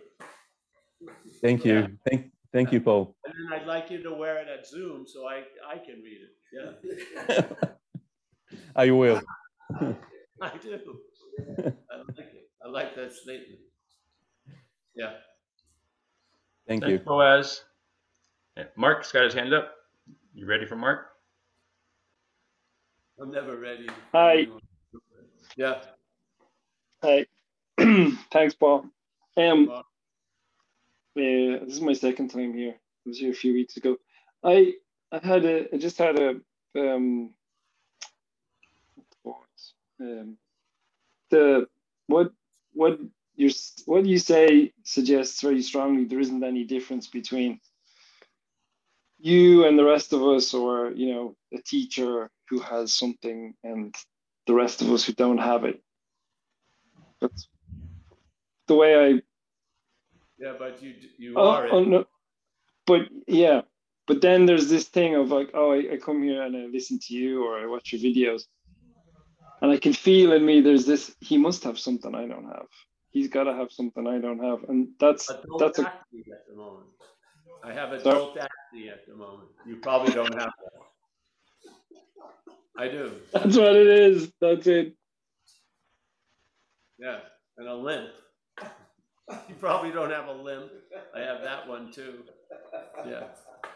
Thank 1.41 1.65
you. 1.65 1.97
Thank, 2.09 2.31
thank 2.51 2.71
you, 2.71 2.81
Paul. 2.81 3.15
And 3.25 3.33
then 3.33 3.59
I'd 3.59 3.67
like 3.67 3.89
you 3.89 4.01
to 4.03 4.13
wear 4.13 4.41
it 4.41 4.47
at 4.47 4.67
Zoom 4.67 5.05
so 5.07 5.27
I, 5.27 5.43
I 5.67 5.77
can 5.77 6.01
read 6.01 6.19
it. 6.21 6.33
Yeah, 7.29 7.67
I 8.75 8.91
will. 8.91 9.21
I 10.41 10.57
do. 10.61 10.79
I 11.39 11.97
like 11.97 12.19
it. 12.19 12.49
I 12.63 12.67
like 12.69 12.95
that 12.95 13.13
statement. 13.13 13.59
Yeah. 14.95 15.13
Thank 16.67 16.83
you. 16.83 16.97
Thanks, 16.97 17.05
Boaz. 17.05 17.63
Mark's 18.75 19.11
got 19.11 19.23
his 19.23 19.33
hand 19.33 19.53
up. 19.53 19.73
You 20.33 20.45
ready 20.45 20.65
for 20.65 20.75
Mark? 20.75 21.07
I'm 23.21 23.31
never 23.31 23.57
ready. 23.57 23.87
Hi. 24.13 24.47
Yeah. 25.55 25.81
Hi. 27.03 27.25
Thanks, 28.31 28.53
Paul. 28.55 28.85
Um, 29.37 29.83
Yeah, 31.15 31.59
this 31.63 31.75
is 31.75 31.81
my 31.81 31.93
second 31.93 32.29
time 32.29 32.53
here. 32.53 32.73
I 32.73 33.09
was 33.09 33.19
here 33.19 33.31
a 33.31 33.35
few 33.35 33.53
weeks 33.53 33.77
ago. 33.77 33.97
I 34.43 34.73
I 35.11 35.19
had 35.25 35.45
a 35.45 35.73
I 35.73 35.77
just 35.77 35.97
had 35.97 36.19
a 36.19 36.29
um. 36.77 37.31
Um 39.99 40.37
the 41.31 41.67
what 42.07 42.31
what 42.73 42.99
you 43.35 43.49
what 43.85 44.05
you 44.05 44.17
say 44.19 44.73
suggests 44.83 45.41
very 45.41 45.61
strongly 45.61 46.05
there 46.05 46.19
isn't 46.19 46.43
any 46.43 46.63
difference 46.63 47.07
between 47.07 47.59
you 49.19 49.65
and 49.65 49.79
the 49.79 49.83
rest 49.85 50.13
of 50.13 50.23
us 50.23 50.53
or 50.53 50.91
you 50.91 51.13
know 51.13 51.35
a 51.53 51.61
teacher 51.61 52.29
who 52.49 52.59
has 52.59 52.93
something 52.93 53.55
and 53.63 53.95
the 54.47 54.53
rest 54.53 54.81
of 54.81 54.91
us 54.91 55.05
who 55.05 55.13
don't 55.13 55.39
have 55.39 55.65
it 55.65 55.81
that's 57.21 57.47
the 58.67 58.75
way 58.75 58.95
I 58.95 59.21
Yeah, 60.43 60.55
but 60.59 60.83
you, 60.83 60.93
you 61.17 61.33
Oh, 61.37 61.47
are. 61.47 61.69
oh 61.71 61.83
no, 61.85 62.05
but 62.85 63.03
yeah, 63.27 63.61
but 64.07 64.19
then 64.19 64.45
there's 64.45 64.69
this 64.69 64.89
thing 64.89 65.15
of 65.15 65.31
like, 65.31 65.51
oh, 65.53 65.71
I, 65.71 65.93
I 65.93 65.97
come 65.97 66.21
here 66.21 66.43
and 66.43 66.53
I 66.57 66.65
listen 66.65 66.99
to 67.03 67.13
you 67.13 67.45
or 67.45 67.57
I 67.57 67.65
watch 67.65 67.93
your 67.93 68.01
videos, 68.01 68.41
and 69.61 69.71
I 69.71 69.77
can 69.77 69.93
feel 69.93 70.33
in 70.33 70.45
me 70.45 70.59
there's 70.59 70.85
this. 70.85 71.15
He 71.21 71.37
must 71.37 71.63
have 71.63 71.79
something 71.79 72.13
I 72.13 72.27
don't 72.27 72.43
have. 72.47 72.67
He's 73.11 73.29
got 73.29 73.45
to 73.45 73.53
have 73.53 73.71
something 73.71 74.05
I 74.05 74.17
don't 74.19 74.43
have, 74.43 74.67
and 74.67 74.89
that's 74.99 75.29
Adult 75.29 75.59
that's 75.61 75.79
a 75.79 75.83
acne 75.83 76.25
at 76.33 76.45
the 76.49 76.55
moment. 76.57 76.87
I 77.63 77.71
have 77.71 77.93
adult 77.93 78.37
acne 78.37 78.89
at 78.89 79.07
the 79.07 79.15
moment. 79.15 79.47
You 79.65 79.77
probably 79.77 80.13
don't 80.13 80.33
have 80.33 80.51
that. 80.63 81.71
I 82.77 82.89
do, 82.89 83.13
that's 83.31 83.55
what 83.55 83.77
it 83.77 83.87
is. 83.87 84.29
That's 84.41 84.67
it. 84.67 84.93
yeah, 86.99 87.19
and 87.57 87.69
a 87.69 87.73
limp. 87.73 88.09
You 89.49 89.55
probably 89.55 89.91
don't 89.91 90.11
have 90.11 90.27
a 90.27 90.33
limp. 90.33 90.69
I 91.15 91.21
have 91.21 91.41
that 91.43 91.67
one 91.67 91.91
too. 91.91 92.23
Yeah. 93.07 93.23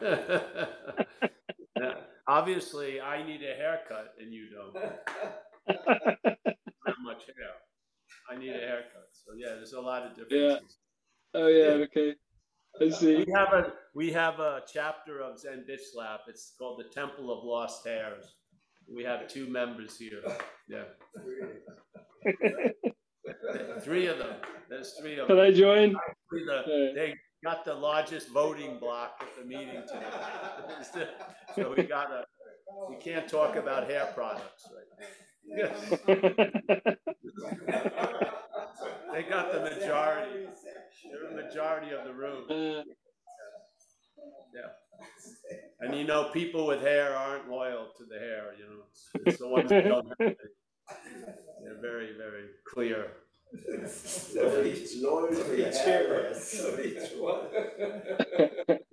Yeah. 1.80 1.94
Obviously, 2.28 3.00
I 3.00 3.24
need 3.24 3.42
a 3.44 3.54
haircut 3.54 4.16
and 4.20 4.34
you 4.34 4.48
don't. 4.50 4.74
Not 5.88 6.96
much 7.04 7.24
hair. 7.28 7.54
I 8.30 8.36
need 8.38 8.50
a 8.50 8.60
haircut. 8.60 9.10
So 9.14 9.34
yeah, 9.38 9.54
there's 9.56 9.74
a 9.74 9.80
lot 9.80 10.04
of 10.04 10.16
differences. 10.16 10.80
Yeah. 11.36 11.40
Oh 11.42 11.48
yeah. 11.48 11.86
Okay. 11.86 12.16
I 12.82 12.90
see. 12.90 13.18
We 13.18 13.32
have 13.36 13.54
a 13.54 13.74
we 13.94 14.12
have 14.12 14.40
a 14.40 14.62
chapter 14.72 15.22
of 15.22 15.40
Zen 15.40 15.66
Bitch 15.70 15.82
Slap. 15.94 16.22
It's 16.28 16.54
called 16.58 16.80
the 16.80 16.90
Temple 16.94 17.32
of 17.32 17.44
Lost 17.44 17.86
Hairs. 17.86 18.26
We 18.94 19.04
have 19.04 19.28
two 19.28 19.48
members 19.48 19.98
here. 19.98 20.24
Yeah, 20.68 20.84
three 23.82 24.08
of 24.08 24.18
them. 24.18 24.36
There's 24.70 24.94
three 25.00 25.18
of 25.20 25.28
them. 25.28 25.38
Can. 25.38 25.46
I 25.46 25.52
join? 25.52 25.94
The- 25.94 26.64
Yeah. 26.68 26.92
They 26.96 27.16
got 27.44 27.64
the 27.66 27.74
largest 27.74 28.30
voting 28.30 28.80
block 28.80 29.22
at 29.22 29.36
the 29.38 29.46
meeting 29.48 29.84
today. 29.88 31.08
So 31.56 31.74
we 31.76 31.84
gotta, 31.84 32.24
we 32.90 32.96
can't 32.98 33.28
talk 33.28 33.56
about 33.56 33.90
hair 33.90 34.12
products 34.14 34.68
right 34.76 34.90
now. 34.98 36.96
They 39.14 39.24
got 39.24 39.52
the 39.52 39.62
majority. 39.62 40.48
They're 41.10 41.30
the 41.30 41.36
majority 41.44 41.92
of 41.92 42.04
the 42.06 42.14
room. 42.14 42.44
Uh, 42.50 42.84
And 45.80 45.96
you 45.96 46.04
know, 46.06 46.30
people 46.34 46.66
with 46.66 46.82
hair 46.82 47.16
aren't 47.16 47.50
loyal 47.50 47.90
to 47.98 48.04
the 48.06 48.18
hair, 48.18 48.54
you 48.58 48.66
know, 48.66 48.82
it's, 48.90 49.10
it's 49.28 49.38
the 49.38 49.48
ones 49.48 49.70
that 49.70 49.84
don't 49.86 50.08
have 50.08 50.28
it. 50.30 50.38
They're 51.64 51.80
very, 51.82 52.18
very 52.18 52.46
clear. 52.74 53.12
So 53.88 54.64
each 54.64 54.98
loyal 55.02 55.30
to 55.30 55.70
each 55.70 55.78
hair, 55.78 56.34
so 56.34 56.80
each 56.80 57.12
one. 57.18 57.46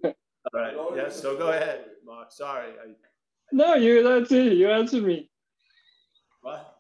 All 0.05 0.61
right, 0.61 0.77
yes, 0.97 1.21
so 1.21 1.37
go 1.37 1.49
ahead, 1.49 1.87
Mark, 2.07 2.31
sorry, 2.31 2.71
I, 2.71 2.93
no, 3.53 3.75
you. 3.75 4.03
That's 4.03 4.33
it. 4.33 4.55
You 4.55 4.71
answered 4.71 5.05
me. 5.05 5.31
what? 6.43 6.79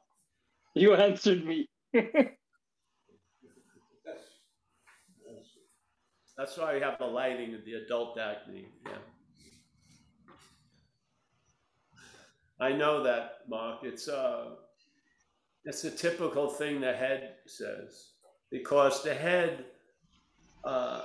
You 0.75 0.95
answered 0.95 1.45
me. 1.45 1.69
That's 6.37 6.59
why 6.59 6.75
we 6.75 6.81
have 6.81 6.99
the 6.99 7.07
lighting 7.07 7.55
of 7.55 7.65
the 7.65 7.75
adult 7.75 8.19
acne, 8.19 8.67
yeah. 8.85 8.99
I 12.59 12.73
know 12.73 13.05
that, 13.05 13.43
Mark, 13.49 13.85
it's, 13.85 14.09
uh, 14.09 14.57
it's 15.65 15.85
a 15.85 15.91
typical 15.91 16.49
thing 16.49 16.81
the 16.81 16.93
head 16.93 17.37
says, 17.47 18.11
because 18.51 19.03
the 19.03 19.15
head, 19.15 19.65
uh, 20.65 21.03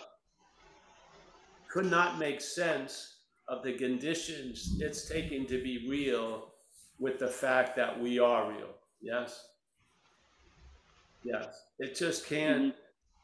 could 1.70 1.86
not 1.86 2.18
make 2.18 2.42
sense 2.42 3.18
of 3.48 3.64
the 3.64 3.74
conditions 3.74 4.78
it's 4.80 5.08
taking 5.08 5.46
to 5.46 5.62
be 5.64 5.88
real 5.90 6.54
with 7.00 7.20
the 7.20 7.28
fact 7.28 7.76
that 7.76 8.00
we 8.00 8.20
are 8.20 8.50
real, 8.50 8.74
yes? 9.02 9.46
Yes, 11.24 11.48
it 11.80 11.96
just 11.96 12.28
can't, 12.28 12.74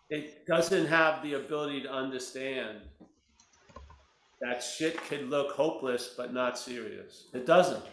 it 0.09 0.45
doesn't 0.45 0.85
have 0.85 1.23
the 1.23 1.33
ability 1.33 1.81
to 1.81 1.91
understand 1.91 2.79
that 4.41 4.63
shit 4.63 4.97
could 5.07 5.29
look 5.29 5.51
hopeless 5.51 6.13
but 6.15 6.33
not 6.33 6.57
serious. 6.57 7.27
It 7.33 7.45
doesn't. 7.45 7.83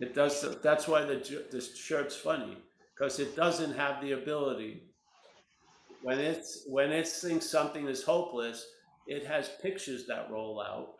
It 0.00 0.14
does. 0.14 0.44
That's 0.62 0.86
why 0.86 1.04
the 1.04 1.44
the 1.50 1.60
shirt's 1.60 2.16
funny 2.16 2.58
because 2.96 3.18
it 3.18 3.36
doesn't 3.36 3.74
have 3.76 4.00
the 4.02 4.12
ability. 4.12 4.82
When 6.02 6.18
it's 6.18 6.64
when 6.68 6.92
it 6.92 7.08
thinks 7.08 7.46
something 7.46 7.88
is 7.88 8.02
hopeless, 8.02 8.66
it 9.06 9.26
has 9.26 9.50
pictures 9.62 10.06
that 10.06 10.30
roll 10.30 10.60
out, 10.60 10.94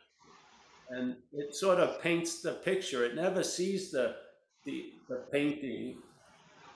and 0.90 1.16
it 1.32 1.55
sort 1.55 1.78
of 1.78 2.01
paints 2.01 2.40
the 2.40 2.53
picture. 2.53 3.05
It 3.05 3.14
never 3.14 3.42
sees 3.42 3.90
the 3.90 4.16
the, 4.64 4.92
the 5.09 5.24
painting 5.32 5.99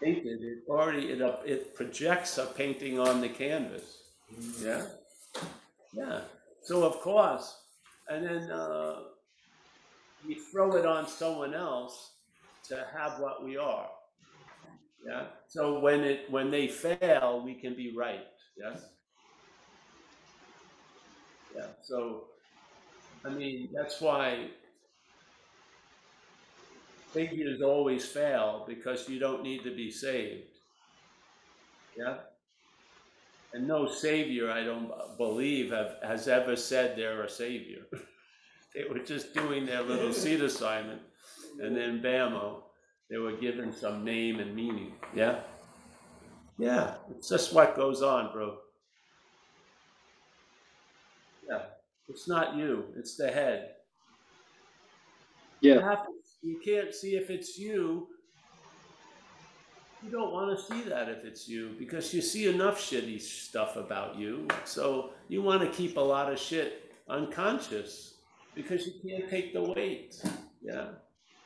painted. 0.03 0.43
It 0.43 0.59
already 0.69 1.09
it 1.09 1.21
it 1.45 1.75
projects 1.75 2.39
a 2.39 2.47
painting 2.47 2.99
on 2.99 3.21
the 3.21 3.29
canvas. 3.29 4.03
Yeah, 4.63 4.87
yeah. 5.93 6.21
So 6.63 6.85
of 6.85 7.01
course, 7.01 7.57
and 8.09 8.27
then 8.27 8.51
uh, 8.51 9.01
we 10.27 10.35
throw 10.35 10.77
it 10.77 10.87
on 10.87 11.07
someone 11.09 11.55
else 11.55 12.13
to 12.69 12.87
have 12.95 13.19
what 13.21 13.45
we 13.45 13.57
are. 13.57 13.89
Yeah. 15.07 15.25
So 15.49 15.81
when 15.81 16.01
it 16.05 16.31
when 16.31 16.51
they 16.51 16.69
fail, 16.69 17.43
we 17.45 17.55
can 17.55 17.75
be 17.75 17.95
right. 17.97 18.25
Yes. 18.57 18.85
Yeah. 21.57 21.67
So, 21.83 22.25
I 23.25 23.31
mean, 23.31 23.71
that's 23.75 24.01
why 24.01 24.49
figures 27.13 27.61
always 27.61 28.07
fail 28.07 28.65
because 28.69 29.09
you 29.09 29.19
don't 29.19 29.43
need 29.43 29.65
to 29.65 29.75
be 29.75 29.91
saved. 29.91 30.45
Yeah. 31.97 32.19
And 33.53 33.67
no 33.67 33.89
savior, 33.89 34.51
I 34.51 34.63
don't 34.63 34.93
believe, 35.19 35.73
have, 35.73 35.97
has 36.05 36.29
ever 36.29 36.55
said 36.55 36.97
they're 36.97 37.25
a 37.25 37.29
savior. 37.29 37.83
they 38.75 38.85
were 38.85 39.01
just 39.01 39.35
doing 39.35 39.67
their 39.67 39.83
little 39.83 40.13
seed 40.13 40.43
assignment, 40.43 41.01
and 41.61 41.77
then 41.77 42.01
bammo, 42.01 42.63
they 43.09 43.19
were 43.19 43.33
given 43.33 43.73
some 43.73 44.05
name 44.05 44.39
and 44.39 44.55
meaning. 44.55 44.93
Yeah? 45.15 45.41
Yeah, 46.59 46.95
it's 47.11 47.29
just 47.29 47.55
what 47.55 47.75
goes 47.75 48.03
on, 48.03 48.33
bro. 48.33 48.59
Yeah, 51.49 51.63
it's 52.09 52.29
not 52.29 52.57
you, 52.57 52.85
it's 52.97 53.17
the 53.17 53.31
head. 53.31 53.71
Yeah. 55.61 55.81
to, 55.81 56.13
you 56.43 56.61
can't 56.65 56.95
see 56.95 57.17
if 57.17 57.31
it's 57.31 57.59
you. 57.59 58.09
You 60.03 60.11
don't 60.11 60.33
want 60.33 60.57
to 60.57 60.65
see 60.65 60.89
that 60.89 61.11
if 61.11 61.25
it's 61.25 61.47
you 61.47 61.75
because 61.79 62.15
you 62.15 62.23
see 62.23 62.49
enough 62.49 62.81
shitty 62.81 63.21
stuff 63.21 63.77
about 63.77 64.17
you. 64.17 64.49
So 64.65 65.11
you 65.29 65.43
want 65.43 65.61
to 65.61 65.69
keep 65.69 65.99
a 65.99 66.01
lot 66.01 66.33
of 66.33 66.39
shit 66.39 66.95
unconscious 67.09 68.20
because 68.55 68.87
you 68.87 68.95
can't 69.07 69.31
take 69.31 69.53
the 69.53 69.63
weight. 69.63 70.21
Yeah. 70.63 70.89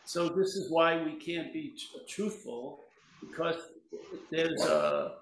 So 0.05 0.29
this 0.29 0.55
is 0.57 0.71
why 0.71 1.03
we 1.03 1.15
can't 1.15 1.53
be 1.53 1.77
truthful 2.09 2.81
because 3.21 3.57
there's 4.31 4.61
uh, 4.63 5.13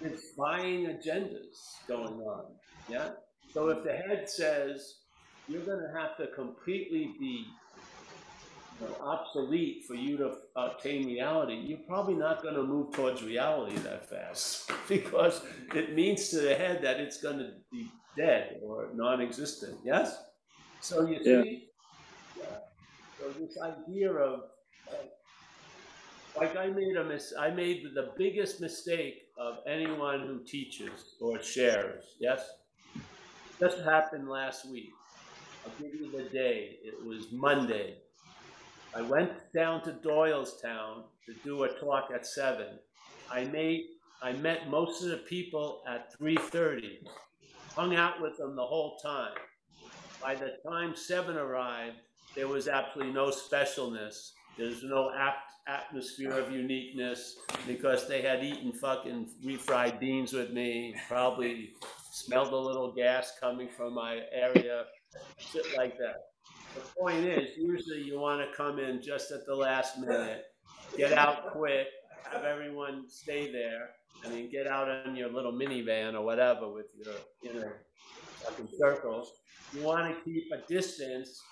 there's 0.00 0.32
buying 0.36 0.86
agendas 0.86 1.78
going 1.86 2.20
on. 2.20 2.46
Yeah. 2.88 3.10
So 3.52 3.68
if 3.68 3.84
the 3.84 3.92
head 3.92 4.28
says 4.28 4.96
you're 5.48 5.62
going 5.62 5.80
to 5.80 5.98
have 5.98 6.16
to 6.16 6.26
completely 6.28 7.14
be 7.18 7.46
you 8.80 8.88
know, 8.88 8.96
obsolete 9.00 9.84
for 9.84 9.94
you 9.94 10.16
to 10.16 10.32
attain 10.56 11.06
reality, 11.06 11.54
you're 11.54 11.78
probably 11.86 12.14
not 12.14 12.42
going 12.42 12.54
to 12.54 12.62
move 12.62 12.92
towards 12.92 13.22
reality 13.22 13.76
that 13.78 14.08
fast 14.08 14.70
because 14.88 15.42
it 15.74 15.94
means 15.94 16.30
to 16.30 16.40
the 16.40 16.54
head 16.54 16.82
that 16.82 16.98
it's 16.98 17.20
going 17.20 17.38
to 17.38 17.50
be 17.70 17.88
dead 18.16 18.58
or 18.62 18.88
non-existent. 18.94 19.78
Yes. 19.84 20.16
So 20.84 21.06
you 21.06 21.18
Yeah. 21.22 21.42
see, 21.42 21.70
yeah. 22.36 22.58
so 23.18 23.30
this 23.40 23.56
idea 23.58 24.12
of 24.12 24.50
like, 24.92 25.12
like 26.36 26.56
I 26.56 26.66
made 26.66 26.94
a 26.96 27.04
mis- 27.04 27.32
I 27.38 27.48
made 27.48 27.94
the 27.94 28.12
biggest 28.18 28.60
mistake 28.60 29.30
of 29.38 29.60
anyone 29.66 30.26
who 30.26 30.44
teaches 30.44 31.16
or 31.22 31.42
shares. 31.42 32.16
Yes, 32.20 32.40
just 33.58 33.78
happened 33.78 34.28
last 34.28 34.66
week. 34.70 34.92
I'll 35.64 35.72
give 35.78 35.94
you 35.94 36.12
the 36.12 36.28
day. 36.28 36.80
It 36.84 37.02
was 37.02 37.32
Monday. 37.32 38.02
I 38.94 39.00
went 39.00 39.32
down 39.54 39.82
to 39.84 39.92
Doylestown 39.92 41.04
to 41.24 41.32
do 41.42 41.64
a 41.64 41.68
talk 41.80 42.10
at 42.14 42.26
seven. 42.26 42.78
I 43.30 43.44
made 43.44 43.86
I 44.22 44.32
met 44.32 44.68
most 44.68 45.02
of 45.02 45.08
the 45.08 45.22
people 45.34 45.82
at 45.88 46.12
three 46.18 46.36
thirty. 46.36 47.00
Hung 47.74 47.96
out 47.96 48.20
with 48.20 48.36
them 48.36 48.54
the 48.54 48.66
whole 48.66 48.98
time. 48.98 49.38
By 50.24 50.34
the 50.34 50.54
time 50.66 50.96
seven 50.96 51.36
arrived, 51.36 51.96
there 52.34 52.48
was 52.48 52.66
absolutely 52.66 53.12
no 53.12 53.26
specialness. 53.26 54.30
There's 54.56 54.82
no 54.82 55.10
atmosphere 55.68 56.32
of 56.32 56.50
uniqueness 56.50 57.36
because 57.66 58.08
they 58.08 58.22
had 58.22 58.42
eaten 58.42 58.72
fucking 58.72 59.28
refried 59.44 60.00
beans 60.00 60.32
with 60.32 60.50
me, 60.50 60.94
probably 61.08 61.74
smelled 62.10 62.54
a 62.54 62.56
little 62.56 62.90
gas 62.90 63.32
coming 63.38 63.68
from 63.68 63.94
my 63.94 64.20
area, 64.32 64.84
shit 65.36 65.66
like 65.76 65.98
that. 65.98 66.22
The 66.74 66.80
point 66.98 67.26
is, 67.26 67.50
usually 67.58 68.00
you 68.00 68.18
want 68.18 68.40
to 68.40 68.56
come 68.56 68.78
in 68.78 69.02
just 69.02 69.30
at 69.30 69.44
the 69.44 69.54
last 69.54 69.98
minute 69.98 70.44
get 70.96 71.12
out 71.12 71.52
quick, 71.52 71.88
have 72.32 72.44
everyone 72.44 73.04
stay 73.10 73.52
there, 73.52 73.90
and 74.24 74.32
then 74.32 74.48
get 74.48 74.66
out 74.66 74.88
on 74.88 75.16
your 75.16 75.28
little 75.28 75.52
minivan 75.52 76.14
or 76.14 76.22
whatever 76.22 76.72
with 76.72 76.86
your 76.96 77.14
inner 77.42 77.82
fucking 78.42 78.68
circles. 78.78 79.32
You 79.74 79.82
want 79.82 80.14
to 80.14 80.22
keep 80.24 80.44
a 80.52 80.66
distance 80.72 81.42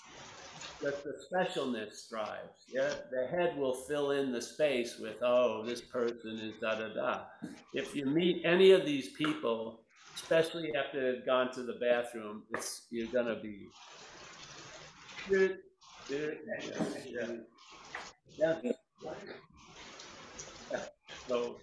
that 0.81 1.03
the 1.05 1.15
specialness 1.33 2.09
thrives. 2.09 2.67
Yeah, 2.69 2.95
the 3.11 3.27
head 3.37 3.57
will 3.57 3.75
fill 3.75 4.13
in 4.13 4.33
the 4.33 4.41
space 4.41 4.99
with, 5.01 5.17
oh, 5.23 5.65
this 5.67 5.81
person 5.81 6.39
is 6.39 6.55
da 6.61 6.77
da 6.77 6.89
da. 6.95 7.25
If 7.73 7.97
you 7.97 8.07
meet 8.07 8.43
any 8.45 8.73
of 8.73 8.87
these 8.87 9.11
people, 9.11 9.81
especially 10.15 10.73
after 10.77 11.13
they've 11.15 11.27
gone 11.27 11.53
to 11.55 11.63
the 11.65 11.75
bathroom, 11.81 12.45
it's 12.51 12.87
you're 12.91 13.09
gonna 13.13 13.41
be. 13.41 13.73
Yeah. 16.09 17.27
Yeah. 20.73 20.85
So 21.29 21.63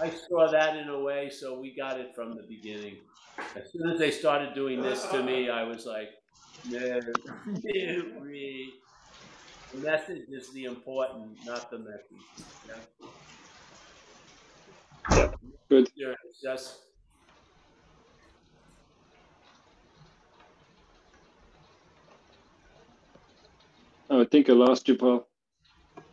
I 0.00 0.10
saw 0.10 0.50
that 0.50 0.76
in 0.76 0.88
a 0.88 0.98
way, 1.00 1.30
so 1.30 1.58
we 1.60 1.74
got 1.76 2.00
it 2.00 2.14
from 2.14 2.36
the 2.36 2.42
beginning. 2.48 2.96
As 3.56 3.72
soon 3.72 3.90
as 3.90 3.98
they 3.98 4.10
started 4.10 4.54
doing 4.54 4.82
this 4.82 5.06
to 5.08 5.22
me, 5.22 5.48
I 5.50 5.62
was 5.64 5.86
like, 5.86 6.08
no, 6.66 6.78
no, 6.78 8.20
we. 8.22 8.74
The 9.72 9.78
message 9.78 10.22
is 10.30 10.52
the 10.52 10.64
important, 10.64 11.38
not 11.44 11.70
the 11.70 11.78
message. 11.78 12.26
Yeah. 12.66 12.74
Good. 15.68 15.88
Sure, 15.96 16.14
It's 16.24 16.40
just, 16.42 16.76
Oh, 24.10 24.22
I 24.22 24.24
think 24.24 24.50
I 24.50 24.54
lost 24.54 24.88
you, 24.88 24.96
Paul. 24.96 25.28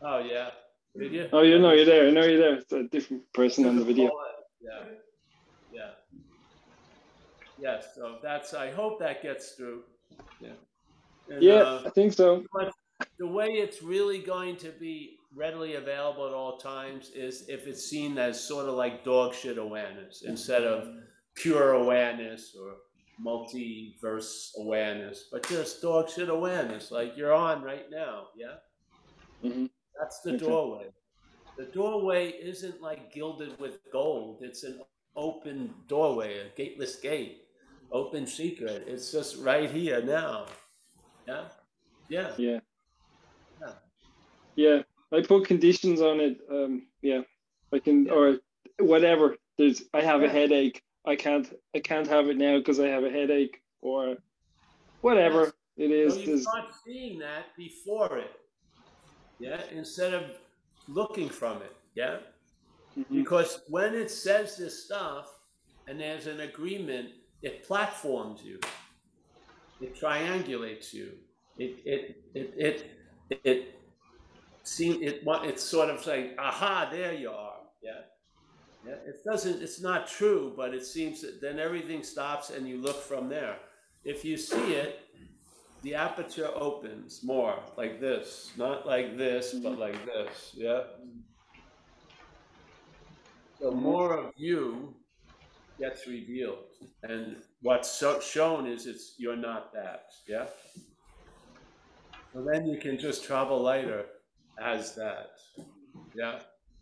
oh, 0.03 0.20
yeah. 0.20 0.51
Did 0.97 1.13
you? 1.13 1.30
Oh, 1.34 1.41
you 1.41 1.57
know 1.57 1.74
you're 1.74 1.86
there. 1.86 2.07
I 2.07 2.11
know 2.11 2.24
you're 2.26 2.38
there. 2.39 2.55
It's 2.55 2.72
a 2.72 2.84
different 2.84 3.24
person 3.34 3.65
on 3.65 3.76
the 3.76 3.84
video. 3.84 4.11
Yeah, 4.61 4.70
yeah. 4.70 4.93
Yes, 7.60 7.88
so 7.95 8.18
that's, 8.22 8.53
I 8.53 8.72
hope 8.72 8.99
that 8.99 9.22
gets 9.24 9.51
through, 9.51 9.84
yeah. 10.39 10.49
And, 11.30 11.41
Yeah, 11.41 11.55
uh, 11.55 11.84
I 11.86 11.89
think 11.89 12.14
so. 12.14 12.43
But 12.53 12.72
the 13.20 13.28
way 13.28 13.47
it's 13.47 13.82
really 13.82 14.20
going 14.20 14.55
to 14.58 14.70
be 14.70 15.18
readily 15.36 15.76
available 15.76 16.28
at 16.28 16.34
all 16.34 16.58
times 16.58 17.12
is 17.16 17.47
if 17.47 17.68
it's 17.68 17.84
seen 17.84 18.18
as 18.18 18.41
sort 18.41 18.68
of 18.68 18.76
like 18.76 19.03
dog 19.03 19.34
shit 19.34 19.58
awareness 19.58 20.24
instead 20.24 20.64
of 20.64 20.88
pure 21.36 21.74
awareness 21.74 22.55
or 22.60 22.76
multiverse 23.24 24.51
awareness, 24.58 25.26
but 25.32 25.47
just 25.47 25.82
dog 25.82 26.10
shit 26.10 26.30
awareness, 26.30 26.91
like 26.91 27.16
you're 27.18 27.34
on 27.34 27.62
right 27.62 27.89
now. 27.91 28.28
Yeah. 28.36 28.55
Mhm. 29.43 29.70
That's 29.99 30.22
the 30.22 30.38
doorway. 30.38 30.88
The 31.58 31.66
doorway 31.66 32.30
isn't 32.30 32.82
like 32.82 33.12
gilded 33.12 33.60
with 33.60 33.80
gold. 33.91 34.43
It's 34.43 34.64
an 34.64 34.80
open 35.16 35.74
doorway, 35.88 36.38
a 36.39 36.49
gateless 36.55 36.95
gate, 36.97 37.47
open 37.92 38.28
secret. 38.28 38.86
It's 38.88 39.12
just 39.12 39.38
right 39.38 39.70
here 39.70 40.02
now. 40.02 40.46
Yeah. 41.28 41.46
Yeah. 42.10 42.32
Yeah. 42.38 42.60
Yeah. 43.62 43.74
Yeah. 44.56 44.82
I 45.12 45.22
put 45.22 45.46
conditions 45.46 46.02
on 46.02 46.20
it. 46.20 46.40
Um, 46.52 46.88
yeah. 47.02 47.22
I 47.74 47.80
can 47.80 48.10
or 48.10 48.40
whatever. 48.80 49.36
There's 49.58 49.84
I 49.94 50.02
have 50.02 50.22
a 50.24 50.30
headache. 50.30 50.84
I 51.06 51.16
can't 51.16 51.48
I 51.76 51.80
can't 51.80 52.08
have 52.08 52.28
it 52.28 52.38
now 52.38 52.58
because 52.58 52.80
I 52.80 52.88
have 52.88 53.04
a 53.04 53.10
headache 53.10 53.62
or 53.82 54.18
whatever 55.02 55.46
Yes. 55.46 55.54
it 55.78 55.92
is. 55.92 56.14
So 56.14 56.20
you 56.20 56.38
start 56.40 56.66
seeing 56.86 57.20
that 57.20 57.56
before 57.58 58.18
it. 58.18 58.32
Yeah, 59.40 59.62
instead 59.72 60.14
of 60.14 60.24
looking 60.88 61.30
from 61.30 61.62
it. 61.62 61.76
Yeah. 61.96 62.20
Mhm. 62.98 63.06
Because 63.12 63.62
when 63.68 63.94
it 63.94 64.10
says 64.10 64.58
this 64.58 64.86
stuff 64.86 65.32
and 65.88 66.00
there's 66.00 66.28
an 66.28 66.42
agreement, 66.42 67.10
it 67.42 67.68
platforms 67.68 68.42
you. 68.44 68.60
It 69.80 69.96
triangulates 69.96 70.94
you. 70.94 71.12
It 71.58 71.80
it 71.86 72.24
it 72.34 72.54
it 72.58 72.92
it, 73.30 73.42
it 73.44 73.80
seem 74.64 75.02
it 75.02 75.22
it's 75.26 75.64
sort 75.64 75.90
of 75.90 76.06
like 76.06 76.36
aha 76.40 76.90
there 76.92 77.14
you 77.14 77.30
are. 77.30 77.58
Yeah. 77.82 78.02
Yeah. 78.86 78.94
It 79.06 79.24
doesn't 79.26 79.62
it's 79.62 79.82
not 79.82 80.08
true, 80.08 80.54
but 80.56 80.74
it 80.74 80.86
seems 80.86 81.22
that 81.22 81.42
then 81.42 81.60
everything 81.60 82.04
stops 82.04 82.50
and 82.50 82.68
you 82.68 82.78
look 82.78 83.02
from 83.02 83.30
there. 83.30 83.58
If 84.04 84.24
you 84.24 84.38
see 84.38 84.74
it, 84.74 85.02
the 85.84 85.96
aperture 85.96 86.50
opens 86.56 87.24
more 87.24 87.60
like 87.76 88.00
this, 88.00 88.52
not 88.58 88.88
like 88.88 89.18
this, 89.18 89.54
but 89.54 89.74
mm-hmm. 89.74 89.82
like 89.82 90.06
this. 90.06 90.52
Yeah. 90.56 90.70
Mm-hmm. 90.70 91.20
So 93.60 93.72
more 93.72 94.18
of 94.18 94.34
you 94.38 94.96
gets 95.80 96.08
revealed, 96.08 96.66
and 97.04 97.38
what's 97.62 97.90
so 97.90 98.20
shown 98.20 98.68
is 98.68 98.86
it's 98.86 99.16
you're 99.18 99.36
not 99.36 99.74
that. 99.74 100.06
Yeah. 100.28 100.46
So 102.34 102.44
then 102.44 102.68
you 102.68 102.78
can 102.80 102.98
just 103.00 103.24
travel 103.24 103.62
lighter 103.62 104.06
as 104.62 104.96
that. 104.96 105.32
Yeah. 106.16 106.40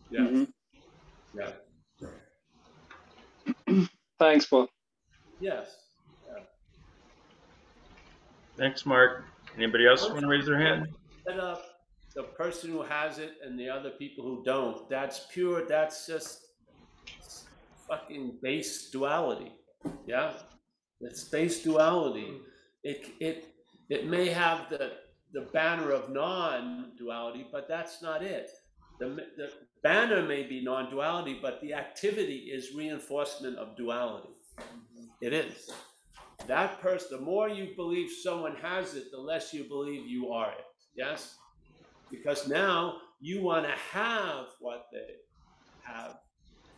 Yeah. 0.10 0.20
Mhm. 0.22 0.48
Yeah. 1.34 1.52
Thanks, 4.20 4.46
Paul. 4.46 4.70
Yes. 5.40 5.86
Thanks, 8.58 8.86
Mark. 8.86 9.26
Anybody 9.58 9.86
else 9.86 10.08
want 10.10 10.22
to 10.22 10.28
raise 10.28 10.46
their 10.46 10.58
hand? 10.58 10.88
set 11.28 11.40
up 11.40 11.62
the 12.16 12.24
person 12.24 12.72
who 12.72 12.82
has 12.82 13.18
it 13.18 13.34
and 13.44 13.60
the 13.60 13.70
other 13.70 13.90
people 13.90 14.24
who 14.24 14.44
don't. 14.46 14.90
That's 14.90 15.26
pure, 15.32 15.66
that's 15.66 16.08
just 16.08 16.45
fucking 17.88 18.38
base 18.42 18.90
duality. 18.90 19.52
Yeah? 20.08 20.34
It's 21.02 21.24
base 21.26 21.64
duality. 21.64 22.42
It, 22.84 23.10
it, 23.20 23.46
it 23.90 24.08
may 24.08 24.28
have 24.30 24.70
the, 24.70 24.94
the 25.34 25.42
banner 25.54 25.92
of 25.92 26.10
non 26.10 26.92
duality, 26.98 27.48
but 27.52 27.68
that's 27.68 28.02
not 28.02 28.24
it. 28.24 28.50
The, 29.00 29.08
the 29.38 29.52
banner 29.84 30.22
may 30.24 30.44
be 30.44 30.64
non 30.64 30.90
duality, 30.90 31.40
but 31.42 31.62
the 31.62 31.74
activity 31.74 32.50
is 32.52 32.74
reinforcement 32.76 33.58
of 33.58 33.76
duality. 33.76 34.30
It 35.22 35.34
is. 35.34 35.70
That 36.48 36.80
person, 36.80 37.18
the 37.18 37.26
more 37.26 37.50
you 37.50 37.76
believe 37.76 38.12
someone 38.12 38.56
has 38.62 38.96
it, 38.96 39.12
the 39.12 39.20
less 39.20 39.54
you 39.54 39.64
believe 39.64 40.08
you 40.08 40.30
are 40.30 40.52
it. 40.52 40.66
Yes? 40.96 41.36
Because 42.12 42.48
now 42.48 42.98
you 43.20 43.42
want 43.42 43.66
to 43.66 43.74
have 43.92 44.46
what 44.60 44.88
they 44.92 45.16
have. 45.82 46.18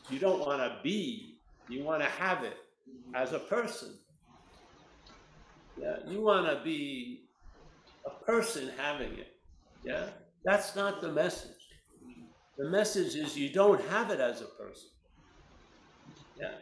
You 0.10 0.20
don't 0.20 0.40
want 0.40 0.60
to 0.62 0.80
be, 0.84 1.40
you 1.70 1.84
want 1.84 2.02
to 2.02 2.10
have 2.10 2.44
it 2.44 2.58
as 3.14 3.34
a 3.34 3.40
person. 3.40 3.94
Yeah, 5.80 5.98
you 6.08 6.22
want 6.22 6.48
to 6.48 6.64
be 6.64 7.26
a 8.06 8.26
person 8.26 8.72
having 8.78 9.14
it. 9.14 9.36
Yeah? 9.84 10.08
That's 10.44 10.76
not 10.76 11.02
the 11.02 11.12
message. 11.12 11.52
The 12.58 12.70
message 12.70 13.16
is 13.16 13.38
you 13.38 13.50
don't 13.50 13.82
have 13.90 14.10
it 14.10 14.20
as 14.20 14.42
a 14.42 14.46
person. 14.46 14.90
Yeah. 16.40 16.54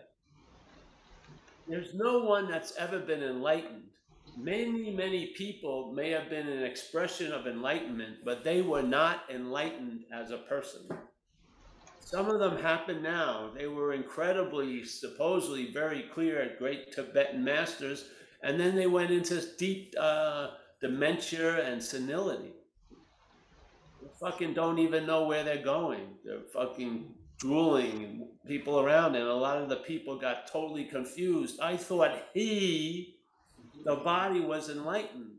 There's 1.67 1.93
no 1.93 2.19
one 2.19 2.49
that's 2.49 2.75
ever 2.77 2.99
been 2.99 3.23
enlightened. 3.23 3.83
Many, 4.37 4.91
many 4.91 5.27
people 5.37 5.93
may 5.93 6.09
have 6.11 6.29
been 6.29 6.47
an 6.47 6.63
expression 6.63 7.31
of 7.31 7.47
enlightenment, 7.47 8.17
but 8.25 8.43
they 8.43 8.61
were 8.61 8.83
not 8.83 9.21
enlightened 9.33 10.03
as 10.13 10.31
a 10.31 10.39
person. 10.39 10.89
Some 12.05 12.29
of 12.29 12.39
them 12.39 12.57
happen 12.59 13.01
now. 13.01 13.49
They 13.57 13.65
were 13.65 13.93
incredibly, 13.93 14.85
supposedly 14.85 15.71
very 15.71 16.03
clear, 16.13 16.55
great 16.59 16.93
Tibetan 16.93 17.43
masters, 17.43 18.05
and 18.43 18.59
then 18.59 18.75
they 18.75 18.85
went 18.85 19.09
into 19.09 19.41
deep 19.57 19.95
uh, 19.99 20.49
dementia 20.79 21.65
and 21.65 21.81
senility. 21.81 22.53
They 24.03 24.07
fucking 24.19 24.53
don't 24.53 24.77
even 24.77 25.07
know 25.07 25.25
where 25.25 25.43
they're 25.43 25.63
going. 25.63 26.09
They're 26.23 26.41
fucking 26.53 27.11
drooling 27.39 28.27
people 28.47 28.79
around, 28.79 29.15
and 29.15 29.27
a 29.27 29.33
lot 29.33 29.57
of 29.57 29.67
the 29.67 29.77
people 29.77 30.19
got 30.19 30.45
totally 30.45 30.85
confused. 30.85 31.59
I 31.59 31.75
thought 31.75 32.15
he, 32.35 33.15
the 33.83 33.95
body, 33.95 34.41
was 34.41 34.69
enlightened. 34.69 35.31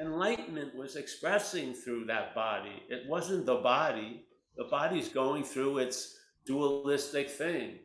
Enlightenment 0.00 0.72
was 0.76 0.94
expressing 0.94 1.74
through 1.74 2.04
that 2.04 2.32
body. 2.32 2.84
It 2.88 3.08
wasn't 3.08 3.44
the 3.44 3.56
body. 3.56 4.22
The 4.56 4.64
body's 4.64 5.08
going 5.08 5.44
through 5.44 5.78
its 5.78 6.18
dualistic 6.46 7.28
thing, 7.28 7.78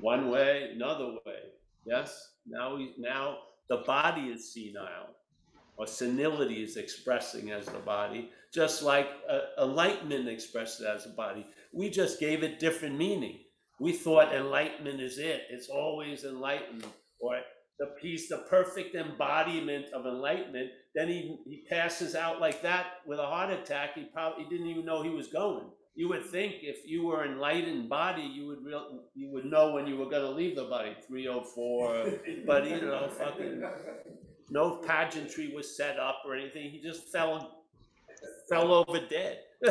one 0.00 0.30
way, 0.30 0.70
another 0.74 1.16
way. 1.26 1.40
Yes. 1.84 2.32
Now 2.46 2.76
we 2.76 2.94
now 2.98 3.38
the 3.68 3.78
body 3.78 4.28
is 4.28 4.52
senile, 4.52 5.10
or 5.76 5.86
senility 5.86 6.62
is 6.62 6.76
expressing 6.76 7.50
as 7.50 7.66
the 7.66 7.78
body, 7.78 8.30
just 8.52 8.82
like 8.82 9.08
uh, 9.28 9.62
enlightenment 9.62 10.28
expressed 10.28 10.80
as 10.82 11.06
a 11.06 11.10
body. 11.10 11.46
We 11.72 11.90
just 11.90 12.20
gave 12.20 12.42
it 12.42 12.60
different 12.60 12.96
meaning. 12.96 13.40
We 13.80 13.92
thought 13.92 14.34
enlightenment 14.34 15.00
is 15.00 15.18
it. 15.18 15.42
It's 15.50 15.68
always 15.68 16.24
enlightened, 16.24 16.86
or 17.18 17.40
the 17.78 17.86
peace, 18.00 18.28
the 18.28 18.38
perfect 18.48 18.94
embodiment 18.94 19.86
of 19.92 20.06
enlightenment. 20.06 20.70
Then 20.94 21.08
he, 21.08 21.38
he 21.44 21.66
passes 21.68 22.14
out 22.14 22.40
like 22.40 22.62
that 22.62 22.86
with 23.06 23.18
a 23.18 23.26
heart 23.26 23.52
attack. 23.52 23.94
He 23.94 24.04
probably 24.04 24.44
he 24.44 24.50
didn't 24.50 24.68
even 24.68 24.84
know 24.84 25.02
he 25.02 25.10
was 25.10 25.26
going. 25.26 25.64
You 25.96 26.08
would 26.08 26.26
think 26.26 26.56
if 26.62 26.88
you 26.88 27.04
were 27.04 27.24
enlightened 27.24 27.88
body, 27.88 28.22
you 28.22 28.46
would 28.48 28.64
real 28.64 29.04
you 29.14 29.30
would 29.30 29.44
know 29.44 29.72
when 29.72 29.86
you 29.86 29.96
were 29.96 30.10
going 30.10 30.22
to 30.22 30.30
leave 30.30 30.56
the 30.56 30.64
body, 30.64 30.96
304. 31.06 32.12
but 32.46 32.68
you 32.68 32.80
know, 32.80 33.08
fucking 33.08 33.62
no 34.50 34.76
pageantry 34.76 35.52
was 35.54 35.76
set 35.76 35.98
up 35.98 36.22
or 36.26 36.34
anything. 36.34 36.70
He 36.70 36.80
just 36.80 37.12
fell 37.12 37.62
fell 38.48 38.72
over 38.72 38.98
dead. 39.08 39.40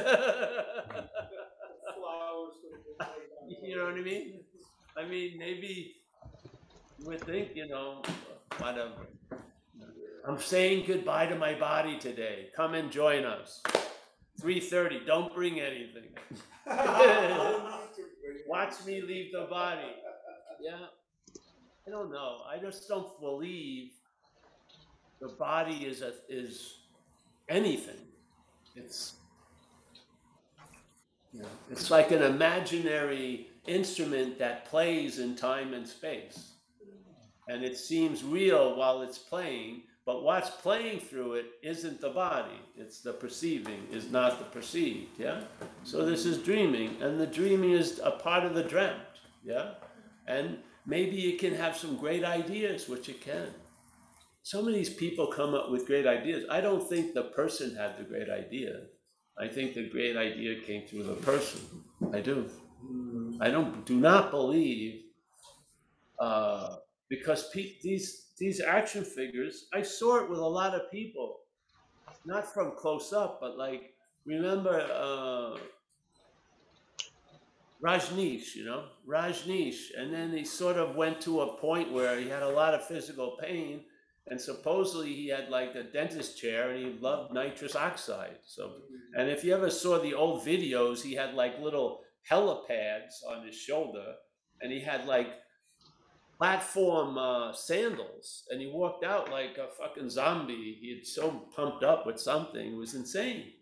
you 3.61 3.77
know 3.77 3.85
what 3.85 3.93
I 3.93 4.01
mean? 4.01 4.39
I 4.95 5.05
mean, 5.05 5.37
maybe 5.37 5.95
you 6.99 7.07
would 7.07 7.21
think, 7.21 7.55
you 7.55 7.67
know, 7.67 8.01
whatever. 8.57 8.91
I'm 10.25 10.39
saying 10.39 10.85
goodbye 10.87 11.25
to 11.25 11.35
my 11.35 11.53
body 11.53 11.99
today. 11.99 12.49
Come 12.55 12.75
and 12.75 12.91
join 12.91 13.25
us. 13.25 13.61
3:30. 14.43 15.05
Don't 15.05 15.33
bring 15.33 15.59
anything. 15.59 16.09
Watch 18.47 18.85
me 18.85 19.01
leave 19.01 19.31
the 19.31 19.47
body. 19.49 19.95
Yeah. 20.61 20.77
I 21.87 21.89
don't 21.89 22.11
know. 22.11 22.41
I 22.47 22.57
just 22.57 22.87
don't 22.87 23.19
believe 23.19 23.91
the 25.19 25.29
body 25.29 25.85
is 25.85 26.01
a 26.01 26.13
is 26.29 26.79
anything. 27.49 27.99
It's 28.75 29.15
know, 31.33 31.45
it's 31.71 31.89
like 31.89 32.11
an 32.11 32.21
imaginary 32.21 33.47
instrument 33.65 34.37
that 34.39 34.65
plays 34.65 35.19
in 35.19 35.35
time 35.35 35.73
and 35.73 35.87
space. 35.87 36.51
And 37.47 37.63
it 37.63 37.77
seems 37.77 38.23
real 38.23 38.77
while 38.77 39.01
it's 39.01 39.17
playing, 39.17 39.83
but 40.05 40.23
what's 40.23 40.49
playing 40.49 40.99
through 40.99 41.33
it 41.35 41.45
isn't 41.61 42.01
the 42.01 42.09
body. 42.09 42.59
It's 42.75 42.99
the 42.99 43.13
perceiving, 43.13 43.87
is 43.91 44.11
not 44.11 44.37
the 44.39 44.45
perceived. 44.45 45.17
Yeah? 45.17 45.41
So 45.83 46.05
this 46.05 46.25
is 46.25 46.39
dreaming, 46.39 47.01
and 47.01 47.19
the 47.19 47.27
dreaming 47.27 47.71
is 47.71 48.01
a 48.03 48.11
part 48.11 48.43
of 48.43 48.53
the 48.53 48.63
dreamt. 48.63 48.99
Yeah? 49.43 49.75
And 50.27 50.57
maybe 50.85 51.29
it 51.29 51.39
can 51.39 51.53
have 51.55 51.77
some 51.77 51.97
great 51.97 52.23
ideas, 52.25 52.89
which 52.89 53.07
it 53.07 53.21
can. 53.21 53.47
Some 54.41 54.67
of 54.67 54.73
these 54.73 54.89
people 54.89 55.27
come 55.27 55.53
up 55.53 55.71
with 55.71 55.87
great 55.87 56.05
ideas. 56.05 56.43
I 56.49 56.59
don't 56.59 56.87
think 56.87 57.13
the 57.13 57.23
person 57.23 57.75
had 57.75 57.97
the 57.97 58.03
great 58.03 58.29
idea. 58.29 58.81
I 59.37 59.47
think 59.47 59.73
the 59.73 59.89
great 59.89 60.17
idea 60.17 60.59
came 60.59 60.85
through 60.85 61.03
the 61.03 61.15
person. 61.15 61.61
I 62.13 62.19
do. 62.19 62.49
I 63.39 63.49
don't 63.49 63.85
do 63.85 63.95
not 63.95 64.31
believe 64.31 65.03
uh, 66.19 66.75
because 67.09 67.49
pe- 67.53 67.79
these 67.81 68.32
these 68.43 68.59
action 68.59 69.05
figures. 69.05 69.67
I 69.73 69.81
saw 69.81 70.17
it 70.21 70.29
with 70.29 70.39
a 70.39 70.45
lot 70.59 70.75
of 70.75 70.91
people, 70.91 71.39
not 72.25 72.53
from 72.53 72.73
close 72.75 73.13
up, 73.13 73.39
but 73.39 73.57
like 73.57 73.93
remember 74.25 74.81
uh, 74.81 75.57
Rajneesh, 77.81 78.53
you 78.55 78.65
know 78.65 78.87
Rajneesh, 79.07 79.97
and 79.97 80.13
then 80.13 80.35
he 80.35 80.43
sort 80.43 80.75
of 80.75 80.97
went 80.97 81.21
to 81.21 81.41
a 81.41 81.57
point 81.57 81.93
where 81.93 82.19
he 82.19 82.27
had 82.27 82.43
a 82.43 82.49
lot 82.49 82.73
of 82.73 82.85
physical 82.85 83.37
pain, 83.41 83.85
and 84.27 84.39
supposedly 84.39 85.13
he 85.13 85.29
had 85.29 85.47
like 85.49 85.73
a 85.75 85.83
dentist 85.83 86.37
chair, 86.37 86.71
and 86.71 86.85
he 86.85 86.99
loved 86.99 87.33
nitrous 87.33 87.77
oxide. 87.77 88.39
So, 88.45 88.73
and 89.17 89.29
if 89.29 89.45
you 89.45 89.53
ever 89.53 89.69
saw 89.69 89.99
the 89.99 90.15
old 90.15 90.45
videos, 90.45 91.01
he 91.01 91.13
had 91.13 91.33
like 91.33 91.61
little 91.61 92.01
helipads 92.29 93.23
on 93.25 93.45
his 93.45 93.55
shoulder, 93.55 94.15
and 94.61 94.69
he 94.69 94.81
had 94.81 95.05
like 95.05 95.29
platform 96.43 97.17
uh, 97.17 97.53
sandals, 97.53 98.43
and 98.49 98.59
he 98.59 98.67
walked 98.67 99.05
out 99.05 99.31
like 99.31 99.57
a 99.57 99.73
fucking 99.81 100.09
zombie. 100.09 100.77
He 100.81 100.93
had 100.93 101.07
so 101.07 101.29
pumped 101.55 101.85
up 101.85 102.05
with 102.05 102.19
something, 102.19 102.73
it 102.73 102.75
was 102.75 102.95
insane. 102.95 103.53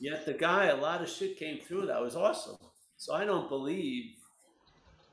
Yet 0.00 0.26
the 0.26 0.32
guy, 0.32 0.64
a 0.64 0.76
lot 0.76 1.02
of 1.02 1.08
shit 1.08 1.38
came 1.38 1.60
through 1.60 1.86
that 1.86 2.02
was 2.02 2.16
awesome. 2.16 2.56
So 2.96 3.14
I 3.14 3.24
don't 3.24 3.48
believe 3.48 4.16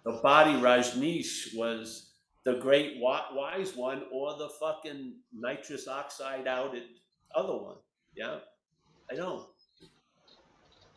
the 0.04 0.14
body 0.24 0.54
Rajneesh 0.54 1.56
was 1.56 2.14
the 2.46 2.56
great 2.56 2.98
wise 3.00 3.76
one 3.76 4.06
or 4.12 4.36
the 4.36 4.50
fucking 4.60 5.14
nitrous 5.32 5.88
oxide 5.88 6.48
outed 6.48 6.82
other 7.36 7.56
one. 7.56 7.76
Yeah, 8.16 8.40
I 9.12 9.14
don't. 9.14 9.46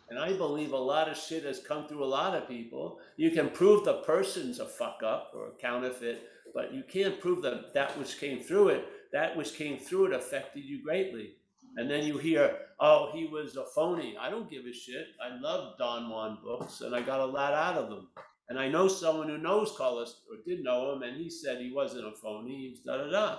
And 0.08 0.18
I 0.18 0.32
believe 0.32 0.72
a 0.72 0.76
lot 0.76 1.08
of 1.08 1.16
shit 1.16 1.44
has 1.44 1.58
come 1.58 1.88
through 1.88 2.04
a 2.04 2.06
lot 2.06 2.34
of 2.34 2.48
people. 2.48 3.00
You 3.16 3.30
can 3.30 3.50
prove 3.50 3.84
the 3.84 4.02
person's 4.02 4.60
a 4.60 4.66
fuck 4.66 5.02
up 5.04 5.32
or 5.34 5.48
a 5.48 5.60
counterfeit, 5.60 6.22
but 6.54 6.72
you 6.72 6.84
can't 6.88 7.20
prove 7.20 7.42
that 7.42 7.74
that 7.74 7.98
which 7.98 8.18
came 8.18 8.40
through 8.40 8.68
it, 8.68 8.88
that 9.12 9.36
which 9.36 9.54
came 9.54 9.78
through 9.78 10.06
it 10.06 10.12
affected 10.12 10.64
you 10.64 10.82
greatly. 10.82 11.34
And 11.76 11.90
then 11.90 12.04
you 12.04 12.18
hear, 12.18 12.56
oh, 12.80 13.10
he 13.12 13.26
was 13.26 13.56
a 13.56 13.64
phony. 13.74 14.16
I 14.18 14.30
don't 14.30 14.50
give 14.50 14.64
a 14.64 14.72
shit. 14.72 15.08
I 15.22 15.38
love 15.40 15.76
Don 15.78 16.08
Juan 16.08 16.38
books 16.42 16.80
and 16.80 16.94
I 16.94 17.02
got 17.02 17.20
a 17.20 17.26
lot 17.26 17.52
out 17.52 17.76
of 17.76 17.90
them. 17.90 18.08
And 18.48 18.58
I 18.58 18.68
know 18.68 18.86
someone 18.86 19.28
who 19.28 19.38
knows 19.38 19.74
Carlos 19.76 20.20
or 20.30 20.36
did 20.46 20.62
know 20.62 20.92
him, 20.92 21.02
and 21.02 21.16
he 21.16 21.28
said 21.28 21.60
he 21.60 21.72
wasn't 21.72 22.06
a 22.06 22.12
phony. 22.12 22.50
He 22.50 22.80
da 22.86 22.98
da 22.98 23.10
da. 23.10 23.38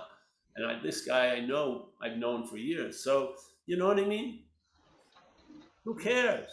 And 0.56 0.66
I, 0.66 0.78
this 0.82 1.06
guy 1.06 1.28
I 1.28 1.40
know, 1.40 1.88
I've 2.02 2.18
known 2.18 2.46
for 2.46 2.58
years. 2.58 3.02
So 3.02 3.34
you 3.66 3.76
know 3.76 3.86
what 3.86 3.98
I 3.98 4.04
mean? 4.04 4.40
Who 5.88 5.94
cares? 5.94 6.50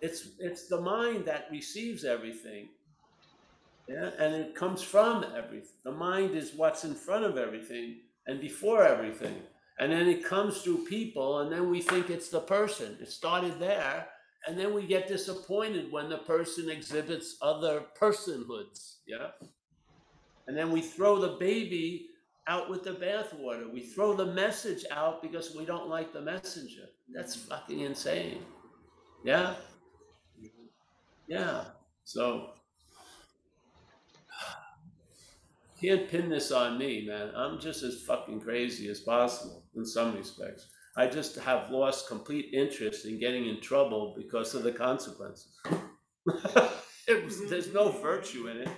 It's 0.00 0.30
it's 0.40 0.66
the 0.66 0.80
mind 0.80 1.24
that 1.26 1.46
receives 1.52 2.04
everything. 2.04 2.66
Yeah, 3.88 4.10
and 4.18 4.34
it 4.34 4.56
comes 4.56 4.82
from 4.82 5.24
everything. 5.36 5.78
The 5.84 5.92
mind 5.92 6.34
is 6.34 6.52
what's 6.52 6.82
in 6.82 6.96
front 6.96 7.24
of 7.24 7.38
everything 7.38 7.98
and 8.26 8.40
before 8.40 8.82
everything. 8.82 9.36
And 9.78 9.92
then 9.92 10.08
it 10.08 10.24
comes 10.24 10.62
through 10.62 10.84
people, 10.86 11.38
and 11.38 11.52
then 11.52 11.70
we 11.70 11.80
think 11.80 12.10
it's 12.10 12.28
the 12.28 12.40
person. 12.40 12.98
It 13.00 13.08
started 13.08 13.60
there, 13.60 14.08
and 14.48 14.58
then 14.58 14.74
we 14.74 14.84
get 14.84 15.06
disappointed 15.06 15.92
when 15.92 16.08
the 16.08 16.18
person 16.34 16.68
exhibits 16.68 17.36
other 17.40 17.84
personhoods. 17.96 18.96
Yeah. 19.06 19.28
And 20.48 20.56
then 20.56 20.72
we 20.72 20.80
throw 20.80 21.20
the 21.20 21.36
baby 21.38 22.08
out 22.48 22.68
with 22.68 22.82
the 22.82 22.94
bathwater. 22.94 23.72
We 23.72 23.82
throw 23.82 24.12
the 24.14 24.26
message 24.26 24.84
out 24.90 25.22
because 25.22 25.54
we 25.54 25.64
don't 25.64 25.88
like 25.88 26.12
the 26.12 26.20
messenger. 26.20 26.86
That's 27.14 27.36
fucking 27.36 27.80
insane. 27.80 28.38
Yeah. 29.26 29.54
Yeah. 31.26 31.64
So 32.04 32.50
can't 35.80 36.08
pin 36.08 36.28
this 36.28 36.52
on 36.52 36.78
me, 36.78 37.04
man. 37.08 37.32
I'm 37.34 37.58
just 37.58 37.82
as 37.82 38.02
fucking 38.02 38.40
crazy 38.40 38.88
as 38.88 39.00
possible 39.00 39.64
in 39.74 39.84
some 39.84 40.14
respects. 40.14 40.68
I 40.96 41.08
just 41.08 41.34
have 41.40 41.72
lost 41.72 42.06
complete 42.06 42.54
interest 42.54 43.04
in 43.04 43.18
getting 43.18 43.46
in 43.46 43.60
trouble 43.60 44.14
because 44.16 44.54
of 44.54 44.62
the 44.62 44.70
consequences. 44.70 45.58
was, 47.24 47.50
there's 47.50 47.74
no 47.74 47.90
virtue 47.90 48.46
in 48.46 48.58
it. 48.58 48.68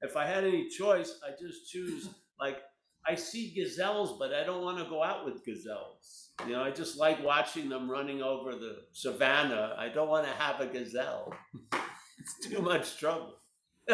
If 0.00 0.16
I 0.16 0.26
had 0.26 0.44
any 0.44 0.68
choice, 0.70 1.20
I 1.22 1.32
just 1.38 1.70
choose 1.70 2.08
like 2.40 2.60
I 3.06 3.14
see 3.14 3.52
gazelles, 3.54 4.18
but 4.18 4.32
I 4.34 4.44
don't 4.44 4.62
want 4.62 4.78
to 4.78 4.84
go 4.84 5.02
out 5.02 5.24
with 5.24 5.44
gazelles. 5.44 6.30
You 6.46 6.52
know, 6.52 6.62
I 6.62 6.70
just 6.70 6.98
like 6.98 7.22
watching 7.24 7.68
them 7.68 7.90
running 7.90 8.22
over 8.22 8.52
the 8.52 8.82
savannah. 8.92 9.74
I 9.78 9.88
don't 9.88 10.08
want 10.08 10.26
to 10.26 10.32
have 10.32 10.60
a 10.60 10.66
gazelle. 10.66 11.32
it's 12.18 12.38
too 12.48 12.60
much 12.60 12.98
trouble. 12.98 13.34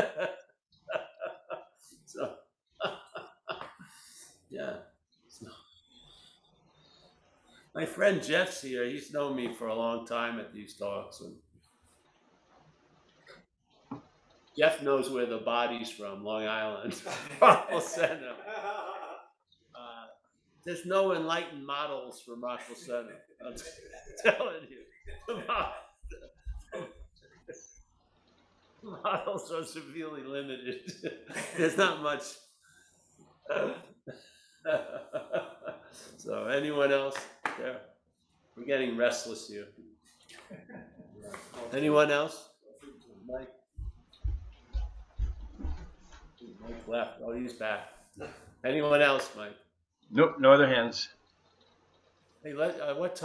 so, 2.07 2.35
yeah. 4.51 4.77
So- 5.29 5.47
My 7.75 7.87
friend 7.87 8.23
Jeff's 8.23 8.63
here. 8.63 8.85
He's 8.87 9.13
known 9.13 9.37
me 9.37 9.53
for 9.55 9.67
a 9.69 9.75
long 9.75 10.07
time 10.07 10.39
at 10.39 10.53
these 10.53 10.77
talks. 10.77 11.21
And 11.21 11.37
Jeff 14.57 14.83
knows 14.83 15.11
where 15.11 15.27
the 15.27 15.39
body's 15.39 15.91
from, 15.91 16.25
Long 16.25 16.47
Island. 16.47 17.01
Rockville 17.41 17.81
Centre. 17.81 18.35
Uh, 19.77 20.07
there's 20.65 20.87
no 20.87 21.15
enlightened 21.15 21.67
models 21.67 22.23
for 22.25 22.37
Rockville 22.37 22.77
Centre. 22.77 23.17
I'm 23.45 23.55
telling 24.23 24.69
you. 24.71 24.79
The 25.27 25.35
mo- 25.49 26.87
models 29.03 29.51
are 29.51 29.65
severely 29.65 30.23
limited. 30.23 30.93
There's 31.57 31.77
not 31.77 32.03
much. 32.03 32.23
so, 36.19 36.47
anyone 36.47 36.93
else 36.93 37.17
there? 37.59 37.81
We're 38.57 38.65
getting 38.65 38.97
restless 38.97 39.49
here. 39.49 39.67
Anyone 41.73 42.13
else? 42.13 42.51
Mike? 43.27 43.49
Mike 46.65 46.89
left. 46.89 47.21
Oh, 47.25 47.33
he's 47.33 47.53
back. 47.53 47.89
Anyone 48.65 49.03
else, 49.03 49.31
Mike? 49.37 49.57
Nope, 50.11 50.37
no 50.39 50.53
other 50.53 50.67
hands. 50.69 51.09
Hey, 52.43 52.53
let, 52.53 52.81
uh, 52.81 52.95
what 52.95 53.17
time? 53.17 53.23